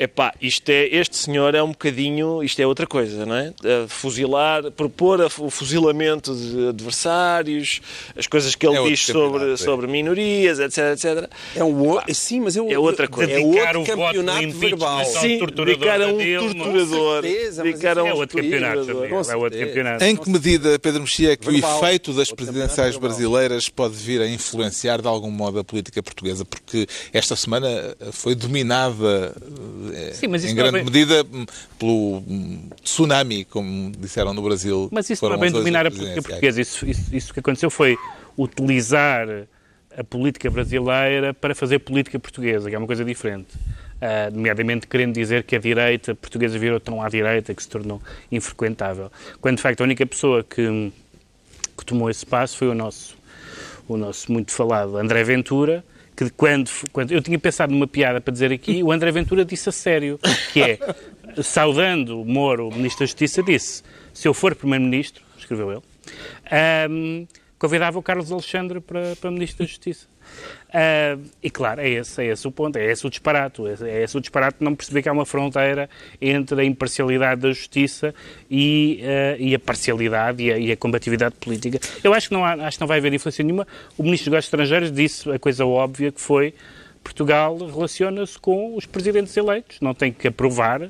Epá, 0.02 0.34
isto 0.42 0.68
é, 0.68 0.88
este 0.88 1.16
senhor 1.16 1.54
é 1.54 1.62
um 1.62 1.70
bocadinho, 1.70 2.44
isto 2.44 2.60
é 2.60 2.66
outra 2.66 2.88
coisa, 2.88 3.24
não 3.24 3.36
é? 3.36 3.54
Fuzilar, 3.88 4.72
propor 4.72 5.22
o 5.22 5.50
fuzilamento 5.52 6.36
de 6.36 6.70
adversários, 6.70 7.82
as 8.18 8.26
coisas 8.26 8.56
que 8.56 8.66
ele 8.66 8.78
é 8.78 8.84
diz 8.90 9.06
sobre, 9.06 9.54
é. 9.54 9.58
sobre 9.58 9.86
minorias, 9.86 10.60
etc, 10.60 10.94
etc. 10.94 11.30
É 11.56 11.64
um 11.64 11.98
Pá, 11.98 12.06
sim, 12.16 12.40
mas 12.40 12.56
eu, 12.56 12.68
é 12.68 12.80
outra 12.80 13.08
coisa. 13.08 13.32
É 13.32 13.40
outro 13.40 13.84
campeonato 13.84 14.50
verbal. 14.54 15.06
Sim, 15.06 15.38
dedicar 15.38 16.02
a 16.02 16.08
um 16.08 16.18
torturador. 16.18 17.22
Dedicar 17.22 17.98
a 18.00 18.04
um 18.04 18.08
é 18.08 18.14
outro 18.16 18.42
campeonato. 18.42 19.04
É 19.04 19.36
outro 19.36 19.60
campeonato. 19.60 20.04
Em 20.04 20.16
que 20.16 20.30
medida, 20.32 20.80
Pedro 20.80 21.02
Mexia, 21.02 21.34
é 21.34 21.36
que 21.36 21.46
verbal. 21.46 21.76
o 21.76 21.86
efeito 21.86 22.12
das 22.12 22.32
presidenciais 22.32 22.98
brasileiras 22.98 23.70
pode 23.70 23.94
vir 23.94 24.20
a 24.20 24.28
influenciar 24.28 25.00
de 25.00 25.08
algum 25.08 25.30
modo 25.30 25.60
a 25.60 25.64
política 25.64 26.02
portuguesa? 26.02 26.44
Porque 26.44 26.88
esta 27.14 27.36
semana 27.36 27.96
foi 28.12 28.34
dominada 28.34 29.36
é, 29.94 30.14
Sim, 30.14 30.28
em 30.28 30.56
grande 30.56 30.72
bem... 30.72 30.84
medida 30.84 31.26
pelo 31.78 32.24
tsunami, 32.84 33.46
como 33.46 33.92
disseram 33.92 34.34
no 34.34 34.42
Brasil. 34.42 34.90
Mas 34.92 35.10
isso 35.10 35.26
não 35.28 35.36
é 35.36 35.38
bem 35.38 35.52
dominar 35.52 35.86
a 35.86 35.92
política 35.92 36.22
portuguesa. 36.22 36.62
Isso, 36.62 36.86
isso, 36.86 37.16
isso 37.16 37.34
que 37.34 37.40
aconteceu 37.40 37.70
foi 37.70 37.98
utilizar 38.38 39.28
a 39.98 40.04
política 40.04 40.50
brasileira 40.50 41.34
para 41.34 41.54
fazer 41.54 41.80
política 41.80 42.18
portuguesa, 42.18 42.70
que 42.70 42.76
é 42.76 42.78
uma 42.78 42.88
coisa 42.88 43.04
diferente. 43.04 43.50
uh, 44.02 44.34
nomeadamente 44.34 44.88
querendo 44.88 45.14
dizer 45.14 45.44
que 45.44 45.56
a 45.56 45.60
direita 45.60 46.16
portuguesa 46.16 46.58
virou 46.58 46.80
tão 46.80 47.02
à 47.02 47.08
direita 47.08 47.54
que 47.54 47.62
se 47.62 47.70
tornou 47.70 48.02
infrequentável. 48.32 49.12
Quando, 49.40 49.58
de 49.58 49.62
facto, 49.62 49.82
a 49.82 49.84
única 49.84 50.06
pessoa 50.06 50.44
que, 50.44 50.92
que 51.78 51.86
tomou 51.86 52.10
esse 52.10 52.26
passo 52.26 52.58
foi 52.58 52.68
o 52.68 52.74
nosso, 52.74 53.16
o 53.88 53.96
nosso 53.96 54.32
muito 54.32 54.52
falado 54.52 54.98
André 54.98 55.24
Ventura, 55.24 55.84
que 56.26 56.36
quando, 56.36 56.70
quando 56.92 57.12
eu 57.12 57.22
tinha 57.22 57.40
pensado 57.40 57.74
numa 57.74 57.88
piada 57.88 58.22
para 58.22 58.32
dizer 58.32 58.52
aqui, 58.52 58.84
o 58.84 58.92
André 58.92 59.12
Ventura 59.12 59.44
disse 59.44 59.70
a 59.70 59.72
sério, 59.72 60.20
que 60.54 60.62
é, 60.62 60.80
saudando 61.42 62.24
Moro, 62.26 62.68
o 62.68 62.76
Ministro 62.76 63.00
da 63.00 63.06
Justiça, 63.08 63.42
disse, 63.42 63.84
se 64.14 64.28
eu 64.28 64.34
for 64.34 64.56
Primeiro-Ministro, 64.56 65.24
escreveu 65.38 65.72
ele, 65.72 65.82
um, 66.90 67.28
convidava 67.58 67.98
o 67.98 68.04
Carlos 68.04 68.32
Alexandre 68.32 68.80
para, 68.80 69.16
para 69.16 69.32
Ministro 69.32 69.60
da 69.60 69.70
Justiça. 69.70 70.11
Uh, 70.70 71.22
e 71.44 71.50
claro, 71.50 71.82
é 71.82 71.90
esse, 71.90 72.22
é 72.24 72.28
esse 72.28 72.48
o 72.48 72.52
ponto, 72.52 72.78
é 72.78 72.92
esse 72.92 73.06
o 73.06 73.10
disparate. 73.10 73.62
É, 73.66 73.90
é 73.90 74.04
esse 74.04 74.18
o 74.18 74.22
disparate 74.22 74.60
de 74.60 74.64
não 74.64 74.74
perceber 74.74 75.02
que 75.02 75.10
há 75.10 75.12
uma 75.12 75.26
fronteira 75.26 75.90
entre 76.22 76.62
a 76.62 76.64
imparcialidade 76.64 77.42
da 77.42 77.50
justiça 77.50 78.16
e, 78.50 79.02
uh, 79.04 79.42
e 79.42 79.54
a 79.54 79.60
parcialidade 79.60 80.44
e 80.44 80.52
a, 80.52 80.58
e 80.58 80.72
a, 80.72 80.78
combatividade 80.78 81.36
política. 81.36 81.80
Eu 82.04 82.14
acho 82.14 82.30
que, 82.30 82.34
não 82.34 82.46
há, 82.46 82.54
acho 82.54 82.78
que 82.78 82.82
não 82.82 82.88
vai 82.88 83.00
haver 83.00 83.14
influência 83.14 83.44
nenhuma. 83.44 83.68
O 83.98 84.04
Ministro 84.04 84.26
dos 84.26 84.34
Negócios 84.34 84.46
Estrangeiros 84.46 84.92
disse 84.92 85.30
a 85.30 85.38
coisa 85.38 85.66
óbvia 85.66 86.12
que 86.12 86.22
foi 86.22 86.54
Portugal 87.04 87.58
relaciona-se 87.58 88.38
com 88.40 88.76
os 88.76 88.86
presidentes 88.86 89.36
eleitos, 89.36 89.78
não 89.82 89.94
tem 89.94 90.12
que 90.12 90.28
aprovar. 90.28 90.90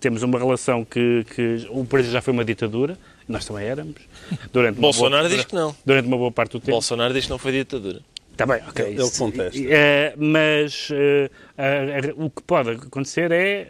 Temos 0.00 0.22
uma 0.22 0.38
relação 0.38 0.84
que, 0.84 1.26
que 1.34 1.66
o 1.70 1.82
Brasil 1.82 2.12
já 2.12 2.22
foi 2.22 2.32
uma 2.32 2.44
ditadura, 2.44 2.96
nós 3.28 3.44
também 3.44 3.66
éramos. 3.66 3.96
Durante 4.52 4.78
Bolsonaro 4.78 5.28
boa, 5.28 5.36
diz 5.36 5.44
que 5.44 5.54
não. 5.54 5.74
Durante 5.84 6.06
uma 6.06 6.16
boa 6.16 6.30
parte 6.30 6.52
do 6.52 6.60
tempo. 6.60 6.70
Bolsonaro 6.70 7.12
diz 7.12 7.24
que 7.24 7.30
não 7.30 7.38
foi 7.38 7.52
ditadura. 7.52 8.00
Está 8.38 8.46
bem, 8.46 8.62
ok. 8.68 8.86
Ele, 8.86 9.02
ele 9.02 9.10
contesta. 9.10 9.58
Uh, 9.58 10.24
mas 10.24 10.90
uh, 10.90 12.14
uh, 12.14 12.24
o 12.24 12.30
que 12.30 12.40
pode 12.42 12.70
acontecer 12.70 13.32
é, 13.32 13.66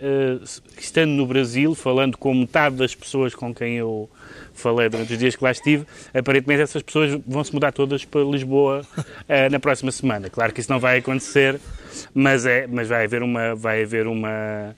estando 0.77 1.13
no 1.13 1.27
Brasil, 1.27 1.75
falando 1.75 2.19
com 2.19 2.35
metade 2.35 2.77
das 2.77 2.95
pessoas 2.95 3.35
com 3.35 3.55
quem 3.55 3.77
eu 3.77 4.11
falei 4.53 4.91
durante 4.91 5.11
os 5.15 5.19
dias 5.19 5.35
que 5.35 5.43
lá 5.43 5.53
estive, 5.53 5.87
aparentemente 6.13 6.61
essas 6.61 6.83
pessoas 6.83 7.19
vão 7.27 7.43
se 7.43 7.55
mudar 7.55 7.73
todas 7.73 8.05
para 8.05 8.21
Lisboa 8.21 8.83
na 9.51 9.59
próxima 9.59 9.91
semana. 9.91 10.29
Claro 10.29 10.53
que 10.53 10.61
isso 10.61 10.71
não 10.71 10.81
vai 10.81 10.99
acontecer, 10.99 11.59
mas, 12.13 12.45
é, 12.45 12.67
mas 12.67 12.89
vai 12.89 13.05
haver 13.05 13.23
uma. 13.23 13.55
Vai 13.55 13.85
haver 13.85 14.07
uma 14.07 14.77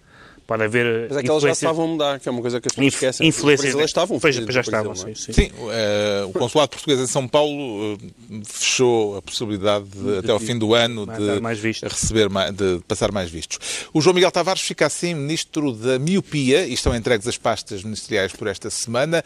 Pode 0.51 0.64
haver 0.64 1.07
Mas 1.09 1.18
é 1.18 1.22
que 1.22 1.30
elas 1.30 1.44
já 1.44 1.53
estavam 1.53 1.84
a 1.84 1.86
mudar, 1.86 2.18
que 2.18 2.28
é 2.28 2.32
uma 2.32 2.40
coisa 2.40 2.61
que 2.61 2.66
as 2.66 2.74
pessoas 2.74 2.94
esquecem. 2.94 3.28
Influências. 3.28 3.72
Elas 3.72 3.84
estavam 3.84 4.18
pois, 4.18 4.34
já 4.34 4.61
estavam, 4.61 4.96
sim. 4.96 5.14
Sim, 5.14 5.32
sim 5.32 5.51
uh, 5.53 6.28
o 6.28 6.32
consulado 6.32 6.70
português 6.70 6.98
em 6.98 7.07
São 7.07 7.28
Paulo 7.28 7.94
uh, 7.94 7.98
fechou 8.44 9.16
a 9.16 9.22
possibilidade 9.22 9.84
de, 9.84 10.03
de, 10.03 10.18
até 10.18 10.32
ao 10.32 10.40
fim 10.40 10.59
do 10.59 10.74
ano 10.74 11.07
de 11.07 11.86
receber 11.86 12.28
de 12.53 12.80
passar 12.88 13.12
mais 13.12 13.30
vistos. 13.30 13.61
O 13.94 14.01
João 14.01 14.12
Miguel 14.12 14.32
Tavares 14.32 14.62
fica 14.62 14.86
assim 14.86 15.14
ministro 15.14 15.72
da 15.72 16.01
miopia 16.01 16.66
e 16.66 16.72
estão 16.72 16.96
entregues 16.96 17.28
as 17.28 17.38
pastas 17.38 17.84
ministeriais 17.84 18.32
por 18.32 18.48
esta 18.48 18.70
semana. 18.70 19.22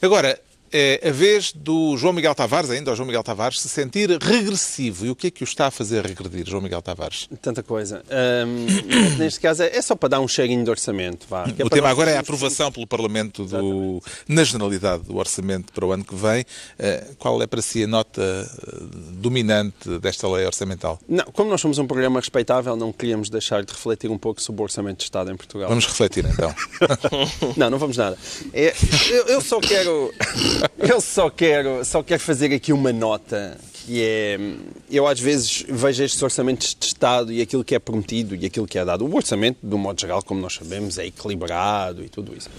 Agora, 0.00 0.38
é 0.72 1.08
a 1.08 1.10
vez 1.10 1.52
do 1.52 1.96
João 1.96 2.12
Miguel 2.12 2.34
Tavares, 2.34 2.70
ainda 2.70 2.92
o 2.92 2.96
João 2.96 3.06
Miguel 3.06 3.22
Tavares, 3.22 3.60
se 3.60 3.68
sentir 3.68 4.10
regressivo. 4.20 5.06
E 5.06 5.10
o 5.10 5.16
que 5.16 5.28
é 5.28 5.30
que 5.30 5.42
o 5.42 5.44
está 5.44 5.66
a 5.66 5.70
fazer 5.70 6.04
regredir, 6.04 6.48
João 6.48 6.62
Miguel 6.62 6.82
Tavares? 6.82 7.28
Tanta 7.40 7.62
coisa. 7.62 8.02
Um, 8.46 9.16
neste 9.18 9.40
caso 9.40 9.62
é 9.62 9.82
só 9.82 9.94
para 9.94 10.10
dar 10.10 10.20
um 10.20 10.28
cheirinho 10.28 10.64
de 10.64 10.70
orçamento. 10.70 11.26
Vá. 11.28 11.46
É 11.58 11.64
o 11.64 11.70
tema 11.70 11.88
agora 11.88 12.10
é 12.10 12.16
a 12.16 12.20
aprovação 12.20 12.70
pelo 12.70 12.86
Parlamento, 12.86 13.44
do, 13.44 14.02
na 14.28 14.44
generalidade, 14.44 15.04
do 15.04 15.16
orçamento 15.16 15.72
para 15.72 15.84
o 15.86 15.92
ano 15.92 16.04
que 16.04 16.14
vem. 16.14 16.42
Uh, 16.42 17.16
qual 17.16 17.42
é 17.42 17.46
para 17.46 17.62
si 17.62 17.84
a 17.84 17.86
nota 17.86 18.22
eh, 18.22 18.84
dominante 19.12 19.98
desta 19.98 20.28
lei 20.28 20.46
orçamental? 20.46 20.98
Não, 21.08 21.24
como 21.26 21.50
nós 21.50 21.60
somos 21.60 21.78
um 21.78 21.86
programa 21.86 22.20
respeitável, 22.20 22.76
não 22.76 22.92
queríamos 22.92 23.30
deixar 23.30 23.64
de 23.64 23.72
refletir 23.72 24.10
um 24.10 24.18
pouco 24.18 24.40
sobre 24.40 24.60
o 24.60 24.64
orçamento 24.64 24.98
de 24.98 25.04
Estado 25.04 25.30
em 25.30 25.36
Portugal. 25.36 25.68
Vamos 25.68 25.86
refletir 25.86 26.24
então. 26.24 26.54
não, 27.56 27.70
não 27.70 27.78
vamos 27.78 27.96
nada. 27.96 28.16
É, 28.52 28.74
eu, 29.10 29.26
eu 29.26 29.40
só 29.40 29.60
quero 29.60 30.12
eu 30.78 31.00
só 31.00 31.30
quero, 31.30 31.84
só 31.84 32.02
quero 32.02 32.20
fazer 32.20 32.52
aqui 32.54 32.72
uma 32.72 32.92
nota 32.92 33.56
que 33.88 34.02
é. 34.04 34.38
Eu 34.90 35.06
às 35.06 35.18
vezes 35.18 35.64
vejo 35.66 36.04
estes 36.04 36.22
orçamentos 36.22 36.76
de 36.78 36.86
Estado 36.86 37.32
e 37.32 37.40
aquilo 37.40 37.64
que 37.64 37.74
é 37.74 37.78
prometido 37.78 38.34
e 38.34 38.44
aquilo 38.44 38.66
que 38.66 38.78
é 38.78 38.84
dado. 38.84 39.06
O 39.06 39.16
orçamento, 39.16 39.58
do 39.62 39.78
modo 39.78 39.98
geral, 39.98 40.22
como 40.22 40.40
nós 40.40 40.54
sabemos, 40.54 40.98
é 40.98 41.06
equilibrado 41.06 42.04
e 42.04 42.08
tudo 42.08 42.36
isso. 42.36 42.50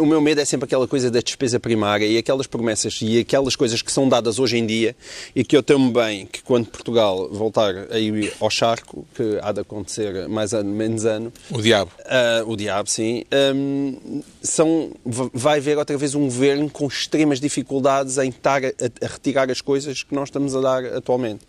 O 0.00 0.06
meu 0.06 0.20
medo 0.20 0.40
é 0.40 0.44
sempre 0.44 0.64
aquela 0.64 0.88
coisa 0.88 1.10
da 1.10 1.20
despesa 1.20 1.60
primária 1.60 2.06
e 2.06 2.18
aquelas 2.18 2.46
promessas 2.46 2.98
e 3.00 3.20
aquelas 3.20 3.54
coisas 3.54 3.80
que 3.80 3.92
são 3.92 4.08
dadas 4.08 4.38
hoje 4.38 4.56
em 4.56 4.66
dia 4.66 4.96
e 5.36 5.44
que 5.44 5.56
eu 5.56 5.62
temo 5.62 5.92
bem 5.92 6.26
que 6.26 6.42
quando 6.42 6.66
Portugal 6.66 7.28
voltar 7.30 7.92
a 7.92 7.98
ir 7.98 8.32
ao 8.40 8.50
charco, 8.50 9.06
que 9.14 9.38
há 9.42 9.52
de 9.52 9.60
acontecer 9.60 10.28
mais 10.28 10.52
ano, 10.52 10.70
menos 10.70 11.04
ano. 11.04 11.32
O 11.50 11.60
diabo. 11.60 11.92
Uh, 12.00 12.50
o 12.50 12.56
diabo, 12.56 12.90
sim. 12.90 13.24
Um, 13.54 14.22
são, 14.42 14.92
vai 15.04 15.58
haver 15.58 15.78
outra 15.78 15.96
vez 15.96 16.14
um 16.14 16.24
governo 16.24 16.68
com 16.70 16.86
extremas 16.86 17.38
dificuldades 17.38 18.18
em 18.18 18.30
estar 18.30 18.64
a, 18.64 18.68
a 18.68 19.06
retirar 19.06 19.50
as 19.50 19.60
coisas 19.60 20.02
que 20.02 20.14
nós 20.14 20.28
estamos 20.28 20.55
a 20.58 20.60
dar 20.60 20.84
atualmente. 20.96 21.44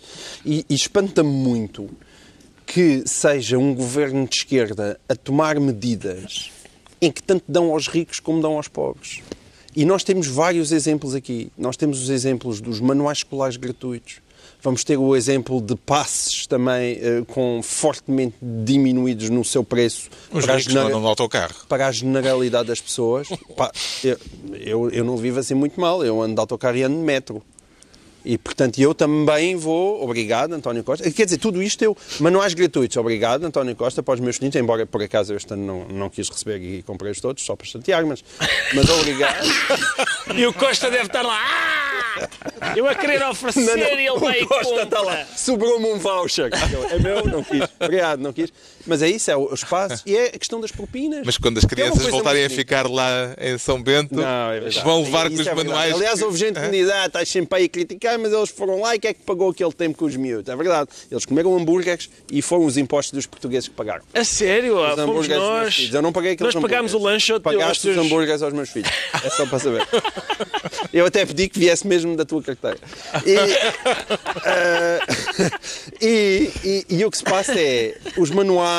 E, 0.46 0.66
e 0.70 0.76
espanta-me 0.76 1.30
muito 1.30 1.90
que 2.66 3.04
seja 3.06 3.58
um 3.58 3.74
governo 3.74 4.28
de 4.28 4.36
esquerda 4.36 5.00
a 5.08 5.16
tomar 5.16 5.60
medidas 5.60 6.52
em 7.02 7.12
que 7.12 7.24
tanto 7.24 7.46
dão 7.48 7.72
aos 7.72 7.88
ricos 7.88 8.20
como 8.20 8.42
dão 8.42 8.58
aos 8.58 8.68
pobres. 8.68 9.22
E 9.76 9.86
nós 9.86 10.04
temos 10.04 10.28
vários 10.28 10.72
exemplos 10.72 11.14
aqui. 11.14 11.52
Nós 11.58 11.78
temos 11.78 12.02
os 12.02 12.10
exemplos 12.10 12.60
dos 12.60 12.80
manuais 12.80 13.20
escolares 13.20 13.58
gratuitos. 13.58 14.22
Vamos 14.62 14.84
ter 14.84 14.98
o 14.98 15.16
exemplo 15.16 15.62
de 15.62 15.76
passes 15.76 16.48
também 16.48 16.96
uh, 16.96 17.26
com 17.26 17.62
fortemente 17.62 18.36
diminuídos 18.42 19.30
no 19.30 19.46
seu 19.46 19.64
preço 19.64 20.10
Os 20.32 20.44
para, 20.44 20.56
a, 20.56 20.58
gener... 20.58 20.90
no 20.90 21.08
autocarro. 21.08 21.54
para 21.70 21.88
a 21.88 21.92
generalidade 21.92 22.68
das 22.68 22.82
pessoas. 22.82 23.28
Eu, 24.04 24.18
eu, 24.54 24.90
eu, 24.92 25.04
não 25.04 25.18
vivo 25.18 25.40
assim 25.40 25.54
muito 25.54 25.80
mal. 25.80 26.04
Eu 26.04 26.22
ando 26.22 26.36
de 26.36 26.40
autocarro 26.40 26.78
e 26.78 26.84
ando 26.84 26.98
de 26.98 27.04
metro. 27.04 27.42
E, 28.28 28.38
portanto, 28.38 28.78
eu 28.78 28.94
também 28.94 29.56
vou, 29.56 30.04
obrigado, 30.04 30.52
António 30.52 30.84
Costa. 30.84 31.10
Quer 31.10 31.24
dizer, 31.24 31.38
tudo 31.38 31.64
isto 31.64 31.82
eu, 31.82 31.96
manuais 32.20 32.54
gratuitos, 32.54 32.98
obrigado, 32.98 33.46
António 33.46 33.74
Costa, 33.74 34.04
para 34.04 34.16
os 34.16 34.20
meus 34.20 34.36
filhos, 34.36 34.54
embora 34.58 34.86
por 34.86 35.02
acaso 35.02 35.34
este 35.34 35.54
ano 35.54 35.66
não, 35.66 35.88
não 35.88 36.10
quis 36.10 36.28
receber 36.28 36.62
e 36.62 36.84
comprei-os 36.84 37.22
todos, 37.22 37.42
só 37.42 37.56
para 37.56 37.66
chatear, 37.66 38.06
mas, 38.06 38.22
mas 38.74 38.90
obrigado. 38.90 39.48
e 40.36 40.46
o 40.46 40.52
Costa 40.52 40.92
deve 40.92 41.06
estar 41.06 41.22
lá. 41.22 41.42
Eu 42.76 42.90
a 42.90 42.96
querer 42.96 43.24
oferecer 43.24 43.78
não, 43.78 43.92
não, 43.92 44.00
e 44.00 44.08
ele 44.08 44.20
vai 44.20 44.42
o 44.42 44.48
Costa 44.48 44.82
está 44.82 45.02
lá. 45.02 45.26
Sobrou-me 45.34 45.86
um 45.94 45.98
voucher. 45.98 46.50
É 46.92 47.00
meu, 47.00 47.26
não 47.26 47.44
quis. 47.44 47.64
Obrigado, 47.80 48.20
não 48.20 48.34
quis. 48.34 48.52
Mas 48.88 49.02
é 49.02 49.10
isso, 49.10 49.30
é 49.30 49.38
o 49.38 49.54
espaço. 49.54 50.04
E 50.06 50.16
é 50.16 50.26
a 50.28 50.40
questão 50.40 50.60
das 50.60 50.72
propinas. 50.72 51.22
Mas 51.26 51.38
quando 51.38 51.58
as 51.58 51.64
é 51.64 51.68
crianças 51.68 52.06
é 52.06 52.10
voltarem 52.10 52.46
a 52.46 52.50
ficar 52.50 52.90
lá 52.90 53.36
em 53.40 53.58
São 53.58 53.82
Bento, 53.82 54.16
não, 54.16 54.52
é 54.52 54.70
vão 54.84 55.04
levar 55.04 55.30
com 55.30 55.36
os 55.36 55.48
é 55.48 55.54
manuais. 55.54 55.94
Aliás, 55.94 56.22
houve 56.22 56.38
gente 56.38 56.60
que 56.60 56.68
me 56.68 56.84
diz, 56.84 56.90
ah, 56.90 57.06
estás 57.06 57.30
sempre 57.30 57.60
aí 57.60 57.66
a 57.66 57.70
criticar, 57.70 58.18
mas 58.18 58.32
eles 58.32 58.50
foram 58.50 58.82
lá 58.82 58.96
e 58.96 59.00
quem 59.00 59.12
é 59.12 59.14
que 59.14 59.22
pagou 59.24 59.50
aquele 59.52 59.74
tempo 59.74 59.98
com 59.98 60.06
os 60.06 60.16
miúdos? 60.16 60.52
É 60.52 60.56
verdade. 60.56 60.90
Eles 61.12 61.26
comeram 61.26 61.56
hambúrgueres 61.56 62.10
e 62.32 62.42
foram 62.42 62.66
os 62.66 62.78
impostos 62.78 63.14
dos 63.14 63.26
portugueses 63.26 63.68
que 63.68 63.76
pagaram. 63.76 64.04
A 64.14 64.24
sério? 64.24 64.80
Os 64.80 64.96
Fomos 64.96 65.28
nós. 65.28 65.90
Eu 65.94 66.02
não 66.02 66.12
paguei 66.12 66.32
aqueles 66.34 66.54
Nós 66.54 66.62
pagámos 66.62 66.94
o 66.94 67.00
lanche 67.00 67.38
Pagaste 67.40 67.90
os 67.90 67.98
hambúrgueres 67.98 68.42
aos 68.42 68.54
meus 68.54 68.70
filhos. 68.70 68.90
É 69.24 69.30
só 69.30 69.46
para 69.46 69.60
saber. 69.60 69.88
Eu 70.94 71.06
até 71.06 71.26
pedi 71.26 71.50
que 71.50 71.60
viesse 71.60 71.86
mesmo 71.86 72.16
da 72.16 72.26
tua 72.26 72.42
carteira. 72.42 72.78
E, 73.26 73.36
uh, 73.36 73.48
e, 76.02 76.52
e, 76.64 76.86
e, 76.90 77.06
o 77.06 77.12
que 77.12 77.18
se 77.18 77.24
passa 77.24 77.54
é 77.60 77.96
os 78.18 78.30
manuais, 78.32 78.77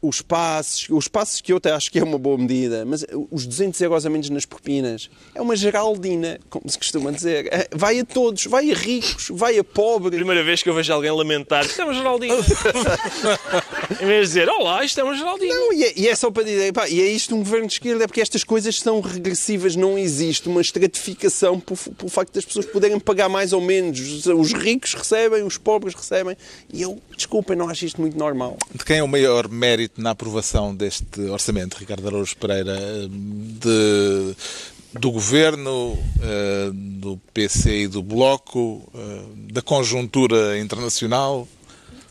os 0.00 0.22
passos, 0.22 0.86
os 0.90 1.08
passos 1.08 1.40
que 1.40 1.52
eu 1.52 1.56
até 1.56 1.72
acho 1.72 1.90
que 1.90 1.98
é 1.98 2.04
uma 2.04 2.18
boa 2.18 2.38
medida, 2.38 2.84
mas 2.84 3.04
os 3.30 3.46
200 3.46 3.80
euros 3.80 4.06
a 4.06 4.10
menos 4.10 4.30
nas 4.30 4.44
propinas 4.44 5.10
é 5.34 5.40
uma 5.40 5.56
geraldina, 5.56 6.38
como 6.48 6.68
se 6.68 6.78
costuma 6.78 7.10
dizer. 7.10 7.48
É, 7.52 7.68
vai 7.72 8.00
a 8.00 8.04
todos, 8.04 8.46
vai 8.46 8.70
a 8.70 8.74
ricos, 8.74 9.28
vai 9.30 9.58
a 9.58 9.64
pobres. 9.64 10.16
Primeira 10.16 10.42
vez 10.42 10.62
que 10.62 10.68
eu 10.68 10.74
vejo 10.74 10.92
alguém 10.92 11.10
lamentar, 11.10 11.64
isto 11.64 11.80
é 11.80 11.84
uma 11.84 11.94
geraldina. 11.94 12.34
em 14.00 14.06
vez 14.06 14.20
de 14.20 14.26
dizer, 14.26 14.48
olá, 14.48 14.84
isto 14.84 15.00
é 15.00 15.04
uma 15.04 15.16
geraldina. 15.16 15.54
Não, 15.54 15.72
e 15.72 15.84
é, 15.84 15.92
e 15.96 16.08
é 16.08 16.14
só 16.14 16.30
para 16.30 16.44
dizer, 16.44 16.72
pá, 16.72 16.88
e 16.88 17.00
é 17.00 17.06
isto 17.06 17.34
um 17.34 17.38
governo 17.38 17.66
de 17.66 17.74
esquerda, 17.74 18.04
é 18.04 18.06
porque 18.06 18.20
estas 18.20 18.44
coisas 18.44 18.78
são 18.78 19.00
regressivas, 19.00 19.76
não 19.76 19.98
existe 19.98 20.48
uma 20.48 20.60
estratificação 20.60 21.60
pelo 21.60 22.08
facto 22.08 22.34
das 22.34 22.44
pessoas 22.44 22.66
poderem 22.66 22.98
pagar 22.98 23.28
mais 23.28 23.52
ou 23.52 23.60
menos. 23.60 24.26
Os 24.26 24.52
ricos 24.52 24.94
recebem, 24.94 25.42
os 25.42 25.58
pobres 25.58 25.94
recebem. 25.94 26.36
E 26.72 26.82
eu, 26.82 27.00
desculpem, 27.16 27.56
não 27.56 27.68
acho 27.68 27.84
isto 27.84 28.00
muito 28.00 28.16
normal. 28.18 28.56
De 28.74 28.84
quem 28.84 28.98
é 28.98 29.02
o 29.02 29.08
maior 29.18 29.48
mérito 29.48 30.00
na 30.00 30.10
aprovação 30.10 30.74
deste 30.74 31.20
orçamento, 31.22 31.74
Ricardo 31.74 32.06
Araújo 32.06 32.36
Pereira? 32.36 32.76
De, 33.08 34.36
do 34.92 35.10
governo, 35.10 35.98
eh, 36.22 36.70
do 36.72 37.16
PC 37.34 37.82
e 37.82 37.88
do 37.88 38.00
Bloco, 38.00 38.88
eh, 38.94 39.52
da 39.52 39.60
conjuntura 39.60 40.56
internacional? 40.56 41.48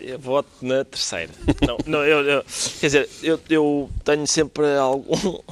Eu 0.01 0.19
voto 0.19 0.49
na 0.61 0.83
terceira. 0.83 1.31
não, 1.65 1.77
não 1.85 2.03
eu, 2.03 2.19
eu, 2.25 2.43
quer 2.81 2.87
dizer, 2.87 3.09
eu, 3.23 3.39
eu 3.49 3.89
tenho 4.03 4.27
sempre 4.27 4.75
algum. 4.75 5.13
Uh, 5.15 5.43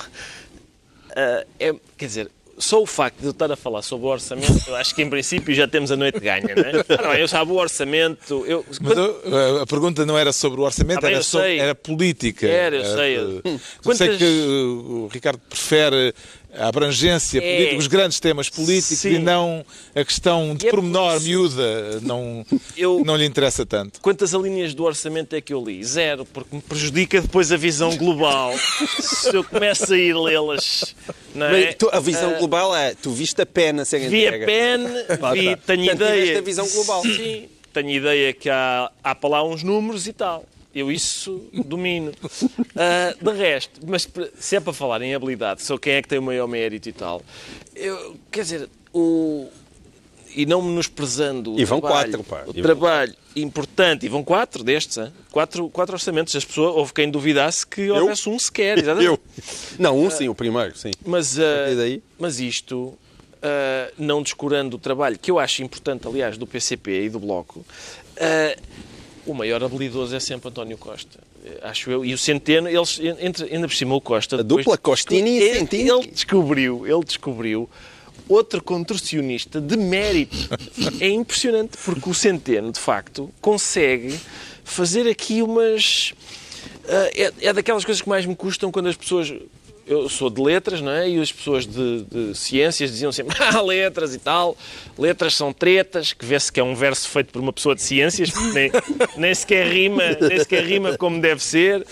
é, 1.58 1.74
quer 1.98 2.06
dizer, 2.06 2.32
só 2.58 2.82
o 2.82 2.86
facto 2.86 3.18
de 3.20 3.26
eu 3.26 3.32
estar 3.32 3.52
a 3.52 3.56
falar 3.56 3.82
sobre 3.82 4.08
o 4.08 4.10
orçamento, 4.10 4.74
acho 4.76 4.96
que 4.96 5.02
em 5.02 5.10
princípio 5.10 5.54
já 5.54 5.68
temos 5.68 5.92
a 5.92 5.98
noite 5.98 6.20
ganha, 6.20 6.42
não 6.56 6.64
é? 6.64 6.86
Ah, 6.98 7.02
não, 7.04 7.14
eu 7.14 7.28
sabe 7.28 7.52
o 7.52 7.56
orçamento. 7.56 8.44
Eu, 8.48 8.66
Mas 8.82 8.98
eu- 8.98 9.62
a 9.62 9.66
pergunta 9.68 10.06
não 10.06 10.18
era 10.18 10.32
sobre 10.32 10.60
o 10.62 10.64
orçamento, 10.64 11.06
Ah, 11.06 11.12
era, 11.12 11.24
sobre, 11.24 11.58
era 11.58 11.76
política. 11.76 12.48
Era, 12.48 12.78
eu 12.78 12.86
sei. 12.96 13.18
Eu 13.18 13.42
Quantas- 13.84 13.98
sei 13.98 14.18
que 14.18 14.26
o 14.26 15.10
Ricardo 15.12 15.40
prefere 15.50 16.14
a 16.58 16.68
abrangência 16.68 17.40
É. 17.40 17.42
política, 17.42 17.78
os 17.78 17.88
grandes 17.88 18.20
temas 18.20 18.50
políticos 18.50 19.00
Sim. 19.00 19.14
e 19.16 19.20
não 19.20 19.66
a 19.96 20.04
questão 20.04 20.56
de 20.56 20.66
E 20.66 20.68
é 20.68 20.72
por 20.72 20.78
pormenor, 20.80 21.20
miúda, 21.22 22.00
não, 22.02 22.46
Eu- 22.78 23.04
não 23.06 23.16
lhe 23.16 23.26
interessa 23.26 23.66
tanto. 23.66 24.00
Quantas 24.02 24.34
alíneas 24.34 24.74
do 24.74 24.84
orçamento 24.84 25.36
é 25.36 25.42
que 25.42 25.54
eu 25.54 25.64
li? 25.64 25.84
Zero, 25.84 26.26
porque 26.26 26.56
me 26.56 26.62
prejudica 26.62 27.22
depois 27.22 27.52
a 27.52 27.58
visão 27.58 27.96
global. 27.98 28.54
Se 29.00 29.36
eu 29.36 29.44
começo 29.44 29.94
a 29.94 29.98
ir 29.98 30.16
lê-las. 30.16 30.96
Não 31.34 31.46
é? 31.48 31.66
Mas 31.68 31.76
tu- 31.76 31.90
a 31.92 32.00
visão 32.00 32.34
global 32.38 32.76
é, 32.76 32.94
tu 32.96 33.12
viste 33.12 33.42
a 33.42 33.46
pena 33.46 33.84
ser 33.86 34.08
Vi 34.10 34.26
a 34.26 34.30
entregue. 34.30 34.46
PEN, 34.46 34.80
vi, 35.34 35.56
tenho 35.58 35.58
Portanto, 35.58 35.92
ideia. 35.96 36.38
a 36.38 36.42
visão 36.42 36.68
global. 36.70 37.02
Sim, 37.02 37.50
tenho 37.74 37.90
ideia 37.90 38.34
que 38.34 38.50
há, 38.50 38.90
há 39.04 39.14
para 39.16 39.30
lá 39.30 39.44
uns 39.44 39.62
números 39.64 40.08
e 40.08 40.14
tal. 40.14 40.46
Eu 40.76 40.92
isso 40.92 41.42
domino. 41.66 42.12
Ah, 42.78 43.16
de 43.22 43.32
resto, 43.32 43.80
mas 43.88 44.06
se 44.38 44.58
é 44.58 44.60
para 44.60 44.74
falar 44.74 45.02
em 45.02 45.16
habilidade, 45.16 45.64
sou 45.64 45.80
quem 45.80 45.94
é 45.94 46.02
que 46.02 46.10
tem 46.10 46.20
o 46.20 46.22
maior 46.22 46.46
mérito 46.46 46.90
e 46.90 46.92
tal. 46.92 47.22
Eu, 47.74 48.18
quer 48.30 48.42
dizer, 48.42 48.70
o. 48.94 49.48
E 50.36 50.46
não 50.46 50.62
menosprezando 50.62 51.54
o 51.54 51.60
E 51.60 51.64
vão 51.64 51.80
trabalho, 51.80 52.22
quatro, 52.22 52.24
pá. 52.26 52.44
o 52.46 52.54
trabalho 52.62 53.16
importante, 53.34 54.06
e 54.06 54.10
vão 54.10 54.22
quatro 54.26 54.62
destes, 54.62 54.98
hein? 54.98 55.14
quatro, 55.32 55.70
quatro 55.70 55.94
orçamentos. 55.96 56.36
As 56.36 56.44
pessoas, 56.44 56.76
houve 56.76 56.92
quem 56.94 57.10
duvidasse 57.10 57.66
que 57.66 57.90
houvesse 57.90 58.28
um 58.28 58.38
sequer. 58.38 58.78
exatamente. 58.78 59.06
Eu. 59.06 59.18
Não, 59.80 59.98
um 59.98 60.10
sim, 60.10 60.28
o 60.28 60.36
primeiro, 60.36 60.78
sim. 60.78 60.92
Mas, 61.06 61.36
daí? 61.38 62.04
mas 62.20 62.42
isto, 62.42 62.98
ah, 63.42 63.90
não 63.98 64.22
descurando 64.22 64.76
o 64.76 64.80
trabalho, 64.80 65.18
que 65.18 65.32
eu 65.32 65.40
acho 65.40 65.64
importante, 65.64 66.06
aliás, 66.06 66.38
do 66.38 66.46
PCP 66.46 67.06
e 67.06 67.10
do 67.10 67.20
Bloco, 67.20 67.66
o 69.26 69.34
maior 69.34 69.64
habilidoso 69.64 70.16
é 70.16 70.20
sempre 70.20 70.50
António 70.50 70.78
Costa. 70.78 71.20
Eh, 71.44 71.60
Acho 71.64 71.90
eu. 71.90 72.06
E 72.06 72.14
o 72.14 72.18
Centeno, 72.18 72.70
eles, 72.70 73.00
entre, 73.20 73.54
ainda 73.54 73.68
por 73.68 73.76
cima 73.76 73.96
o 73.96 74.02
Costa... 74.02 74.40
A 74.40 74.42
dupla 74.42 74.78
Costini 74.78 75.32
e 75.32 75.44
ele, 75.44 75.60
Centini. 75.60 75.90
ele 75.90 76.08
descobriu, 76.08 76.86
ele 76.88 77.04
descobriu 77.04 77.70
outro 78.28 78.64
contorcionista 78.64 79.60
de 79.60 79.78
mérito. 79.78 80.38
É 81.00 81.10
impressionante, 81.10 81.78
porque 81.84 82.10
o 82.10 82.14
Centeno, 82.14 82.72
de 82.72 82.80
facto, 82.80 83.30
consegue 83.42 84.18
fazer 84.64 85.08
aqui 85.10 85.42
umas... 85.42 86.14
ah, 86.88 87.10
é, 87.14 87.34
é 87.42 87.54
daquelas 87.54 87.84
coisas 87.84 88.02
que 88.02 88.10
mais 88.10 88.26
me 88.26 88.36
custam 88.36 88.72
quando 88.72 88.88
as 88.88 88.96
pessoas... 88.96 89.34
Eu 89.88 90.10
sou 90.10 90.32
de 90.32 90.42
letras, 90.42 90.82
não 90.82 90.92
é? 90.92 91.08
E 91.08 91.20
as 91.20 91.32
pessoas 91.32 91.68
de, 91.68 92.04
de 92.04 92.36
ciências 92.36 92.90
diziam 92.90 93.12
sempre 93.12 93.38
ah, 93.44 93.62
letras 93.62 94.16
e 94.16 94.20
tal. 94.20 94.58
Letras 94.98 95.36
são 95.36 95.54
tretas, 95.54 96.12
que 96.12 96.26
vê-se 96.26 96.52
que 96.52 96.60
é 96.60 96.64
um 96.64 96.74
verso 96.74 97.08
feito 97.08 97.32
por 97.32 97.40
uma 97.40 97.54
pessoa 97.54 97.76
de 97.76 97.84
ciências, 97.84 98.32
nem, 98.54 98.72
nem, 99.16 99.36
sequer 99.36 99.68
rima, 99.68 100.04
nem 100.20 100.40
sequer 100.40 100.66
rima 100.66 100.98
como 100.98 101.22
deve 101.22 101.44
ser. 101.44 101.86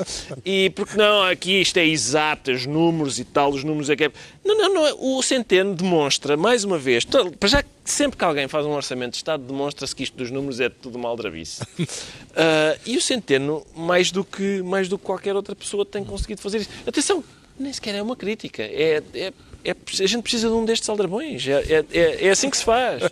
E 0.44 0.72
porque 0.72 0.98
não, 0.98 1.22
aqui 1.24 1.62
isto 1.62 1.78
é 1.78 1.86
exato, 1.86 2.52
os 2.52 2.66
números 2.66 3.20
e 3.20 3.26
tal, 3.26 3.52
os 3.52 3.64
números 3.64 3.90
é 3.90 3.96
que 3.96 4.06
é... 4.06 4.12
Não, 4.44 4.58
não, 4.58 4.74
não. 4.74 4.88
é. 4.88 4.94
O 4.98 5.22
Centeno 5.22 5.76
demonstra, 5.76 6.36
mais 6.36 6.64
uma 6.64 6.80
vez, 6.80 7.06
para 7.06 7.50
já 7.50 7.62
que 7.62 7.70
sempre 7.86 8.18
que 8.18 8.24
alguém 8.26 8.48
faz 8.48 8.66
um 8.66 8.72
orçamento 8.72 9.12
de 9.12 9.18
Estado, 9.18 9.44
demonstra-se 9.44 9.96
que 9.96 10.04
isto 10.04 10.18
dos 10.18 10.32
números 10.32 10.60
é 10.60 10.70
tudo 10.70 10.98
mal 10.98 11.16
drabice. 11.16 11.62
Ah, 12.36 12.76
e 12.84 12.98
o 12.98 13.02
Centeno, 13.02 13.64
mais 13.76 14.10
do, 14.10 14.24
que, 14.24 14.64
mais 14.64 14.90
do 14.90 14.98
que 14.98 15.06
qualquer 15.06 15.36
outra 15.36 15.56
pessoa, 15.56 15.86
tem 15.86 16.04
conseguido 16.04 16.42
fazer 16.42 16.62
isso. 16.62 16.70
Atenção, 16.88 17.24
nem 17.60 17.72
sequer 17.74 17.96
é 17.96 18.02
uma 18.02 18.16
crítica. 18.16 18.64
É, 18.64 19.02
é, 19.14 19.34
é- 19.66 19.72
a 19.72 20.08
gente 20.08 20.22
precisa 20.24 20.48
de 20.50 20.54
um 20.54 20.66
destes 20.66 20.90
aldrabões. 20.90 21.48
É, 21.48 21.52
é, 21.54 21.86
é- 21.92 22.28
é 22.28 22.30
assim 22.30 22.50
que 22.50 22.58
se 22.58 22.64
faz. 22.64 23.04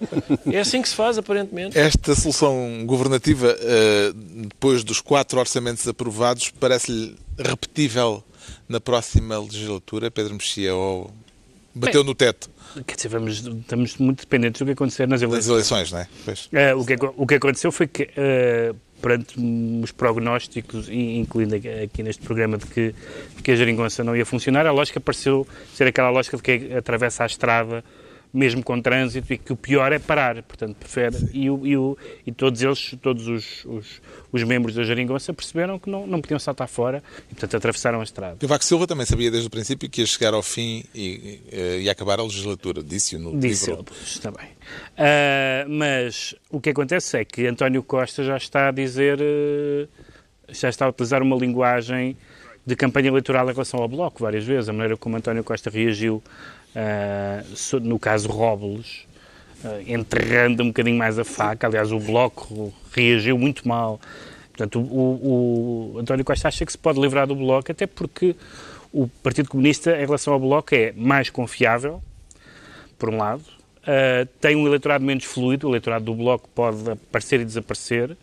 É 0.52 0.60
assim 0.60 0.82
que 0.82 0.90
se 0.90 0.96
faz, 0.96 1.18
aparentemente. 1.18 1.78
Esta 1.78 2.14
solução 2.16 2.84
governativa, 2.86 3.56
eh, 3.60 4.12
depois 4.16 4.84
dos 4.84 5.00
quatro 5.00 5.40
orçamentos 5.40 5.88
aprovados, 5.88 6.52
parece-lhe 6.60 7.16
repetível 7.38 8.24
na 8.68 8.80
próxima 8.80 9.40
legislatura, 9.40 10.10
Pedro 10.12 10.34
Mexia, 10.34 10.76
ou 10.76 11.12
bateu 11.74 12.04
no 12.04 12.14
teto 12.14 12.50
Quer 12.88 12.96
dizer, 12.96 13.10
vamos, 13.10 13.46
estamos 13.46 13.98
muito 13.98 14.22
dependentes 14.22 14.60
do 14.60 14.66
que 14.66 14.72
acontecer 14.72 15.06
nas 15.06 15.22
eleições. 15.22 15.50
eleições, 15.52 15.92
não 15.92 16.00
é? 16.00 16.08
Pois. 16.24 16.48
Eh, 16.54 16.74
o, 16.74 16.86
que, 16.86 16.94
aco- 16.94 17.14
o 17.18 17.28
que 17.28 17.36
aconteceu 17.36 17.70
foi 17.70 17.86
que, 17.86 18.10
eh, 18.16 18.74
perante 19.02 19.36
os 19.84 19.92
prognósticos, 19.92 20.88
incluindo 20.90 21.56
aqui- 21.56 21.70
aqui 21.70 22.04
neste 22.04 22.22
programa, 22.24 22.58
de 22.58 22.66
que, 22.68 22.94
de 23.36 23.44
que 23.44 23.52
a 23.52 23.56
geringonça 23.56 24.04
não 24.04 24.16
ia 24.16 24.26
funcionar, 24.26 24.66
a 24.66 24.72
lógica 24.72 25.00
pareceu 25.00 25.48
ser 25.74 25.88
aquela 25.88 26.10
lógica 26.10 26.38
de 26.38 26.44
que 26.44 26.74
atravessa 26.74 27.24
a 27.24 27.26
estrada 27.26 27.84
mesmo 28.34 28.64
com 28.64 28.82
trânsito 28.82 29.34
e 29.34 29.38
que 29.38 29.52
o 29.52 29.56
pior 29.58 29.92
é 29.92 30.00
parar, 30.00 30.42
portanto 30.44 30.76
prefere 30.78 31.18
e, 31.34 31.50
o- 31.50 31.68
e, 31.68 31.76
o- 31.76 31.98
e 32.26 32.32
todos 32.32 32.62
eles, 32.62 32.96
todos 33.02 33.28
os, 33.28 33.66
os, 33.66 34.02
os 34.32 34.44
membros 34.44 34.74
da 34.76 34.84
geringonça 34.84 35.34
perceberam 35.34 35.78
que 35.78 35.90
não, 35.90 36.08
não 36.08 36.22
podiam 36.22 36.40
saltar 36.40 36.68
fora 36.70 37.04
e 37.30 37.34
portanto 37.36 37.58
atravessaram 37.58 38.00
a 38.00 38.04
estrada. 38.04 38.38
Cavaco 38.40 38.64
Silva 38.64 38.88
também 38.88 39.06
sabia 39.06 39.30
desde 39.30 39.48
o 39.48 39.50
princípio 39.52 39.90
que 39.90 40.00
ia 40.02 40.08
chegar 40.08 40.34
ao 40.34 40.42
fim 40.42 40.86
e, 40.96 41.42
e, 41.52 41.82
e 41.84 41.90
acabar 41.90 42.20
a 42.20 42.24
legislatura, 42.24 42.82
disse-o 42.82 43.20
no 43.20 43.38
Disse 43.38 43.70
livro. 43.70 43.84
pois, 43.84 44.02
está 44.02 44.32
bem. 44.32 44.48
Ah, 44.98 45.66
mas 45.68 46.34
o 46.50 46.62
que 46.62 46.70
acontece 46.70 47.18
é 47.18 47.26
que 47.26 47.46
António 47.48 47.84
Costa 47.84 48.24
já 48.24 48.38
está 48.38 48.70
a 48.70 48.72
dizer, 48.72 49.20
eh, 49.22 49.88
já 50.50 50.70
está 50.70 50.86
a 50.86 50.90
utilizar 50.90 51.22
uma 51.22 51.36
linguagem 51.36 52.16
de 52.66 52.76
campanha 52.76 53.08
eleitoral 53.08 53.50
em 53.50 53.54
relação 53.54 53.82
ao 53.82 53.88
Bloco, 53.88 54.22
várias 54.24 54.44
vezes. 54.46 54.70
A 54.70 54.74
maneira 54.74 54.96
como 54.96 55.18
António 55.18 55.44
Costa 55.44 55.70
reagiu 55.70 56.22
so- 57.56 57.80
no 57.80 58.00
caso 58.00 58.30
Róbulos, 58.30 59.06
ah, 59.64 59.80
enterrando 59.88 60.64
um 60.64 60.68
bocadinho 60.68 60.98
mais 60.98 61.18
a 61.20 61.24
faca. 61.24 61.68
Aliás, 61.68 61.92
o 61.92 62.00
Bloco 62.00 62.74
reagiu 62.94 63.38
muito 63.38 63.68
mal. 63.68 64.00
Portanto, 64.50 64.80
o, 64.80 65.94
o- 65.96 66.00
António 66.00 66.24
Costa 66.26 66.48
acha 66.48 66.66
que 66.66 66.72
se 66.72 66.78
pode 66.78 67.00
livrar 67.00 67.26
do 67.28 67.36
Bloco, 67.36 67.72
até 67.72 67.88
porque 67.88 68.36
o 68.94 69.08
Partido 69.08 69.50
Comunista, 69.50 69.92
em 69.96 70.06
relação 70.06 70.34
ao 70.34 70.40
Bloco, 70.40 70.76
é 70.76 70.92
mais 70.94 71.30
confiável, 71.30 72.02
por 73.00 73.10
um 73.10 73.18
lado, 73.18 73.42
uh, 73.42 74.26
tem 74.40 74.56
um 74.56 74.68
eleitorado 74.68 75.04
menos 75.04 75.24
fluido, 75.24 75.68
o 75.68 75.72
eleitorado 75.72 76.06
do 76.06 76.14
Bloco 76.14 76.48
pode 76.54 76.92
aparecer 76.92 77.40
e 77.40 77.46
desaparecer, 77.46 78.16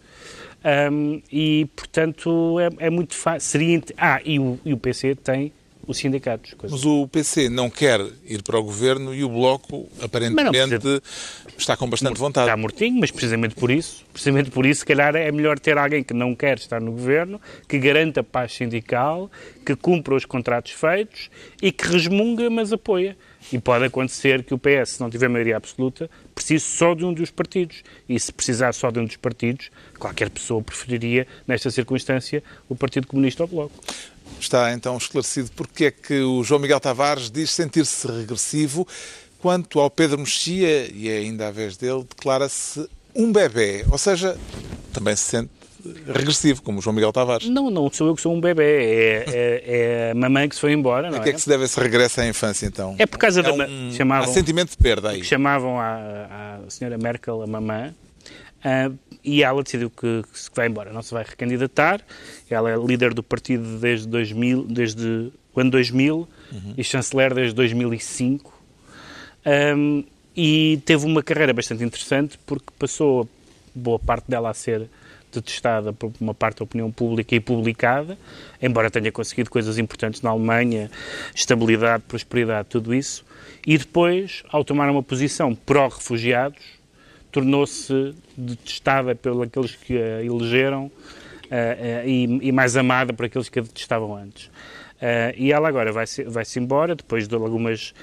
um, 0.93 1.23
e, 1.33 1.67
portanto, 1.75 2.59
é, 2.61 2.87
é 2.87 2.91
muito 2.91 3.15
fácil. 3.15 3.61
Ah, 3.97 4.21
e 4.25 4.39
o, 4.39 4.59
e 4.65 4.73
o 4.73 4.77
PC 4.77 5.15
tem 5.15 5.53
os 5.89 5.97
sindicatos. 5.99 6.55
coisa 6.55 6.75
Mas 6.77 6.85
o 6.85 7.09
PC 7.09 7.49
não 7.49 7.69
quer 7.69 8.01
ir 8.25 8.43
para 8.43 8.59
o 8.59 8.63
governo 8.63 9.13
e 9.15 9.25
o 9.25 9.29
Bloco, 9.29 9.89
aparentemente, 10.01 10.79
precisa- 10.79 11.03
está 11.57 11.77
com 11.77 11.89
bastante 11.89 12.19
vontade. 12.19 12.47
Está 12.47 12.57
mortinho, 12.57 13.01
mas 13.01 13.11
precisamente 13.11 13.55
por 13.55 13.71
isso, 13.71 14.05
precisamente 14.13 14.51
por 14.51 14.65
isso, 14.67 14.81
se 14.81 14.87
calhar 14.87 15.17
é 15.17 15.33
melhor 15.33 15.59
ter 15.59 15.77
alguém 15.79 16.05
que 16.05 16.15
não 16.15 16.35
quer 16.35 16.59
estar 16.59 16.81
no 16.81 16.93
governo, 16.93 17.41
que 17.67 17.79
garanta 17.79 18.23
paz 18.23 18.53
sindical, 18.53 19.31
que 19.67 19.75
cumpra 19.75 20.15
os 20.15 20.25
contratos 20.25 20.73
feitos 20.73 21.31
e 21.61 21.73
que 21.73 21.89
resmunga, 21.89 22.49
mas 22.51 22.73
apoia. 22.73 23.17
E 23.51 23.59
pode 23.59 23.85
acontecer 23.87 24.43
que 24.45 24.53
o 24.53 24.59
PS, 24.59 24.91
se 24.97 25.01
não 25.01 25.09
tiver 25.09 25.27
maioria 25.29 25.57
absoluta, 25.57 26.11
precise 26.35 26.65
só 26.67 26.95
de 26.95 27.03
um 27.05 27.15
dos 27.15 27.31
partidos. 27.31 27.83
E 28.07 28.19
se 28.21 28.31
precisar 28.31 28.75
só 28.75 28.91
de 28.91 28.99
um 28.99 29.07
dos 29.07 29.17
partidos, 29.17 29.71
qualquer 29.99 30.29
pessoa 30.29 30.61
preferiria, 30.63 31.27
nesta 31.47 31.71
circunstância, 31.71 32.43
o 32.69 32.77
Partido 32.77 33.07
Comunista 33.07 33.43
ao 33.43 33.47
Bloco. 33.47 33.73
Está 34.41 34.73
então 34.73 34.97
esclarecido 34.97 35.51
porque 35.57 35.87
é 35.87 35.91
que 35.91 36.21
o 36.21 36.43
João 36.45 36.61
Miguel 36.61 36.81
Tavares 36.81 37.31
diz 37.31 37.51
sentir-se 37.51 38.07
regressivo. 38.07 38.87
Quanto 39.41 39.79
ao 39.81 39.89
Pedro 39.91 40.19
Mexia, 40.19 40.91
e 40.93 41.09
é 41.09 41.19
ainda 41.19 41.49
a 41.49 41.51
vez 41.53 41.77
dele, 41.77 42.05
declara-se 42.09 42.89
um 43.15 43.31
bebê. 43.33 43.85
Ou 43.91 43.97
seja, 43.99 44.37
também 44.93 45.15
se 45.15 45.23
sente 45.23 45.51
regressivo, 46.07 46.61
como 46.61 46.79
o 46.81 46.83
João 46.83 46.93
Miguel 46.95 47.13
Tavares. 47.13 47.49
Não, 47.49 47.71
não 47.71 47.89
sou 47.93 48.09
eu 48.09 48.15
que 48.17 48.21
sou 48.21 48.35
um 48.35 48.41
bebê, 48.41 48.65
é, 48.65 49.25
é, 49.29 49.63
é 50.09 50.11
a 50.11 50.15
mamãe 50.15 50.49
que 50.49 50.57
se 50.57 50.61
foi 50.61 50.73
embora, 50.73 51.09
não 51.09 51.19
A 51.19 51.23
que 51.23 51.29
é 51.29 51.31
é? 51.31 51.35
que 51.35 51.41
se 51.41 51.49
deve 51.49 51.65
esse 51.65 51.79
regresso 51.79 52.21
à 52.21 52.27
infância, 52.27 52.67
então? 52.67 52.97
É 52.99 53.07
por 53.07 53.17
causa 53.17 53.41
da... 53.43 53.53
um, 53.53 53.57
ma- 53.57 53.67
chamavam- 53.97 54.29
Há 54.29 54.35
sentimento 54.35 54.71
de 54.71 54.77
perda 54.77 55.11
aí. 55.11 55.21
que 55.21 55.27
chamavam 55.27 55.79
a, 55.79 56.59
a 56.67 56.71
senhora 56.71 56.99
Merkel 56.99 57.41
a 57.43 57.47
mamã 57.47 57.95
ah, 58.65 58.91
e 59.25 59.43
ela 59.43 59.63
decidiu 59.63 59.91
que, 59.91 60.23
que 60.33 60.39
se 60.39 60.51
vai 60.55 60.69
embora, 60.69 60.93
não 60.93 61.03
se 61.03 61.13
vai 61.13 61.25
recandidatar. 61.25 62.01
Ela 62.49 62.71
é 62.71 62.77
líder 62.77 63.15
do 63.15 63.23
partido 63.23 63.79
desde, 63.79 64.07
2000, 64.09 64.65
desde 64.65 65.33
o 65.55 65.61
ano 65.61 65.71
2000 65.71 66.29
e 66.77 66.85
chanceler 66.85 67.35
desde 67.35 67.55
2005. 67.55 68.53
Ahm, 69.45 70.05
e 70.37 70.81
teve 70.85 71.05
uma 71.05 71.23
carreira 71.23 71.53
bastante 71.53 71.83
interessante 71.83 72.39
porque 72.47 72.67
passou 72.79 73.29
boa 73.75 73.99
parte 73.99 74.31
dela 74.31 74.51
a 74.51 74.55
ser 74.55 74.89
detestada 75.33 75.93
por 75.93 76.13
uma 76.21 76.33
parte 76.33 76.59
da 76.59 76.65
opinião 76.65 76.91
pública 76.91 77.35
e 77.35 77.41
publicada, 77.41 78.17
embora 78.63 78.91
tenha 78.91 79.13
conseguido 79.13 79.51
coisas 79.51 79.79
importantes 79.79 80.23
na 80.23 80.31
Alemanha, 80.31 80.91
estabilidade, 81.35 82.05
prosperidade, 82.09 82.69
tudo 82.69 82.95
isso, 82.95 83.25
e 83.67 83.77
depois, 83.77 84.43
ao 84.49 84.65
tomar 84.65 84.89
uma 84.91 85.03
posição 85.03 85.55
pró-refugiados, 85.55 86.78
tornou-se 87.31 88.15
detestada 88.37 89.15
pelos 89.15 89.43
aqueles 89.43 89.75
que 89.75 89.97
a 89.97 90.23
elegeram 90.23 90.91
eh, 91.51 92.03
eh, 92.05 92.09
e, 92.43 92.53
mais 92.53 92.77
amada 92.77 93.13
por 93.13 93.27
aqueles 93.27 93.49
que 93.49 93.59
a 93.59 93.63
detestavam 93.63 94.15
antes. 94.15 94.51
Uh, 94.99 95.31
e 95.37 95.53
ela 95.53 95.69
agora 95.69 95.93
vai-se 95.93 96.25
vai 96.25 96.45
-se 96.45 96.59
embora, 96.59 96.97
depois 96.97 97.29
de 97.29 97.35
algumas. 97.37 97.95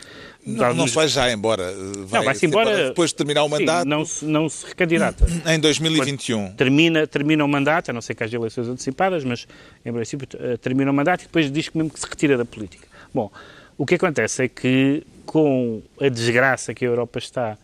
De 0.45 0.53
não, 0.53 0.65
alguns... 0.65 0.78
não 0.78 0.88
se 0.88 0.95
vai 0.95 1.07
já 1.09 1.30
embora. 1.30 1.73
Vai, 2.05 2.19
não, 2.19 2.26
vai-se 2.26 2.45
embora. 2.45 2.88
Depois 2.88 3.09
de 3.09 3.17
terminar 3.17 3.43
o 3.43 3.49
mandato. 3.49 3.84
Sim, 3.84 3.89
não, 3.89 4.05
se, 4.05 4.26
não 4.26 4.47
se 4.47 4.65
recandidata. 4.65 5.26
Em 5.45 5.59
2021. 5.59 6.53
Termina, 6.53 7.05
termina 7.05 7.43
o 7.43 7.49
mandato, 7.49 7.89
a 7.91 7.93
não 7.93 7.99
ser 7.99 8.15
que 8.15 8.23
haja 8.23 8.38
eleições 8.38 8.69
antecipadas, 8.69 9.26
mas 9.26 9.45
em 9.86 9.91
princípio 9.91 10.26
termina 10.61 10.89
o 10.89 10.93
mandato 10.93 11.23
e 11.23 11.26
depois 11.26 11.51
diz 11.51 11.67
que 11.67 11.78
mesmo 11.78 11.91
que 11.91 11.99
se 11.99 12.07
retira 12.07 12.38
da 12.38 12.45
política. 12.45 12.88
Bom, 13.13 13.30
o 13.78 13.86
que 13.86 13.95
acontece 13.95 14.45
é 14.45 14.47
que 14.47 15.03
com 15.26 15.82
a 15.99 16.07
desgraça 16.07 16.73
que 16.73 16.86
a 16.86 16.88
Europa 16.88 17.19
está 17.19 17.57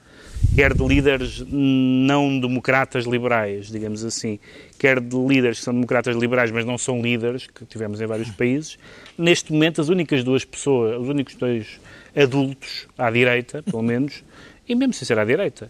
quer 0.56 0.74
de 0.74 0.86
líderes 0.86 1.44
não 1.48 2.40
democratas 2.40 3.06
liberais, 3.06 3.68
digamos 3.68 4.04
assim, 4.04 4.40
quer 4.78 5.00
de 5.00 5.16
líderes 5.16 5.60
que 5.60 5.66
são 5.66 5.74
democratas 5.74 6.16
liberais, 6.16 6.52
mas 6.52 6.66
não 6.66 6.78
são 6.78 7.02
líderes, 7.02 7.48
que 7.48 7.66
tivemos 7.66 8.02
em 8.02 8.06
vários 8.06 8.30
países. 8.32 8.78
Neste 9.18 9.52
momento, 9.52 9.82
as 9.82 9.90
únicas 9.90 10.24
duas 10.24 10.44
pessoas, 10.44 11.00
os 11.00 11.08
únicos 11.08 11.36
dois 11.36 11.80
adultos 12.16 12.88
à 12.98 13.10
direita, 13.10 13.64
pelo 13.64 13.82
menos, 13.82 14.24
e 14.68 14.76
mesmo 14.76 14.94
sem 14.94 15.06
ser 15.06 15.18
à 15.18 15.26
direita, 15.26 15.70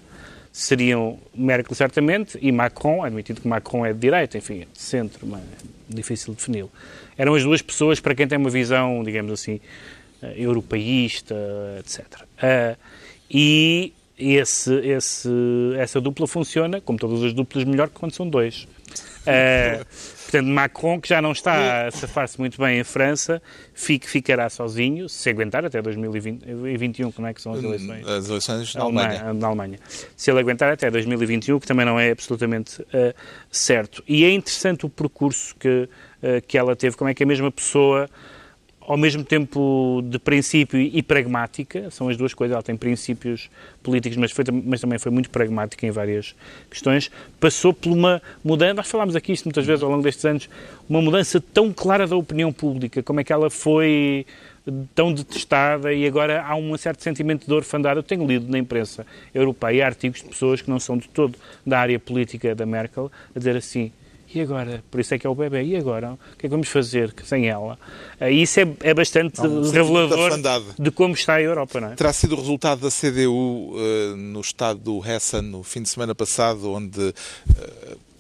seriam 0.52 1.18
Merkel, 1.34 1.76
certamente, 1.76 2.38
e 2.42 2.52
Macron, 2.52 3.04
admitido 3.04 3.42
que 3.42 3.48
Macron 3.48 3.86
é 3.86 3.94
de 3.94 4.00
direita, 4.00 4.38
enfim, 4.38 4.66
de 4.72 4.82
centro, 4.82 5.26
mas 5.26 5.42
é 5.42 5.46
difícil 5.90 6.34
defini-lo. 6.34 6.72
Eram 7.18 7.36
as 7.36 7.44
duas 7.44 7.62
pessoas 7.62 8.00
para 8.00 8.16
quem 8.16 8.28
tem 8.28 8.38
uma 8.38 8.50
visão, 8.50 9.04
digamos 9.04 9.32
assim, 9.32 9.60
eh, 10.22 10.34
europeísta, 10.38 11.36
etc. 11.80 12.06
Uh, 12.22 12.78
e 13.30 13.94
esse, 14.18 14.74
esse, 14.76 15.30
essa 15.78 16.00
dupla 16.00 16.28
funciona, 16.28 16.80
como 16.82 16.98
todas 16.98 17.24
as 17.24 17.34
duplas, 17.34 17.64
melhor 17.64 17.90
que 17.90 17.96
quando 17.96 18.14
são 18.14 18.28
dois. 18.30 18.68
Uh, 19.22 19.86
portanto, 20.24 20.48
Macron, 20.48 21.00
que 21.00 21.10
já 21.10 21.22
não 21.22 21.32
está 21.32 21.88
a 21.88 21.92
safar-se 21.92 22.40
muito 22.40 22.58
bem 22.58 22.80
em 22.80 22.84
França, 22.84 23.42
fique, 23.74 24.10
ficará 24.10 24.50
sozinho, 24.50 25.08
se 25.08 25.30
aguentar 25.30 25.66
até 25.66 25.82
2021, 25.82 27.12
como 27.12 27.28
é 27.28 27.34
que 27.34 27.42
são 27.42 27.54
as 27.54 27.64
eleições? 27.64 28.08
As 28.08 28.30
eleições 28.30 28.76
na 28.76 28.84
Alemanha. 28.84 29.34
Na 29.34 29.48
Alemanha. 29.48 29.80
Se 30.16 30.32
ele 30.32 30.40
aguentar 30.40 30.72
até 30.72 30.90
2021, 30.90 31.60
que 31.60 31.68
também 31.68 31.86
não 31.86 32.00
é 32.00 32.12
absolutamente 32.12 32.82
uh, 32.82 33.14
certo. 33.50 34.04
E 34.08 34.24
é 34.24 34.32
interessante 34.32 34.86
o 34.86 34.90
percurso 34.90 35.56
que, 35.56 35.68
uh, 36.24 36.42
que 36.48 36.58
ela 36.58 36.76
teve, 36.76 36.96
como 36.96 37.10
é 37.10 37.14
que 37.14 37.24
a 37.24 37.28
mesma 37.28 37.52
pessoa 37.52 38.10
ao 38.92 38.98
mesmo 38.98 39.24
tempo 39.24 40.04
de 40.04 40.20
princípio 40.20 40.78
e 40.78 41.02
pragmática, 41.02 41.90
são 41.90 42.10
as 42.10 42.18
duas 42.18 42.34
coisas, 42.34 42.54
ela 42.54 42.62
tem 42.62 42.76
princípios 42.76 43.50
políticos, 43.82 44.18
mas, 44.18 44.34
foi, 44.34 44.44
mas 44.66 44.82
também 44.82 45.00
foi 45.00 45.10
muito 45.10 45.30
pragmática 45.30 45.88
em 45.88 45.92
várias 45.92 46.36
questões, 46.70 47.10
passou 47.40 47.72
por 47.72 47.90
uma 47.90 48.22
mudança, 48.44 48.74
nós 48.74 48.92
falámos 48.92 49.16
aqui 49.16 49.32
isto 49.32 49.46
muitas 49.46 49.66
vezes 49.66 49.82
ao 49.82 49.90
longo 49.90 50.04
destes 50.04 50.26
anos, 50.26 50.50
uma 50.90 51.02
mudança 51.02 51.42
tão 51.54 51.72
clara 51.72 52.06
da 52.06 52.18
opinião 52.18 52.52
pública, 52.52 53.02
como 53.02 53.22
é 53.22 53.24
que 53.24 53.32
ela 53.32 53.50
foi 53.50 54.26
tão 54.94 55.14
detestada 55.14 55.94
e 55.94 56.06
agora 56.06 56.44
há 56.46 56.54
um 56.58 56.76
certo 56.78 57.02
sentimento 57.02 57.48
de 57.48 57.54
orfandade. 57.54 57.96
Eu 57.96 58.04
tenho 58.04 58.28
lido 58.28 58.52
na 58.52 58.60
imprensa 58.60 59.08
europeia 59.34 59.86
artigos 59.86 60.22
de 60.22 60.28
pessoas 60.28 60.62
que 60.62 60.70
não 60.70 60.82
são 60.82 60.98
de 60.98 61.08
todo 61.08 61.38
da 61.66 61.80
área 61.80 61.98
política 61.98 62.54
da 62.54 62.66
Merkel 62.66 63.10
a 63.34 63.40
dizer 63.40 63.56
assim, 63.56 63.90
e 64.34 64.42
agora? 64.42 64.84
Por 64.90 65.00
isso 65.00 65.14
é 65.14 65.20
que 65.20 65.28
é 65.28 65.30
o 65.30 65.36
bebê. 65.36 65.64
E 65.64 65.76
agora? 65.76 66.14
O 66.14 66.18
que 66.38 66.46
é 66.46 66.48
que 66.48 66.50
vamos 66.50 66.68
fazer 66.68 67.14
sem 67.24 67.48
ela? 67.48 67.78
Isso 68.30 68.60
é, 68.60 68.68
é 68.82 68.94
bastante 68.94 69.42
não, 69.42 69.70
revelador 69.70 70.32
de 70.80 70.92
como 70.92 71.14
está 71.14 71.36
a 71.36 71.42
Europa, 71.42 71.80
não 71.82 71.92
é? 71.92 71.96
Terá 71.96 72.14
sido 72.14 72.36
o 72.36 72.38
resultado 72.38 72.82
da 72.82 72.90
CDU 72.90 73.74
uh, 73.74 74.16
no 74.16 74.42
estado 74.42 74.80
do 74.80 75.06
Hessen 75.06 75.42
no 75.42 75.64
fim 75.64 75.82
de 75.82 75.90
semana 75.90 76.14
passado, 76.14 76.72
onde 76.72 77.00
uh, 77.00 77.14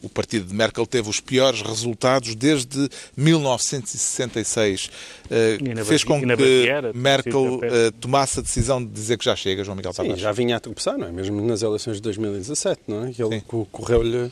o 0.01 0.09
partido 0.09 0.47
de 0.47 0.53
Merkel 0.53 0.85
teve 0.85 1.09
os 1.09 1.19
piores 1.19 1.61
resultados 1.61 2.35
desde 2.35 2.89
1966. 3.15 4.89
Uh, 5.25 5.85
fez 5.85 6.03
com 6.03 6.19
que 6.19 6.25
Baviera, 6.25 6.91
Merkel 6.93 7.55
uh, 7.55 7.61
tomasse 7.99 8.39
a 8.39 8.41
decisão 8.41 8.83
de 8.83 8.91
dizer 8.91 9.17
que 9.17 9.25
já 9.25 9.35
chega, 9.35 9.63
João 9.63 9.75
Miguel 9.75 9.93
Tavares. 9.93 10.17
Sim, 10.17 10.23
já 10.23 10.31
vinha 10.31 10.57
a 10.57 10.59
tropeçar, 10.59 10.97
não 10.97 11.07
é? 11.07 11.11
Mesmo 11.11 11.41
nas 11.45 11.61
eleições 11.61 11.97
de 11.97 12.01
2017, 12.01 12.81
não 12.87 13.05
é? 13.05 13.11
Que 13.11 13.23
ele 13.23 13.41
correu-lhe 13.71 14.31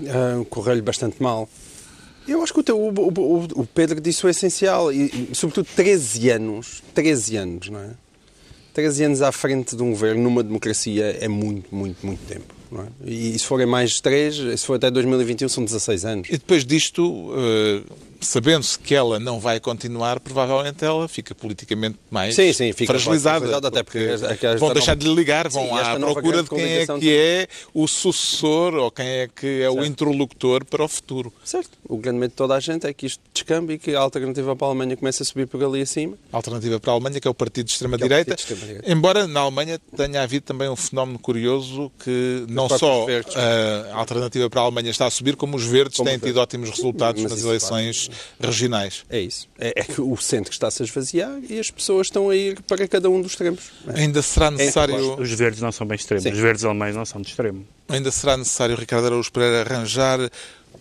uh, 0.00 0.44
correu-lhe 0.46 0.82
bastante 0.82 1.22
mal. 1.22 1.48
Eu 2.26 2.42
acho 2.42 2.52
que 2.52 2.72
o, 2.72 2.76
o, 2.76 2.90
o, 2.90 3.44
o, 3.60 3.66
Pedro 3.66 4.00
disse 4.00 4.26
o 4.26 4.28
essencial, 4.28 4.92
e, 4.92 5.30
sobretudo 5.32 5.68
13 5.76 6.30
anos, 6.30 6.82
13 6.92 7.36
anos, 7.36 7.70
não 7.70 7.80
é? 7.80 7.90
13 8.74 9.04
anos 9.04 9.22
à 9.22 9.32
frente 9.32 9.76
de 9.76 9.82
um 9.82 9.90
governo 9.90 10.22
numa 10.22 10.42
democracia 10.42 11.16
é 11.20 11.28
muito, 11.28 11.74
muito, 11.74 12.04
muito 12.04 12.26
tempo. 12.26 12.54
Não 12.76 12.84
é? 12.84 12.88
E 13.04 13.38
se 13.38 13.44
forem 13.44 13.66
mais 13.66 14.00
3, 14.00 14.60
se 14.60 14.66
for 14.66 14.74
até 14.74 14.90
2021, 14.90 15.48
são 15.48 15.64
16 15.64 16.04
anos. 16.04 16.28
E 16.28 16.32
depois 16.32 16.64
disto, 16.64 17.02
uh, 17.04 17.84
sabendo-se 18.20 18.78
que 18.78 18.94
ela 18.94 19.18
não 19.18 19.38
vai 19.38 19.60
continuar, 19.60 20.20
provavelmente 20.20 20.84
ela 20.84 21.08
fica 21.08 21.34
politicamente 21.34 21.98
mais 22.10 22.34
sim, 22.34 22.52
sim, 22.52 22.72
fica 22.72 22.92
fragilizada. 22.92 23.56
Até 23.56 23.82
porque 23.82 24.08
vão 24.58 24.72
deixar 24.72 24.96
de 24.96 25.06
lhe 25.06 25.14
ligar, 25.14 25.48
vão 25.48 25.64
sim, 25.64 25.78
à 25.78 25.96
procura 25.96 26.42
de 26.42 26.48
quem 26.48 26.64
é 26.64 26.86
que 26.86 27.16
é 27.16 27.48
o 27.72 27.86
sucessor 27.86 28.74
ou 28.74 28.90
quem 28.90 29.06
é 29.06 29.28
que 29.28 29.46
é 29.46 29.70
certo. 29.70 29.78
o 29.78 29.84
interlocutor 29.84 30.64
para 30.64 30.84
o 30.84 30.88
futuro. 30.88 31.32
Certo. 31.44 31.70
O 31.88 31.96
grande 31.96 32.18
medo 32.18 32.30
de 32.30 32.36
toda 32.36 32.54
a 32.54 32.60
gente 32.60 32.86
é 32.86 32.92
que 32.92 33.06
isto 33.06 33.20
descambe 33.32 33.74
e 33.74 33.78
que 33.78 33.94
a 33.94 34.00
alternativa 34.00 34.54
para 34.54 34.66
a 34.66 34.70
Alemanha 34.70 34.96
comece 34.96 35.22
a 35.22 35.24
subir 35.26 35.46
por 35.46 35.62
ali 35.62 35.82
acima. 35.82 36.16
A 36.32 36.36
alternativa 36.36 36.80
para 36.80 36.92
a 36.92 36.94
Alemanha, 36.94 37.20
que 37.20 37.28
é 37.28 37.30
o 37.30 37.34
partido 37.34 37.66
de 37.66 37.72
extrema-direita. 37.72 38.32
É 38.32 38.34
extrema 38.34 38.82
embora 38.86 39.26
na 39.26 39.40
Alemanha 39.40 39.80
tenha 39.96 40.22
havido 40.22 40.44
também 40.44 40.68
um 40.68 40.76
fenómeno 40.76 41.18
curioso 41.18 41.90
que 42.02 42.44
os 42.48 42.65
não 42.68 42.78
só 42.78 43.06
a 43.92 43.96
alternativa 43.96 44.48
para 44.50 44.60
a 44.60 44.64
Alemanha 44.64 44.90
está 44.90 45.06
a 45.06 45.10
subir, 45.10 45.36
como 45.36 45.56
os 45.56 45.64
verdes 45.64 45.96
como 45.96 46.08
têm 46.08 46.18
tido 46.18 46.38
ótimos 46.38 46.70
resultados 46.70 47.22
nas 47.22 47.42
eleições 47.42 48.10
regionais. 48.40 49.04
É 49.08 49.20
isso. 49.20 49.48
É, 49.58 49.72
é 49.76 49.84
que 49.84 50.00
o 50.00 50.16
centro 50.16 50.52
está-se 50.52 50.82
a 50.82 50.84
esvaziar 50.84 51.38
e 51.48 51.58
as 51.58 51.70
pessoas 51.70 52.08
estão 52.08 52.30
a 52.30 52.36
ir 52.36 52.60
para 52.62 52.86
cada 52.88 53.08
um 53.10 53.20
dos 53.20 53.32
extremos. 53.32 53.70
É. 53.88 54.00
Ainda 54.00 54.22
será 54.22 54.50
necessário. 54.50 55.20
Os 55.20 55.30
verdes 55.32 55.60
não 55.60 55.72
são 55.72 55.86
bem 55.86 55.96
extremos. 55.96 56.24
Sim. 56.24 56.32
Os 56.32 56.38
verdes 56.38 56.64
alemães 56.64 56.94
não 56.94 57.04
são 57.04 57.20
de 57.20 57.28
extremo. 57.28 57.66
Ainda 57.88 58.10
será 58.10 58.36
necessário, 58.36 58.76
Ricardo 58.76 59.06
Araújo 59.06 59.30
Pereira, 59.30 59.60
arranjar 59.60 60.30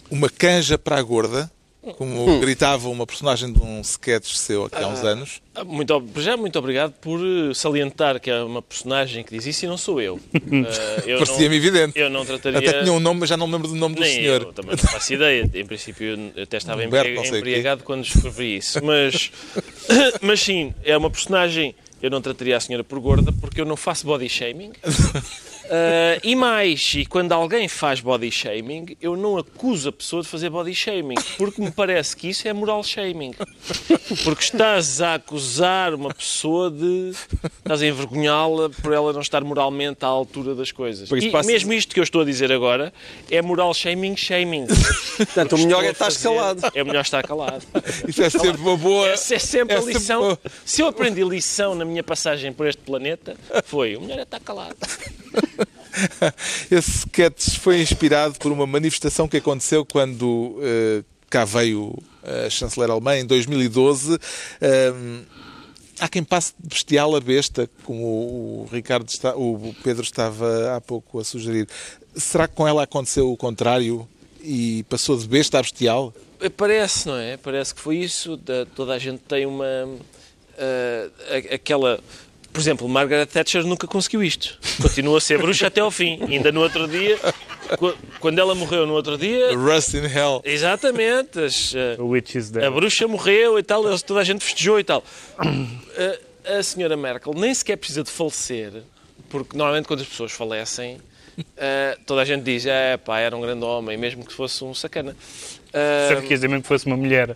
uma 0.09 0.29
canja 0.29 0.77
para 0.77 0.97
a 0.97 1.01
gorda 1.01 1.51
como 1.93 2.29
hum. 2.29 2.39
gritava 2.41 2.89
uma 2.89 3.05
personagem 3.05 3.51
de 3.51 3.61
um 3.61 3.81
sketch 3.81 4.33
seu 4.35 4.65
aqui 4.65 4.83
há 4.83 4.87
uns 4.87 5.03
ah, 5.03 5.09
anos. 5.09 5.41
Muito, 5.65 6.03
já 6.17 6.35
muito 6.35 6.57
obrigado 6.59 6.93
por 6.93 7.19
eh, 7.19 7.53
salientar 7.53 8.19
que 8.19 8.29
é 8.29 8.41
uma 8.43 8.61
personagem 8.61 9.23
que 9.23 9.31
diz 9.31 9.45
isso 9.45 9.65
e 9.65 9.67
não 9.67 9.77
sou 9.77 10.01
eu. 10.01 10.19
Uh, 10.55 11.17
Parecia-me 11.17 11.55
evidente. 11.55 11.99
Eu 11.99 12.09
não 12.09 12.25
trataria... 12.25 12.59
Até 12.59 12.79
tinha 12.79 12.93
um 12.93 12.99
nome, 12.99 13.21
mas 13.21 13.29
já 13.29 13.35
não 13.35 13.45
me 13.45 13.53
lembro 13.53 13.67
do 13.67 13.75
nome 13.75 13.95
Nem 13.99 14.03
do 14.03 14.13
senhor. 14.13 14.41
Eu 14.41 14.53
também 14.53 14.71
não 14.71 14.77
faço 14.77 15.13
ideia. 15.13 15.49
Em 15.53 15.65
princípio, 15.65 16.31
eu 16.35 16.43
até 16.43 16.57
estava 16.57 16.83
Humberto, 16.83 17.35
embriagado 17.35 17.83
quando 17.83 18.05
escrevi 18.05 18.57
isso. 18.57 18.83
Mas, 18.83 19.31
mas 20.21 20.39
sim, 20.39 20.73
é 20.83 20.95
uma 20.97 21.09
personagem... 21.09 21.75
Eu 22.01 22.09
não 22.09 22.21
trataria 22.21 22.55
a 22.55 22.59
senhora 22.59 22.83
por 22.83 22.99
gorda 22.99 23.31
porque 23.33 23.59
eu 23.59 23.65
não 23.65 23.75
faço 23.75 24.05
body 24.05 24.29
shaming. 24.29 24.71
Uh, 25.65 26.19
e 26.23 26.35
mais, 26.35 26.93
e 26.95 27.05
quando 27.05 27.31
alguém 27.31 27.67
faz 27.67 27.99
body 27.99 28.31
shaming, 28.31 28.95
eu 29.01 29.17
não 29.17 29.37
acuso 29.37 29.89
a 29.89 29.91
pessoa 29.91 30.21
de 30.21 30.27
fazer 30.27 30.49
body 30.49 30.75
shaming, 30.75 31.15
porque 31.37 31.59
me 31.59 31.71
parece 31.71 32.15
que 32.15 32.29
isso 32.29 32.47
é 32.47 32.53
moral 32.53 32.83
shaming. 32.83 33.33
Porque 34.23 34.43
estás 34.43 35.01
a 35.01 35.15
acusar 35.15 35.93
uma 35.93 36.13
pessoa 36.13 36.69
de. 36.69 37.11
estás 37.57 37.81
a 37.81 37.87
envergonhá-la 37.87 38.69
por 38.69 38.93
ela 38.93 39.11
não 39.11 39.21
estar 39.21 39.43
moralmente 39.43 40.05
à 40.05 40.07
altura 40.07 40.53
das 40.53 40.71
coisas. 40.71 41.09
E 41.11 41.31
passa... 41.31 41.47
mesmo 41.47 41.73
isto 41.73 41.93
que 41.93 41.99
eu 41.99 42.03
estou 42.03 42.21
a 42.21 42.25
dizer 42.25 42.51
agora 42.51 42.93
é 43.31 43.41
moral 43.41 43.73
shaming 43.73 44.15
shaming. 44.15 44.67
Portanto, 45.17 45.55
o 45.55 45.59
melhor 45.59 45.83
é 45.83 45.91
estar 45.91 46.13
calado. 46.13 46.61
É 46.73 46.83
melhor 46.83 47.01
estar 47.01 47.23
calado. 47.23 47.65
Isso 48.07 48.21
é 48.21 48.29
sempre 48.29 48.61
uma 48.61 48.77
boa. 48.77 49.09
Essa 49.09 49.35
é 49.35 49.39
sempre 49.39 49.75
é 49.75 49.79
a 49.79 49.81
lição. 49.81 50.29
Sempre... 50.29 50.51
Se 50.63 50.81
eu 50.81 50.87
aprendi 50.87 51.23
lição 51.23 51.73
na 51.73 51.85
minha 51.85 52.03
passagem 52.03 52.53
por 52.53 52.67
este 52.67 52.81
planeta, 52.81 53.35
foi 53.65 53.95
o 53.95 54.01
melhor 54.01 54.19
é 54.19 54.23
estar 54.23 54.39
calado. 54.39 54.75
Esse 56.71 56.91
sketch 56.99 57.57
foi 57.59 57.81
inspirado 57.81 58.35
por 58.39 58.51
uma 58.51 58.65
manifestação 58.65 59.27
que 59.27 59.37
aconteceu 59.37 59.85
quando 59.85 60.57
uh, 60.57 61.05
cá 61.29 61.45
veio 61.45 61.97
a 62.23 62.49
chanceler 62.49 62.89
alemã 62.89 63.17
em 63.17 63.25
2012. 63.25 64.15
Uh, 64.15 64.19
ehm, 64.61 65.23
há 65.99 66.07
quem 66.07 66.23
passe 66.23 66.53
de 66.59 66.67
bestial 66.67 67.15
a 67.15 67.21
besta, 67.21 67.69
como 67.83 68.03
o 68.03 68.69
Ricardo 68.71 69.07
está, 69.07 69.35
o 69.35 69.75
Pedro 69.83 70.03
estava 70.03 70.75
há 70.75 70.81
pouco 70.81 71.19
a 71.19 71.23
sugerir. 71.23 71.67
Será 72.15 72.47
que 72.47 72.55
com 72.55 72.67
ela 72.67 72.83
aconteceu 72.83 73.31
o 73.31 73.37
contrário 73.37 74.07
e 74.41 74.83
passou 74.89 75.17
de 75.17 75.27
besta 75.27 75.59
a 75.59 75.61
bestial? 75.61 76.13
Parece, 76.57 77.07
não 77.07 77.17
é? 77.17 77.37
Parece 77.37 77.73
que 77.73 77.81
foi 77.81 77.97
isso. 77.97 78.39
Toda 78.75 78.93
a 78.93 78.99
gente 78.99 79.19
tem 79.19 79.45
uma. 79.45 79.65
Uh, 79.85 81.53
aquela 81.53 81.99
por 82.55 82.61
exemplo, 82.61 82.87
Margaret 82.87 83.25
Thatcher 83.25 83.65
nunca 83.65 83.85
conseguiu 83.85 84.23
isto. 84.23 84.57
Continua 84.81 85.17
a 85.17 85.21
ser 85.21 85.37
bruxa 85.37 85.67
até 85.67 85.81
ao 85.81 85.91
fim. 85.91 86.23
Ainda 86.23 86.53
no 86.53 86.61
outro 86.61 86.87
dia, 86.87 87.19
quando 88.21 88.39
ela 88.39 88.55
morreu 88.55 88.87
no 88.87 88.93
outro 88.93 89.17
dia. 89.17 89.53
Rust 89.57 89.93
in 89.93 90.05
Hell. 90.05 90.41
Exatamente. 90.45 91.37
As, 91.37 91.73
uh, 91.73 92.65
a 92.65 92.71
bruxa 92.71 93.09
morreu 93.09 93.59
e 93.59 93.63
tal, 93.63 93.83
toda 93.99 94.21
a 94.21 94.23
gente 94.23 94.41
festejou 94.41 94.79
e 94.79 94.85
tal. 94.85 95.03
Uh, 95.37 96.57
a 96.57 96.63
senhora 96.63 96.95
Merkel 96.95 97.33
nem 97.33 97.53
sequer 97.53 97.75
precisa 97.75 98.03
de 98.03 98.09
falecer, 98.09 98.71
porque 99.27 99.57
normalmente 99.57 99.85
quando 99.85 99.99
as 99.99 100.07
pessoas 100.07 100.31
falecem, 100.31 100.95
uh, 101.37 102.03
toda 102.05 102.21
a 102.21 102.25
gente 102.25 102.43
diz: 102.43 102.65
é 102.65 102.95
pá, 102.95 103.19
era 103.19 103.35
um 103.35 103.41
grande 103.41 103.65
homem, 103.65 103.97
mesmo 103.97 104.25
que 104.25 104.31
fosse 104.31 104.63
um 104.63 104.73
sacana. 104.73 105.13
Ah, 105.77 106.07
Certeza 106.07 106.47
mesmo 106.47 106.61
que 106.61 106.69
fosse 106.69 106.85
uma 106.85 106.95
mulher. 106.95 107.35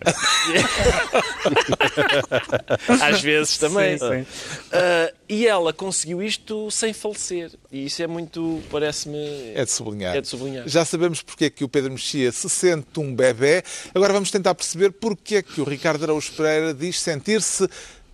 às 3.02 3.20
vezes 3.20 3.58
também. 3.58 3.98
Sim, 3.98 4.08
sim. 4.08 4.26
Ah, 4.72 5.12
e 5.28 5.46
ela 5.46 5.74
conseguiu 5.74 6.22
isto 6.22 6.70
sem 6.70 6.94
falecer. 6.94 7.50
E 7.70 7.84
isso 7.84 8.02
é 8.02 8.06
muito, 8.06 8.62
parece-me. 8.70 9.52
É 9.54 9.62
de 9.62 9.70
sublinhar. 9.70 10.16
É 10.16 10.22
de 10.22 10.28
sublinhar. 10.28 10.66
Já 10.66 10.86
sabemos 10.86 11.20
porque 11.20 11.44
é 11.44 11.50
que 11.50 11.62
o 11.62 11.68
Pedro 11.68 11.92
Mexia 11.92 12.32
se 12.32 12.48
sente 12.48 12.98
um 12.98 13.14
bebê. 13.14 13.62
Agora 13.94 14.14
vamos 14.14 14.30
tentar 14.30 14.54
perceber 14.54 14.90
porque 14.92 15.36
é 15.36 15.42
que 15.42 15.60
o 15.60 15.64
Ricardo 15.64 16.04
Araújo 16.04 16.32
Pereira 16.32 16.72
diz 16.72 16.98
sentir-se 16.98 17.68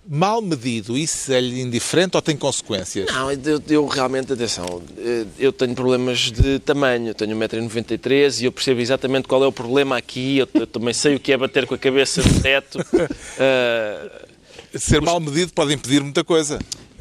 mal 0.09 0.41
medido. 0.43 0.97
Isso 0.97 1.33
é-lhe 1.33 1.61
indiferente 1.61 2.17
ou 2.17 2.23
tem 2.23 2.37
consequências? 2.37 3.07
Não, 3.13 3.31
eu, 3.33 3.63
eu 3.69 3.87
realmente, 3.87 4.33
atenção, 4.33 4.83
eh, 4.99 5.25
eu 5.39 5.53
tenho 5.53 5.75
problemas 5.75 6.31
de 6.33 6.59
tamanho, 6.61 7.09
eu 7.09 7.15
tenho 7.15 7.37
1,93m 7.37 8.41
e 8.43 8.45
eu 8.45 8.53
percebo 8.53 8.81
exatamente 8.81 9.27
qual 9.29 9.43
é 9.43 9.47
o 9.47 9.53
problema 9.53 9.97
aqui, 9.97 10.39
eu, 10.39 10.49
eu 10.55 10.67
também 10.67 10.95
sei 10.95 11.17
o 11.17 11.21
que 11.21 11.33
é 11.33 11.37
bater 11.37 11.67
com 11.67 11.75
a 11.75 11.79
cabeça 11.79 12.23
no 12.23 12.41
teto. 12.41 12.79
Ah, 13.39 14.11
Ser 14.79 15.01
mal 15.01 15.19
medido 15.21 15.53
pode 15.55 15.73
impedir 15.73 16.03
muita 16.03 16.23
coisa. 16.23 16.59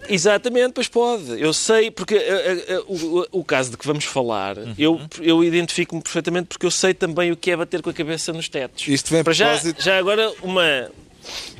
Exatamente, 0.07 0.73
pois 0.73 0.87
pode. 0.87 1.41
Eu 1.41 1.51
sei, 1.51 1.89
porque 1.91 2.15
eh, 2.15 2.65
eh, 2.67 2.79
o, 2.87 3.25
o 3.39 3.43
caso 3.43 3.71
de 3.71 3.77
que 3.77 3.85
vamos 3.87 4.05
falar, 4.05 4.57
Uhum. 4.57 4.73
eu, 4.77 5.01
eu 5.19 5.43
identifico-me 5.43 6.01
perfeitamente 6.01 6.47
porque 6.47 6.65
eu 6.65 6.71
sei 6.71 6.93
também 6.93 7.31
o 7.31 7.35
que 7.35 7.51
é 7.51 7.57
bater 7.57 7.81
com 7.81 7.89
a 7.89 7.93
cabeça 7.93 8.31
nos 8.31 8.47
tetos. 8.47 8.87
Isto 8.87 9.09
vem 9.09 9.23
Para 9.23 9.33
já, 9.33 9.45
propósito- 9.47 9.81
já 9.83 9.97
agora 9.97 10.31
uma, 10.43 10.89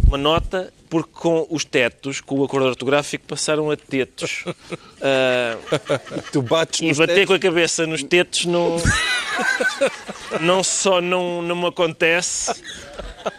uma 0.08 0.18
nota, 0.18 0.72
porque 0.90 1.10
com 1.14 1.46
os 1.50 1.66
tetos, 1.66 2.22
com 2.22 2.40
o 2.40 2.44
acordo 2.44 2.68
ortográfico, 2.68 3.26
passaram 3.28 3.70
a 3.72 3.78
tetos. 3.78 4.44
Ah, 5.08 5.58
Tu 6.32 6.42
bates 6.42 6.80
e 6.82 6.92
bater 6.98 7.14
tetos. 7.14 7.28
com 7.28 7.34
a 7.36 7.40
cabeça 7.40 7.86
nos 7.86 8.02
tetos 8.02 8.46
não, 8.46 8.78
não 10.42 10.64
só 10.64 11.00
não, 11.02 11.42
não 11.44 11.56
me 11.56 11.68
acontece, 11.68 12.52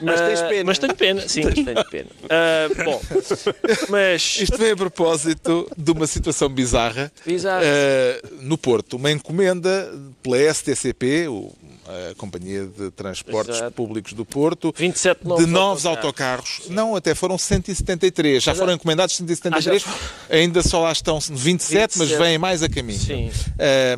Mas 0.01 0.21
tens 0.21 0.41
ah, 0.43 0.49
pena. 0.49 0.65
mas 0.65 0.79
tenho 0.79 0.95
pena. 0.95 1.29
Sim, 1.29 1.43
mas 1.45 1.55
tenho 1.55 1.85
pena. 1.91 2.09
Ah, 2.31 2.69
bom, 2.85 3.01
mas... 3.89 4.37
Isto 4.41 4.57
vem 4.59 4.71
a 4.73 4.77
propósito 4.77 5.69
de 5.77 5.91
uma 5.91 6.07
situação 6.07 6.49
bizarra 6.49 7.11
eh, 7.27 8.23
no 8.43 8.57
Porto. 8.57 8.97
Uma 8.97 9.11
encomenda 9.11 9.93
pela 10.23 10.39
STCP, 10.55 11.27
o- 11.29 11.53
a 12.11 12.15
Companhia 12.17 12.67
de 12.67 12.91
Transportes 12.91 13.57
Exato. 13.57 13.73
Públicos 13.73 14.13
do 14.13 14.25
Porto, 14.25 14.75
27 14.77 15.21
de 15.23 15.29
novos 15.29 15.47
novos 15.47 15.87
autocarros. 15.87 16.51
autocarros. 16.57 16.69
Não, 16.71 16.97
até 16.97 17.15
foram 17.15 17.39
173. 17.39 18.43
Já 18.43 18.55
foram 18.55 18.73
encomendados 18.73 19.15
173. 19.17 19.85
Ah, 19.87 20.35
Ainda 20.35 20.63
só 20.63 20.83
lá 20.83 20.93
estão 20.93 21.19
27, 21.21 21.99
mas 21.99 22.09
27. 22.09 22.19
vêm 22.19 22.39
mais 22.39 22.63
a 22.63 22.69
caminho. 22.69 22.99
Sim. 22.99 23.31
Eh, 23.59 23.97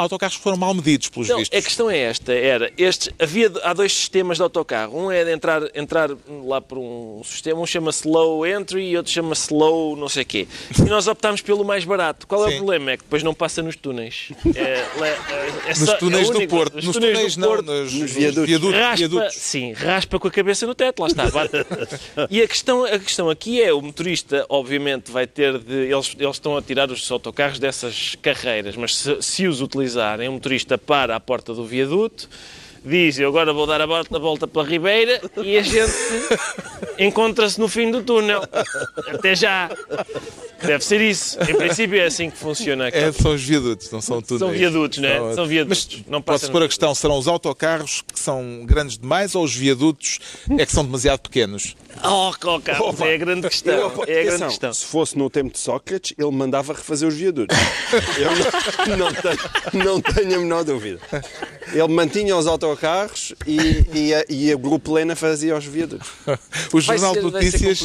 autocarros 0.00 0.36
que 0.36 0.42
foram 0.42 0.56
mal 0.56 0.74
medidos, 0.74 1.08
pelos 1.08 1.28
Não, 1.28 1.38
vistos. 1.38 1.58
a 1.58 1.62
questão 1.62 1.90
é 1.90 1.98
esta, 1.98 2.32
era, 2.32 2.72
estes, 2.76 3.10
havia, 3.18 3.50
há 3.62 3.72
dois 3.72 3.92
sistemas 3.92 4.36
de 4.38 4.42
autocarro, 4.42 4.98
um 4.98 5.10
é 5.10 5.24
de 5.24 5.32
entrar, 5.32 5.62
entrar 5.74 6.10
lá 6.44 6.60
por 6.60 6.78
um 6.78 7.22
sistema, 7.24 7.60
um 7.60 7.66
chama-se 7.66 8.06
low 8.06 8.46
entry 8.46 8.90
e 8.90 8.96
outro 8.96 9.12
chama-se 9.12 9.52
low 9.52 9.96
não 9.96 10.08
sei 10.08 10.24
quê. 10.24 10.46
E 10.78 10.82
nós 10.88 11.06
optámos 11.06 11.40
pelo 11.40 11.64
mais 11.64 11.84
barato. 11.84 12.26
Qual 12.26 12.44
é 12.46 12.48
Sim. 12.50 12.54
o 12.54 12.58
problema? 12.58 12.92
É 12.92 12.96
que 12.96 13.02
depois 13.04 13.22
não 13.22 13.34
passa 13.34 13.62
nos 13.62 13.76
túneis. 13.76 14.30
É, 14.54 14.60
é, 14.60 14.86
é 15.66 15.68
Nos 15.68 15.78
só- 15.78 15.96
túneis 15.96 16.26
é 16.26 16.30
o 16.30 16.32
do 16.32 16.38
único. 16.38 16.56
Porto. 16.56 16.74
Nos 16.74 16.92
túneis 16.96 17.34
do 17.36 17.40
não, 17.40 17.48
Porto, 17.48 17.66
nos, 17.66 17.92
nos 17.92 18.10
viadutos. 18.12 18.46
viadutos. 18.46 18.74
raspa, 18.80 18.96
viadutos. 18.96 19.34
sim, 19.36 19.72
raspa 19.72 20.18
com 20.18 20.28
a 20.28 20.30
cabeça 20.30 20.66
no 20.66 20.74
teto, 20.74 21.00
lá 21.00 21.06
está. 21.08 21.26
E 22.30 22.42
a 22.42 22.48
questão, 22.48 22.84
a 22.84 22.98
questão 22.98 23.28
aqui 23.30 23.60
é, 23.62 23.72
o 23.72 23.80
motorista 23.80 24.44
obviamente 24.48 25.10
vai 25.10 25.26
ter 25.26 25.58
de, 25.58 25.74
eles, 25.92 26.14
eles 26.18 26.36
estão 26.36 26.56
a 26.56 26.62
tirar 26.62 26.90
os 26.90 27.10
autocarros 27.10 27.58
dessas 27.58 28.16
carreiras, 28.22 28.76
mas 28.76 28.96
se, 28.96 29.16
se 29.20 29.46
os 29.46 29.60
o 30.28 30.32
motorista 30.32 30.76
para 30.76 31.16
à 31.16 31.20
porta 31.20 31.54
do 31.54 31.64
viaduto, 31.64 32.28
diz, 32.84 33.18
eu 33.18 33.28
agora 33.28 33.52
vou 33.52 33.66
dar 33.66 33.80
a 33.80 33.86
volta, 33.86 34.16
a 34.16 34.20
volta 34.20 34.46
pela 34.46 34.64
Ribeira 34.64 35.20
e 35.42 35.56
a 35.56 35.62
gente 35.62 35.92
encontra-se 36.98 37.58
no 37.58 37.68
fim 37.68 37.90
do 37.90 38.02
túnel. 38.02 38.42
Até 39.08 39.34
já. 39.34 39.70
Deve 40.62 40.84
ser 40.84 41.00
isso. 41.00 41.38
Em 41.48 41.54
princípio 41.56 41.98
é 41.98 42.04
assim 42.04 42.28
que 42.30 42.36
funciona. 42.36 42.88
É, 42.88 43.10
são 43.12 43.32
os 43.34 43.42
viadutos, 43.42 43.90
não 43.90 44.02
são 44.02 44.20
túneis. 44.20 44.40
São 44.40 44.50
viadutos, 44.50 44.98
não 44.98 45.08
é? 45.08 45.34
São 45.34 45.46
viadutos. 45.46 45.88
Mas 45.90 46.06
Não 46.06 46.20
passa 46.20 46.38
pode-se 46.40 46.52
pôr 46.52 46.62
a 46.62 46.68
questão, 46.68 46.94
serão 46.94 47.16
os 47.18 47.26
autocarros 47.26 48.02
que 48.12 48.20
são 48.20 48.62
grandes 48.66 48.98
demais 48.98 49.34
ou 49.34 49.42
os 49.44 49.54
viadutos 49.54 50.18
é 50.58 50.66
que 50.66 50.72
são 50.72 50.84
demasiado 50.84 51.20
pequenos? 51.20 51.74
Oh, 52.04 52.30
oh, 52.44 52.60
Carlos, 52.60 53.00
é 53.00 53.14
a 53.14 53.16
grande 53.16 53.48
questão. 53.48 53.72
Eu- 53.74 54.04
É 54.06 54.20
a 54.20 54.24
grande 54.24 54.44
questão. 54.44 54.72
Se 54.74 54.84
fosse 54.84 55.16
no 55.16 55.30
tempo 55.30 55.50
de 55.52 55.58
Sócrates, 55.58 56.14
ele 56.18 56.30
mandava 56.30 56.74
refazer 56.74 57.08
os 57.08 57.14
viadutos. 57.14 57.56
Eu 58.18 58.96
não, 58.96 59.06
não 59.06 59.12
tenho, 59.14 59.84
não 59.84 60.00
tenho 60.00 60.36
a 60.36 60.38
menor 60.40 60.64
dúvida. 60.64 61.00
Ele 61.72 61.88
mantinha 61.88 62.36
os 62.36 62.46
autocarros 62.46 62.69
e, 63.46 63.84
e, 63.92 64.14
a, 64.14 64.24
e 64.28 64.54
o 64.54 64.58
Grupo 64.58 64.92
Lena 64.92 65.14
fazia 65.16 65.56
os 65.56 65.64
viadutos. 65.64 66.08
O 66.72 66.80
Jornal 66.80 67.14
ser- 67.14 67.24
de 67.24 67.30
Notícias, 67.30 67.82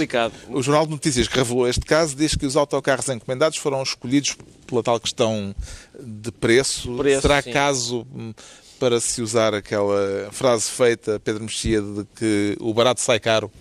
o 0.49 0.61
Jornal 0.61 0.85
de 0.85 0.91
Notícias 0.91 1.27
que 1.27 1.35
revelou 1.37 1.67
este 1.67 1.85
caso 1.85 2.15
diz 2.15 2.35
que 2.35 2.45
os 2.45 2.55
autocarros 2.55 3.07
encomendados 3.09 3.57
foram 3.57 3.81
escolhidos 3.81 4.37
pela 4.67 4.83
tal 4.83 4.99
questão 4.99 5.55
de 5.99 6.31
preço. 6.31 6.95
Preço, 6.97 7.21
Será 7.21 7.41
sim. 7.41 7.51
caso 7.51 8.07
hum, 8.13 8.33
para 8.79 8.99
se 8.99 9.21
usar 9.21 9.53
aquela 9.53 10.29
frase 10.31 10.69
feita, 10.69 11.19
Pedro 11.19 11.43
Mexia, 11.43 11.81
de 11.81 12.05
que 12.15 12.57
o 12.59 12.73
barato 12.73 13.01
sai 13.01 13.19
caro? 13.19 13.51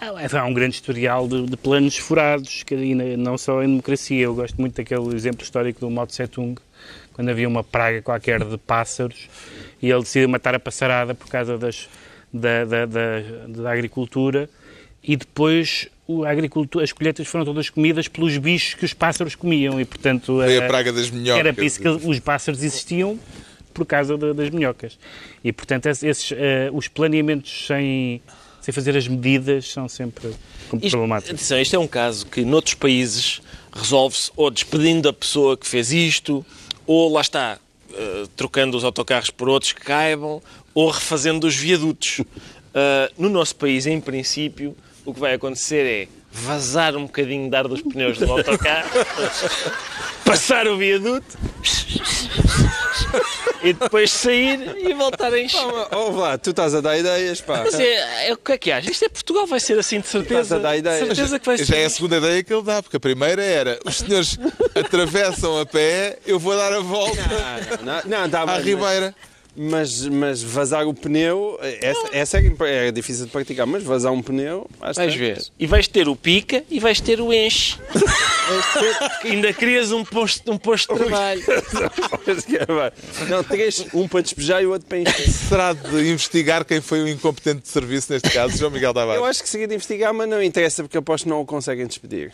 Há 0.00 0.44
um 0.44 0.52
grande 0.52 0.74
historial 0.74 1.28
de, 1.28 1.46
de 1.46 1.56
planos 1.56 1.96
furados, 1.96 2.64
que 2.64 2.74
não 3.16 3.38
só 3.38 3.62
em 3.62 3.68
democracia. 3.68 4.22
Eu 4.24 4.34
gosto 4.34 4.60
muito 4.60 4.74
daquele 4.74 5.14
exemplo 5.14 5.44
histórico 5.44 5.78
do 5.80 5.90
Mao 5.90 6.06
Tse-tung, 6.06 6.56
quando 7.16 7.30
havia 7.30 7.48
uma 7.48 7.64
praga 7.64 8.02
qualquer 8.02 8.44
de 8.44 8.58
pássaros 8.58 9.26
e 9.80 9.90
ele 9.90 10.00
decidiu 10.02 10.28
matar 10.28 10.54
a 10.54 10.60
passarada 10.60 11.14
por 11.14 11.26
causa 11.28 11.56
das, 11.56 11.88
da, 12.30 12.64
da, 12.66 12.84
da, 12.86 13.00
da 13.48 13.72
agricultura 13.72 14.50
e 15.02 15.16
depois 15.16 15.88
o- 16.06 16.24
a 16.24 16.30
agricultura, 16.30 16.84
as 16.84 16.92
colheitas 16.92 17.26
foram 17.26 17.46
todas 17.46 17.70
comidas 17.70 18.06
pelos 18.06 18.36
bichos 18.36 18.74
que 18.74 18.84
os 18.84 18.92
pássaros 18.92 19.34
comiam 19.34 19.80
e, 19.80 19.84
portanto, 19.86 20.26
Foi 20.36 20.58
a 20.58 20.62
eh, 20.64 20.68
praga 20.68 20.92
das 20.92 21.08
minhocas. 21.10 21.40
era 21.40 21.54
por 21.54 21.64
isso 21.64 21.80
que 21.80 21.88
os 21.88 22.20
pássaros 22.20 22.62
existiam 22.62 23.18
por 23.72 23.86
causa 23.86 24.16
da- 24.18 24.34
das 24.34 24.50
minhocas. 24.50 24.98
E, 25.42 25.52
portanto, 25.52 25.86
esses, 25.86 26.32
eh, 26.32 26.68
os 26.72 26.86
planeamentos 26.86 27.66
sem, 27.66 28.20
sem 28.60 28.74
fazer 28.74 28.94
as 28.94 29.08
medidas 29.08 29.72
são 29.72 29.88
sempre 29.88 30.28
Isto, 30.82 30.90
problemáticos. 30.90 31.34
atenção, 31.34 31.58
isto 31.60 31.74
é 31.76 31.78
um 31.78 31.86
caso 31.88 32.26
que 32.26 32.44
noutros 32.44 32.74
países 32.74 33.40
resolve-se 33.72 34.30
ou 34.36 34.50
despedindo 34.50 35.08
a 35.08 35.12
pessoa 35.12 35.56
que 35.56 35.66
fez 35.66 35.92
isto, 35.92 36.44
ou 36.86 37.12
lá 37.12 37.20
está, 37.20 37.58
eh, 37.92 38.24
trocando 38.36 38.76
os 38.76 38.84
autocarros 38.84 39.30
por 39.30 39.48
outros 39.48 39.72
que 39.72 39.80
caibam, 39.80 40.42
ou 40.74 40.90
refazendo 40.90 41.46
os 41.46 41.54
viadutos. 41.54 42.20
Eh, 42.78 43.10
no 43.16 43.30
nosso 43.30 43.56
país, 43.56 43.86
em 43.86 43.98
princípio, 43.98 44.76
o 45.06 45.14
que 45.14 45.18
vai 45.18 45.32
acontecer 45.32 45.86
é 45.86 46.08
vazar 46.44 46.96
um 46.96 47.06
bocadinho 47.06 47.48
de 47.50 47.56
ar 47.56 47.66
dos 47.66 47.82
pneus 47.82 48.18
do 48.18 48.30
autocarro, 48.30 48.88
passar 50.24 50.66
o 50.68 50.76
viaduto 50.76 51.26
e 53.62 53.72
depois 53.72 54.10
sair 54.10 54.76
e 54.78 54.92
voltar 54.94 55.32
a 55.32 55.40
encher. 55.40 55.58
Oh, 55.92 56.12
vá, 56.12 56.36
tu 56.38 56.50
estás 56.50 56.74
a 56.74 56.80
dar 56.80 56.96
ideias, 56.98 57.40
pá. 57.40 57.62
Mas 57.64 57.78
é, 57.80 58.28
é, 58.28 58.32
o 58.32 58.36
que 58.36 58.52
é 58.52 58.58
que 58.58 58.70
achas? 58.70 58.90
Isto 58.90 59.04
é 59.06 59.08
Portugal, 59.08 59.46
vai 59.46 59.58
ser 59.60 59.78
assim 59.78 60.00
de 60.00 60.06
certeza. 60.08 60.40
Estás 60.42 60.52
a 60.52 60.58
dar 60.62 60.76
ideias. 60.76 61.06
certeza 61.06 61.38
que 61.38 61.46
vai 61.46 61.58
ser. 61.58 61.64
Já 61.64 61.76
é 61.76 61.84
a 61.86 61.90
segunda 61.90 62.18
ideia 62.18 62.44
que 62.44 62.52
ele 62.52 62.62
dá, 62.62 62.82
porque 62.82 62.96
a 62.96 63.00
primeira 63.00 63.42
era 63.42 63.78
os 63.84 63.96
senhores 63.96 64.38
atravessam 64.74 65.58
a 65.58 65.66
pé, 65.66 66.18
eu 66.26 66.38
vou 66.38 66.54
dar 66.54 66.72
a 66.72 66.80
volta 66.80 67.16
Não, 67.82 68.20
não, 68.20 68.28
tá 68.30 68.42
à 68.42 68.46
bem, 68.46 68.54
mas- 68.56 68.64
Ribeira. 68.64 69.14
Mas, 69.58 70.06
mas 70.06 70.42
vazar 70.42 70.86
o 70.86 70.92
pneu, 70.92 71.58
essa, 71.80 72.08
essa 72.12 72.38
é, 72.38 72.88
é 72.88 72.92
difícil 72.92 73.24
de 73.24 73.32
praticar, 73.32 73.66
mas 73.66 73.82
vazar 73.82 74.12
um 74.12 74.20
pneu, 74.20 74.68
acho 74.82 75.00
Vais 75.00 75.12
que- 75.14 75.18
ver. 75.18 75.42
E 75.58 75.66
vais 75.66 75.88
ter 75.88 76.08
o 76.08 76.14
pica 76.14 76.62
e 76.70 76.78
vais 76.78 77.00
ter 77.00 77.20
o 77.22 77.32
enche. 77.32 77.78
Ainda 79.24 79.52
crias 79.54 79.92
um 79.92 80.04
posto, 80.04 80.52
um 80.52 80.58
posto 80.58 80.92
de 80.94 81.00
trabalho. 81.04 81.42
Não, 83.28 83.42
três, 83.44 83.86
um 83.94 84.06
para 84.06 84.20
despejar 84.20 84.62
e 84.62 84.66
o 84.66 84.72
outro 84.72 84.86
para 84.86 84.98
encher. 84.98 85.28
Será 85.30 85.72
de 85.72 86.10
investigar 86.10 86.64
quem 86.64 86.80
foi 86.80 87.02
o 87.02 87.08
incompetente 87.08 87.62
de 87.62 87.68
serviço 87.68 88.12
neste 88.12 88.30
caso, 88.30 88.56
João 88.58 88.70
Miguel 88.70 88.92
Tavares? 88.92 89.20
Eu 89.20 89.24
acho 89.24 89.42
que 89.42 89.48
seria 89.48 89.66
de 89.66 89.74
investigar, 89.74 90.12
mas 90.12 90.28
não 90.28 90.42
interessa 90.42 90.82
porque 90.82 90.98
aposto 90.98 91.24
que 91.24 91.30
não 91.30 91.40
o 91.40 91.46
conseguem 91.46 91.86
despedir. 91.86 92.32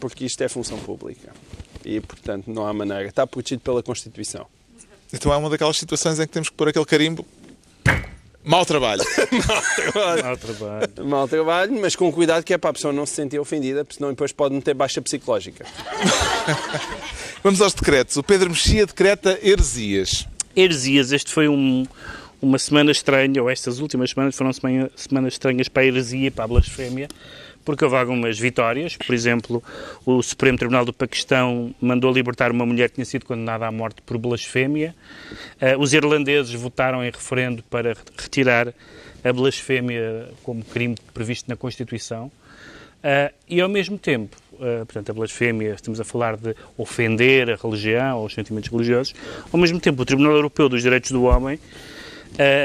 Porque 0.00 0.24
isto 0.24 0.42
é 0.42 0.48
função 0.48 0.78
pública. 0.78 1.32
E, 1.84 2.00
portanto, 2.00 2.48
não 2.48 2.66
há 2.66 2.72
maneira. 2.72 3.06
Está 3.06 3.26
protegido 3.26 3.62
pela 3.62 3.82
Constituição. 3.82 4.46
Então 5.14 5.32
é 5.32 5.36
uma 5.36 5.48
daquelas 5.48 5.76
situações 5.76 6.18
em 6.18 6.26
que 6.26 6.32
temos 6.32 6.48
que 6.48 6.56
pôr 6.56 6.68
aquele 6.68 6.84
carimbo. 6.84 7.24
Mau 8.44 8.66
trabalho. 8.66 9.02
Mau 10.22 10.36
trabalho. 10.36 11.06
Mal 11.08 11.28
trabalho, 11.28 11.80
mas 11.80 11.96
com 11.96 12.12
cuidado 12.12 12.44
que 12.44 12.52
é 12.52 12.58
para 12.58 12.70
a 12.70 12.72
pessoa 12.74 12.92
não 12.92 13.06
se 13.06 13.14
sentir 13.14 13.38
ofendida, 13.38 13.84
porque 13.84 13.96
senão 13.96 14.10
depois 14.10 14.32
pode 14.32 14.54
meter 14.54 14.74
baixa 14.74 15.00
psicológica. 15.00 15.64
Vamos 17.42 17.60
aos 17.62 17.72
decretos. 17.74 18.16
O 18.16 18.22
Pedro 18.22 18.50
Mexia 18.50 18.84
decreta 18.86 19.38
heresias. 19.42 20.26
Heresias, 20.54 21.12
este 21.12 21.32
foi 21.32 21.48
um- 21.48 21.86
uma 22.40 22.58
semana 22.58 22.90
estranha, 22.90 23.42
ou 23.42 23.48
estas 23.48 23.78
últimas 23.78 24.10
semanas 24.10 24.34
foram 24.36 24.52
semana- 24.52 24.90
semanas 24.94 25.34
estranhas 25.34 25.68
para 25.68 25.82
a 25.82 25.86
heresia 25.86 26.30
para 26.30 26.44
a 26.44 26.48
blasfémia, 26.48 27.08
porque 27.64 27.84
houve 27.84 27.96
algumas 27.96 28.38
vitórias. 28.38 28.96
Por 28.96 29.14
exemplo, 29.14 29.62
o 30.04 30.22
Supremo 30.22 30.58
Tribunal 30.58 30.84
do 30.84 30.92
Paquistão 30.92 31.74
mandou 31.80 32.12
libertar 32.12 32.50
uma 32.50 32.66
mulher 32.66 32.88
que 32.90 32.96
tinha 32.96 33.04
sido 33.04 33.24
condenada 33.24 33.66
à 33.66 33.72
morte 33.72 34.02
por 34.02 34.18
blasfémia. 34.18 34.94
Uh, 35.60 35.80
os 35.80 35.92
irlandeses 35.94 36.52
votaram 36.54 37.02
em 37.02 37.10
referendo 37.10 37.62
para 37.64 37.96
retirar 38.16 38.72
a 39.24 39.32
blasfémia 39.32 40.28
como 40.42 40.62
crime 40.64 40.96
previsto 41.12 41.48
na 41.48 41.56
Constituição. 41.56 42.26
Uh, 42.26 43.32
e, 43.48 43.60
ao 43.60 43.68
mesmo 43.68 43.98
tempo, 43.98 44.36
uh, 44.54 44.84
portanto, 44.84 45.10
a 45.10 45.14
blasfémia, 45.14 45.74
estamos 45.74 46.00
a 46.00 46.04
falar 46.04 46.36
de 46.36 46.54
ofender 46.76 47.50
a 47.50 47.56
religião 47.56 48.18
ou 48.18 48.26
os 48.26 48.34
sentimentos 48.34 48.70
religiosos, 48.70 49.14
ao 49.52 49.58
mesmo 49.58 49.80
tempo, 49.80 50.02
o 50.02 50.04
Tribunal 50.04 50.32
Europeu 50.32 50.68
dos 50.68 50.82
Direitos 50.82 51.10
do 51.10 51.24
Homem, 51.24 51.58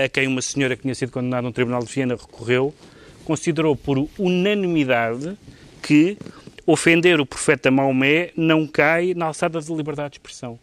a 0.06 0.10
quem 0.10 0.26
uma 0.26 0.42
senhora 0.42 0.76
que 0.76 0.82
tinha 0.82 0.96
sido 0.96 1.12
condenada 1.12 1.44
no 1.44 1.52
Tribunal 1.52 1.84
de 1.84 1.94
Viena 1.94 2.16
recorreu, 2.16 2.74
considerou 3.30 3.76
por 3.76 4.10
unanimidade 4.18 5.38
que 5.84 6.18
ofender 6.66 7.22
o 7.22 7.28
profeta 7.28 7.70
Maomé 7.70 8.32
não 8.36 8.66
cai 8.66 9.14
na 9.14 9.26
alçada 9.26 9.62
da 9.62 9.76
liberdade 9.76 10.14
de 10.14 10.16
expressão. 10.16 10.58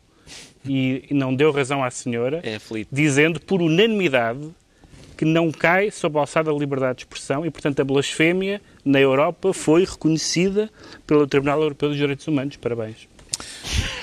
E, 0.69 1.05
não 1.13 1.33
deu 1.33 1.53
razão 1.53 1.85
à 1.85 1.93
senhora, 1.93 2.43
É 2.43 2.59
dizendo 2.91 3.39
por 3.39 3.63
unanimidade 3.63 4.51
que 5.17 5.25
não 5.25 5.53
cai 5.53 5.93
sob 5.93 6.19
a 6.19 6.23
alçada 6.23 6.53
da 6.53 6.59
liberdade 6.59 6.99
de 6.99 7.05
expressão 7.05 7.47
e, 7.47 7.51
portanto, 7.53 7.79
a 7.79 7.85
blasfémia 7.85 8.61
na 8.85 9.01
Europa 9.01 9.53
foi 9.53 9.85
reconhecida 9.85 10.69
pelo 11.07 11.25
Tribunal 11.25 11.63
Europeu 11.63 11.91
dos 11.91 11.97
Direitos 11.97 12.27
Humanos. 12.27 12.57
Parabéns. 12.57 13.07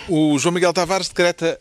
O 0.08 0.40
João 0.40 0.54
Miguel 0.54 0.72
Tavares 0.72 1.10
decreta 1.10 1.60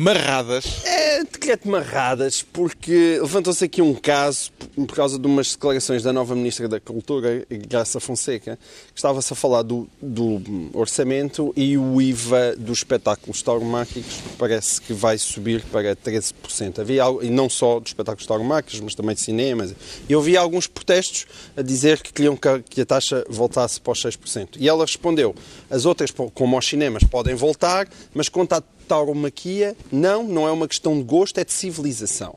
marradas. 0.00 0.82
É, 0.86 1.22
decreto 1.24 1.68
marradas, 1.68 2.42
porque 2.42 3.18
levantou-se 3.20 3.62
aqui 3.62 3.82
um 3.82 3.92
caso 3.92 4.50
por 4.74 4.96
causa 4.96 5.18
de 5.18 5.26
umas 5.26 5.52
declarações 5.52 6.02
da 6.02 6.10
nova 6.10 6.34
Ministra 6.34 6.66
da 6.66 6.80
Cultura, 6.80 7.44
Graça 7.68 8.00
Fonseca, 8.00 8.58
que 8.94 8.98
estava-se 8.98 9.30
a 9.30 9.36
falar 9.36 9.60
do, 9.60 9.86
do, 10.00 10.70
orçamento 10.72 11.52
e 11.54 11.76
o 11.76 12.00
IVA 12.00 12.56
dos 12.56 12.78
espetáculos 12.78 13.42
tauromáquicos 13.42 14.22
parece 14.38 14.80
que 14.80 14.94
vai 14.94 15.18
subir 15.18 15.62
para 15.66 15.94
13%. 15.94 16.78
Havia, 16.78 17.04
e 17.20 17.28
não 17.28 17.50
só 17.50 17.78
dos 17.78 17.90
espetáculos 17.90 18.26
tauromáquicos, 18.26 18.80
mas 18.80 18.94
também 18.94 19.14
de 19.14 19.20
cinemas. 19.20 19.74
E 20.08 20.12
eu 20.14 20.22
vi 20.22 20.34
alguns 20.34 20.66
protestos 20.66 21.26
a 21.54 21.60
dizer 21.60 22.00
que 22.00 22.10
queriam 22.10 22.38
que 22.38 22.80
a 22.80 22.86
taxa 22.86 23.22
voltasse 23.28 23.78
para 23.78 23.92
os 23.92 24.02
6%. 24.02 24.56
E 24.58 24.66
ela 24.66 24.82
respondeu, 24.82 25.34
as 25.68 25.84
outras, 25.84 26.10
como 26.32 26.56
aos 26.56 26.66
cinemas, 26.66 27.04
podem 27.04 27.34
voltar, 27.34 27.86
mas 28.14 28.30
à 28.50 28.62
tauromaquia, 28.90 29.76
não, 29.92 30.24
não 30.24 30.48
é 30.48 30.50
uma 30.50 30.66
questão 30.66 30.98
de 30.98 31.04
gosto, 31.04 31.38
é 31.38 31.44
de 31.44 31.52
civilização. 31.52 32.34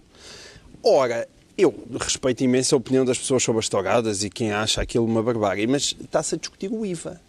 Ora, 0.84 1.28
eu 1.58 1.74
respeito 1.99 2.43
imenso 2.43 2.76
a 2.76 2.78
opinião 2.78 3.04
das 3.04 3.18
pessoas 3.18 3.41
sobre 3.41 3.58
as 3.58 3.68
touradas 3.68 4.24
e 4.24 4.30
quem 4.30 4.51
acha 4.51 4.80
aquilo 4.80 5.04
uma 5.04 5.24
barbárie, 5.24 5.66
mas 5.66 5.95
está-se 5.99 6.36
a 6.36 6.38
discutir 6.38 6.72
o 6.72 6.86
IVA. 6.86 7.20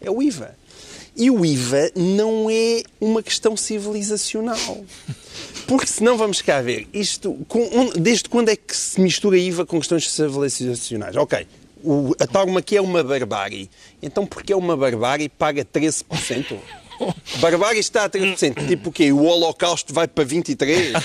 É 0.00 0.10
o 0.10 0.20
IVA. 0.20 0.56
E 1.14 1.30
o 1.30 1.46
IVA 1.46 1.92
não 1.94 2.50
é 2.50 2.82
uma 3.00 3.22
questão 3.22 3.56
civilizacional. 3.56 4.84
Porque 5.68 5.86
senão 5.86 6.16
vamos 6.16 6.42
cá 6.42 6.60
ver, 6.60 6.88
isto, 6.92 7.34
com, 7.46 7.90
desde 7.96 8.28
quando 8.28 8.48
é 8.48 8.56
que 8.56 8.76
se 8.76 9.00
mistura 9.00 9.38
IVA 9.38 9.64
com 9.64 9.78
questões 9.78 10.10
civilizacionais? 10.10 11.14
Ok, 11.14 11.46
o, 11.84 12.16
a 12.18 12.26
tauromaquia 12.26 12.78
é 12.78 12.82
uma 12.82 13.04
barbárie. 13.04 13.70
Então, 14.02 14.26
porque 14.26 14.52
é 14.52 14.56
uma 14.56 14.76
barbárie, 14.76 15.28
paga 15.28 15.64
13%? 15.64 16.58
Barbárie 17.40 17.80
está 17.80 18.04
a 18.04 18.10
13%. 18.10 18.66
Tipo 18.66 18.90
o 18.90 18.92
quê? 18.92 19.12
O 19.12 19.24
Holocausto 19.24 19.92
vai 19.92 20.06
para 20.06 20.24
23%? 20.24 21.02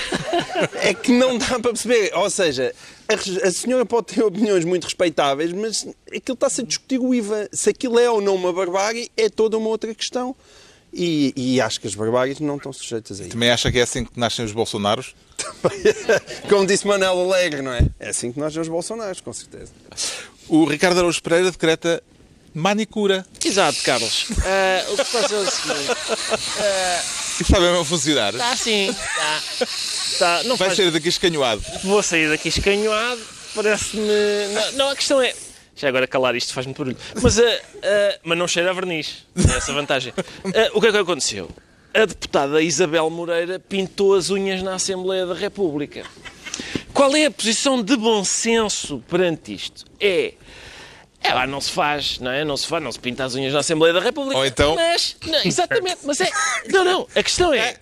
É 0.81 0.93
que 0.93 1.11
não 1.11 1.37
dá 1.37 1.59
para 1.59 1.71
perceber. 1.71 2.11
Ou 2.15 2.29
seja, 2.29 2.73
a, 3.07 3.47
a 3.47 3.51
senhora 3.51 3.85
pode 3.85 4.07
ter 4.07 4.23
opiniões 4.23 4.65
muito 4.65 4.85
respeitáveis, 4.85 5.51
mas 5.51 5.87
aquilo 6.07 6.33
está-se 6.33 6.61
a 6.61 6.63
discutir 6.63 6.99
o 6.99 7.13
IVA. 7.13 7.49
Se 7.51 7.69
aquilo 7.69 7.99
é 7.99 8.09
ou 8.09 8.21
não 8.21 8.35
uma 8.35 8.51
barbárie, 8.51 9.11
é 9.15 9.29
toda 9.29 9.57
uma 9.57 9.69
outra 9.69 9.93
questão. 9.93 10.35
E, 10.93 11.33
e 11.35 11.61
acho 11.61 11.81
que 11.81 11.87
as 11.87 11.93
barbáries 11.93 12.39
não 12.39 12.55
estão 12.55 12.71
sujeitas 12.71 13.19
a 13.19 13.23
isso. 13.23 13.31
Também 13.31 13.51
acha 13.51 13.71
que 13.71 13.77
é 13.77 13.81
assim 13.83 14.05
que 14.05 14.19
nascem 14.19 14.43
os 14.45 14.51
Bolsonaros? 14.51 15.15
Como 16.49 16.65
disse 16.65 16.87
Manel 16.87 17.19
Alegre, 17.19 17.61
não 17.61 17.73
é? 17.73 17.87
É 17.99 18.09
assim 18.09 18.31
que 18.31 18.39
nascem 18.39 18.61
os 18.61 18.67
Bolsonaros, 18.67 19.21
com 19.21 19.33
certeza. 19.33 19.71
O 20.47 20.65
Ricardo 20.65 20.97
Araújo 20.97 21.21
Pereira 21.21 21.51
decreta 21.51 22.01
manicura. 22.57 23.25
Exato, 23.45 23.81
Carlos. 23.83 24.29
Uh, 24.31 24.93
o 24.93 24.97
que 24.97 25.05
passa 25.05 25.35
é 25.35 25.37
o 25.37 25.45
seguinte. 25.45 25.91
Uh, 25.91 27.41
está 27.41 27.59
mesmo 27.59 27.79
a 27.79 27.85
funcionar? 27.85 28.33
Está 28.33 28.55
sim. 28.55 28.89
Está. 28.89 29.41
está. 29.63 30.43
Não 30.43 30.57
Vai 30.57 30.69
faz... 30.69 30.77
sair 30.77 30.91
daqui 30.91 31.07
escanhoado. 31.07 31.63
Vou 31.83 32.01
sair 32.01 32.29
daqui 32.29 32.49
escanhoado. 32.49 33.21
Parece-me. 33.53 34.03
Não, 34.53 34.71
não, 34.73 34.89
a 34.89 34.95
questão 34.95 35.21
é. 35.21 35.33
Já 35.75 35.89
agora 35.89 36.07
calar 36.07 36.35
isto 36.35 36.51
faz 36.51 36.65
muito 36.65 36.79
barulho. 36.79 36.97
Mas, 37.21 37.37
uh, 37.37 37.41
uh, 37.43 38.19
mas 38.23 38.37
não 38.37 38.47
cheira 38.47 38.71
a 38.71 38.73
verniz. 38.73 39.23
Tem 39.35 39.55
essa 39.55 39.71
vantagem. 39.71 40.11
Uh, 40.17 40.53
o 40.73 40.81
que 40.81 40.87
é 40.87 40.91
que 40.91 40.97
aconteceu? 40.97 41.49
A 41.93 42.05
deputada 42.05 42.61
Isabel 42.61 43.07
Moreira 43.11 43.59
pintou 43.59 44.15
as 44.15 44.31
unhas 44.31 44.63
na 44.63 44.73
Assembleia 44.73 45.27
da 45.27 45.35
República. 45.35 46.03
Qual 46.91 47.15
é 47.15 47.25
a 47.25 47.31
posição 47.31 47.83
de 47.83 47.95
bom 47.95 48.23
senso 48.23 49.03
perante 49.07 49.53
isto? 49.53 49.85
É 49.99 50.33
é 51.21 51.33
lá, 51.33 51.47
não 51.47 51.59
se 51.59 51.71
faz, 51.71 52.19
não 52.19 52.31
é? 52.31 52.45
Não 52.45 52.55
se 52.55 52.67
faz, 52.67 52.81
não 52.81 52.91
se 52.91 52.99
pinta 52.99 53.25
as 53.25 53.35
unhas 53.35 53.51
na 53.51 53.59
Assembleia 53.59 53.93
da 53.93 53.99
República. 53.99 54.37
Ou 54.37 54.45
então. 54.45 54.75
Mas, 54.75 55.15
não, 55.25 55.39
exatamente, 55.43 55.97
mas 56.03 56.21
é. 56.21 56.29
Não, 56.69 56.85
não, 56.85 57.07
a 57.13 57.23
questão 57.23 57.53
é. 57.53 57.75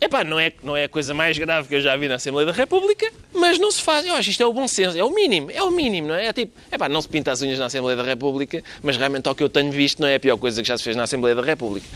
É 0.00 0.08
pá, 0.08 0.22
não 0.22 0.38
é, 0.38 0.52
não 0.62 0.76
é 0.76 0.84
a 0.84 0.88
coisa 0.88 1.12
mais 1.12 1.36
grave 1.36 1.68
que 1.68 1.74
eu 1.74 1.80
já 1.80 1.96
vi 1.96 2.08
na 2.08 2.14
Assembleia 2.14 2.46
da 2.46 2.52
República, 2.52 3.10
mas 3.34 3.58
não 3.58 3.70
se 3.70 3.82
faz. 3.82 4.06
Eu 4.06 4.14
acho 4.14 4.30
isto 4.30 4.42
é 4.42 4.46
o 4.46 4.52
bom 4.52 4.66
senso, 4.68 4.96
é 4.96 5.02
o 5.02 5.10
mínimo, 5.10 5.50
é 5.50 5.62
o 5.62 5.70
mínimo, 5.70 6.08
não 6.08 6.14
é? 6.14 6.26
É 6.26 6.32
tipo, 6.32 6.52
é 6.70 6.78
pá, 6.78 6.88
não 6.88 7.02
se 7.02 7.08
pinta 7.08 7.32
as 7.32 7.42
unhas 7.42 7.58
na 7.58 7.66
Assembleia 7.66 7.96
da 7.96 8.04
República, 8.04 8.62
mas 8.82 8.96
realmente 8.96 9.28
ao 9.28 9.34
que 9.34 9.42
eu 9.42 9.48
tenho 9.48 9.72
visto 9.72 10.00
não 10.00 10.08
é 10.08 10.14
a 10.14 10.20
pior 10.20 10.36
coisa 10.36 10.62
que 10.62 10.68
já 10.68 10.78
se 10.78 10.84
fez 10.84 10.96
na 10.96 11.02
Assembleia 11.02 11.34
da 11.34 11.42
República. 11.42 11.86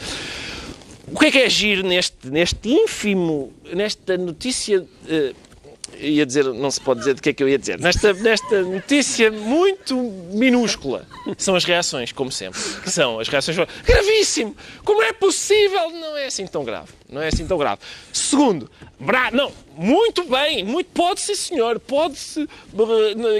O 1.06 1.18
que 1.18 1.26
é 1.26 1.30
que 1.30 1.38
é 1.38 1.48
giro 1.48 1.86
neste, 1.86 2.28
neste 2.28 2.68
ínfimo, 2.68 3.52
nesta 3.72 4.16
notícia. 4.16 4.80
Uh, 4.80 5.51
ia 5.98 6.26
dizer, 6.26 6.44
não 6.44 6.70
se 6.70 6.80
pode 6.80 7.00
dizer 7.00 7.14
de 7.14 7.22
que 7.22 7.30
é 7.30 7.32
que 7.32 7.42
eu 7.42 7.48
ia 7.48 7.58
dizer. 7.58 7.78
Nesta, 7.78 8.12
nesta 8.12 8.62
notícia 8.62 9.30
muito 9.30 9.96
minúscula 10.32 11.06
são 11.38 11.54
as 11.54 11.64
reações, 11.64 12.12
como 12.12 12.30
sempre. 12.30 12.60
Que 12.82 12.90
são 12.90 13.18
as 13.18 13.28
reações. 13.28 13.56
Gravíssimo! 13.84 14.56
Como 14.84 15.02
é 15.02 15.12
possível? 15.12 15.90
Não 15.90 16.16
é 16.16 16.26
assim 16.26 16.46
tão 16.46 16.64
grave. 16.64 17.01
Não 17.12 17.20
é 17.20 17.28
assim 17.28 17.46
tão 17.46 17.58
grave. 17.58 17.80
Segundo, 18.12 18.70
bra... 18.98 19.30
não, 19.30 19.52
muito 19.76 20.24
bem, 20.24 20.64
muito 20.64 20.88
pode 20.94 21.20
sim 21.20 21.34
senhor, 21.34 21.78
pode-se 21.78 22.48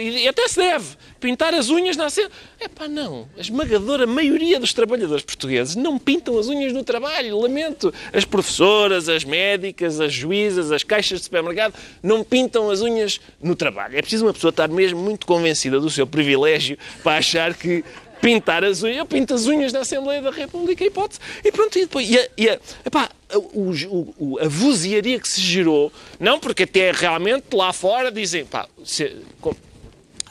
e 0.00 0.28
até 0.28 0.46
se 0.46 0.56
deve 0.56 0.96
pintar 1.18 1.54
as 1.54 1.70
unhas 1.70 1.96
na 1.96 2.10
cena. 2.10 2.30
É 2.60 2.68
pá, 2.68 2.86
não. 2.88 3.28
A 3.36 3.40
esmagadora 3.40 4.06
maioria 4.06 4.60
dos 4.60 4.72
trabalhadores 4.72 5.24
portugueses 5.24 5.76
não 5.76 5.98
pintam 5.98 6.38
as 6.38 6.48
unhas 6.48 6.72
no 6.72 6.82
trabalho. 6.84 7.38
Lamento. 7.38 7.94
As 8.12 8.24
professoras, 8.24 9.08
as 9.08 9.24
médicas, 9.24 10.00
as 10.00 10.12
juízas, 10.12 10.70
as 10.70 10.82
caixas 10.82 11.20
de 11.20 11.24
supermercado 11.24 11.74
não 12.02 12.22
pintam 12.22 12.70
as 12.70 12.82
unhas 12.82 13.20
no 13.40 13.54
trabalho. 13.54 13.96
É 13.96 14.02
preciso 14.02 14.26
uma 14.26 14.34
pessoa 14.34 14.50
estar 14.50 14.68
mesmo 14.68 15.00
muito 15.00 15.26
convencida 15.26 15.80
do 15.80 15.88
seu 15.88 16.06
privilégio 16.06 16.76
para 17.02 17.18
achar 17.18 17.54
que 17.54 17.84
pintar 18.22 18.64
as 18.64 18.82
unhas. 18.82 18.98
Eu 18.98 19.06
pinto 19.06 19.34
as 19.34 19.46
unhas 19.46 19.72
da 19.72 19.80
Assembleia 19.80 20.22
da 20.22 20.30
República, 20.30 20.84
hipótese. 20.84 21.20
E 21.44 21.50
pronto, 21.52 21.76
e 21.76 21.82
depois. 21.82 22.08
E 22.08 22.18
a, 22.18 22.28
e 22.38 22.48
a, 22.48 22.58
epá, 22.86 23.10
o, 23.34 23.72
o, 24.18 24.38
a 24.40 24.48
vozearia 24.48 25.18
que 25.18 25.28
se 25.28 25.40
gerou, 25.40 25.92
não 26.18 26.38
porque 26.38 26.62
até 26.62 26.92
realmente 26.92 27.46
lá 27.52 27.72
fora 27.72 28.10
dizem, 28.10 28.46
pá, 28.46 28.66
se, 28.84 29.16
com, 29.40 29.54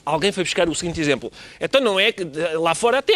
Alguém 0.04 0.32
foi 0.32 0.44
buscar 0.44 0.68
o 0.68 0.74
seguinte 0.74 1.00
exemplo. 1.00 1.32
Então 1.60 1.80
não 1.80 2.00
é 2.00 2.12
que 2.12 2.28
lá 2.56 2.74
fora 2.74 2.98
até 3.00 3.14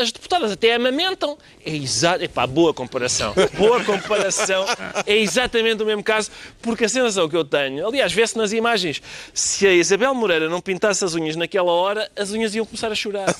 as 0.00 0.12
deputadas 0.12 0.52
até 0.52 0.74
amamentam. 0.74 1.38
É 1.64 1.74
exato. 1.74 2.22
Epá, 2.22 2.46
boa 2.46 2.74
comparação. 2.74 3.34
Boa 3.56 3.82
comparação. 3.82 4.66
É 5.06 5.16
exatamente 5.16 5.82
o 5.82 5.86
mesmo 5.86 6.02
caso, 6.02 6.30
porque 6.60 6.84
a 6.84 6.88
sensação 6.88 7.28
que 7.28 7.36
eu 7.36 7.44
tenho, 7.44 7.86
aliás, 7.86 8.12
vê-se 8.12 8.36
nas 8.36 8.52
imagens, 8.52 9.00
se 9.32 9.66
a 9.66 9.72
Isabel 9.72 10.14
Moreira 10.14 10.48
não 10.48 10.60
pintasse 10.60 11.02
as 11.04 11.14
unhas 11.14 11.34
naquela 11.34 11.72
hora, 11.72 12.10
as 12.14 12.30
unhas 12.30 12.54
iam 12.54 12.66
começar 12.66 12.92
a 12.92 12.94
chorar. 12.94 13.34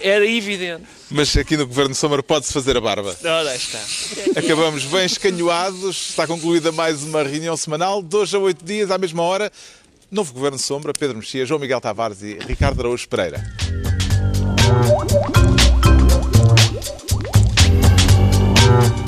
Era 0.00 0.26
evidente. 0.26 0.84
Mas 1.10 1.36
aqui 1.36 1.56
no 1.56 1.66
Governo 1.66 1.94
Sombra 1.94 2.22
pode-se 2.22 2.52
fazer 2.52 2.76
a 2.76 2.80
barba. 2.80 3.16
Ora, 3.24 3.54
está. 3.54 3.78
Acabamos 4.36 4.84
bem 4.84 5.06
escanhoados. 5.06 6.10
Está 6.10 6.26
concluída 6.26 6.72
mais 6.72 7.02
uma 7.02 7.22
reunião 7.22 7.56
semanal, 7.56 8.02
dois 8.02 8.34
a 8.34 8.38
oito 8.38 8.64
dias, 8.64 8.90
à 8.90 8.98
mesma 8.98 9.22
hora. 9.22 9.50
Novo 10.10 10.32
Governo 10.32 10.58
Sombra, 10.58 10.92
Pedro 10.92 11.16
Mexia, 11.16 11.44
João 11.46 11.60
Miguel 11.60 11.80
Tavares 11.80 12.22
e 12.22 12.38
Ricardo 12.38 12.80
Araújo 12.80 13.08
Pereira. 13.08 13.42
Thank 18.66 19.05